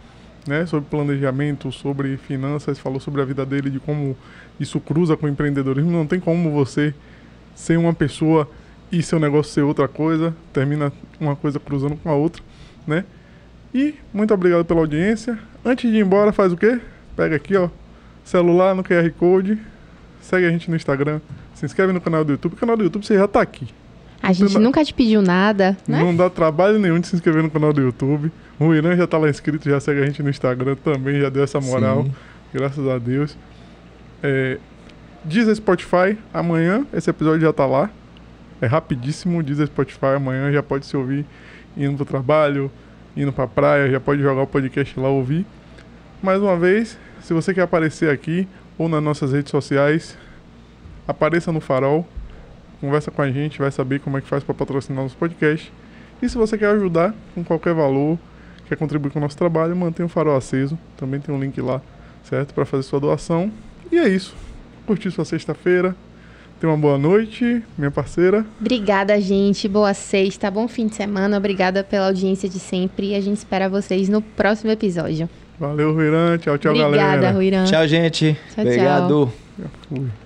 [0.45, 4.17] né, sobre planejamento, sobre finanças, falou sobre a vida dele, de como
[4.59, 5.89] isso cruza com o empreendedorismo.
[5.89, 6.93] Não tem como você
[7.55, 8.51] ser uma pessoa
[8.91, 12.43] e seu negócio ser outra coisa, termina uma coisa cruzando com a outra,
[12.85, 13.05] né?
[13.73, 15.39] E muito obrigado pela audiência.
[15.63, 16.81] Antes de ir embora, faz o quê?
[17.15, 17.69] Pega aqui, ó,
[18.25, 19.57] celular no QR Code,
[20.19, 21.21] segue a gente no Instagram,
[21.63, 22.53] se inscreve no canal do YouTube.
[22.53, 23.67] O canal do YouTube você já tá aqui.
[24.21, 25.99] A gente nunca te pediu nada, né?
[25.99, 28.31] Não dá trabalho nenhum de se inscrever no canal do YouTube.
[28.59, 31.43] O Irã já tá lá inscrito, já segue a gente no Instagram também, já deu
[31.43, 32.03] essa moral.
[32.03, 32.13] Sim.
[32.53, 33.37] Graças a Deus.
[34.21, 34.57] É,
[35.23, 37.89] diz a Spotify, amanhã esse episódio já tá lá.
[38.61, 41.25] É rapidíssimo, diz a Spotify, amanhã já pode se ouvir
[41.75, 42.71] indo pro trabalho,
[43.15, 45.45] indo pra praia, já pode jogar o podcast lá ouvir.
[46.21, 50.17] Mais uma vez, se você quer aparecer aqui ou nas nossas redes sociais,
[51.07, 52.07] apareça no Farol
[52.83, 55.71] conversa com a gente, vai saber como é que faz para patrocinar nosso podcast.
[56.21, 58.19] E se você quer ajudar com qualquer valor,
[58.67, 60.77] quer contribuir com o nosso trabalho, mantenha o farol aceso.
[60.97, 61.81] Também tem um link lá,
[62.23, 62.53] certo?
[62.53, 63.49] Para fazer sua doação.
[63.89, 64.35] E é isso.
[64.85, 65.95] Curtir sua sexta-feira.
[66.59, 68.45] Tenha uma boa noite, minha parceira.
[68.59, 69.67] Obrigada, gente.
[69.67, 71.37] Boa sexta, bom fim de semana.
[71.37, 73.11] Obrigada pela audiência de sempre.
[73.11, 75.29] E a gente espera vocês no próximo episódio.
[75.57, 76.37] Valeu, Ruirã.
[76.37, 77.13] Tchau, tchau, Obrigada, galera.
[77.13, 77.63] Obrigada, Ruirã.
[77.63, 78.37] Tchau, gente.
[78.53, 79.07] Tchau, Obrigado.
[79.07, 79.33] Tchau.
[79.59, 80.22] Já fui.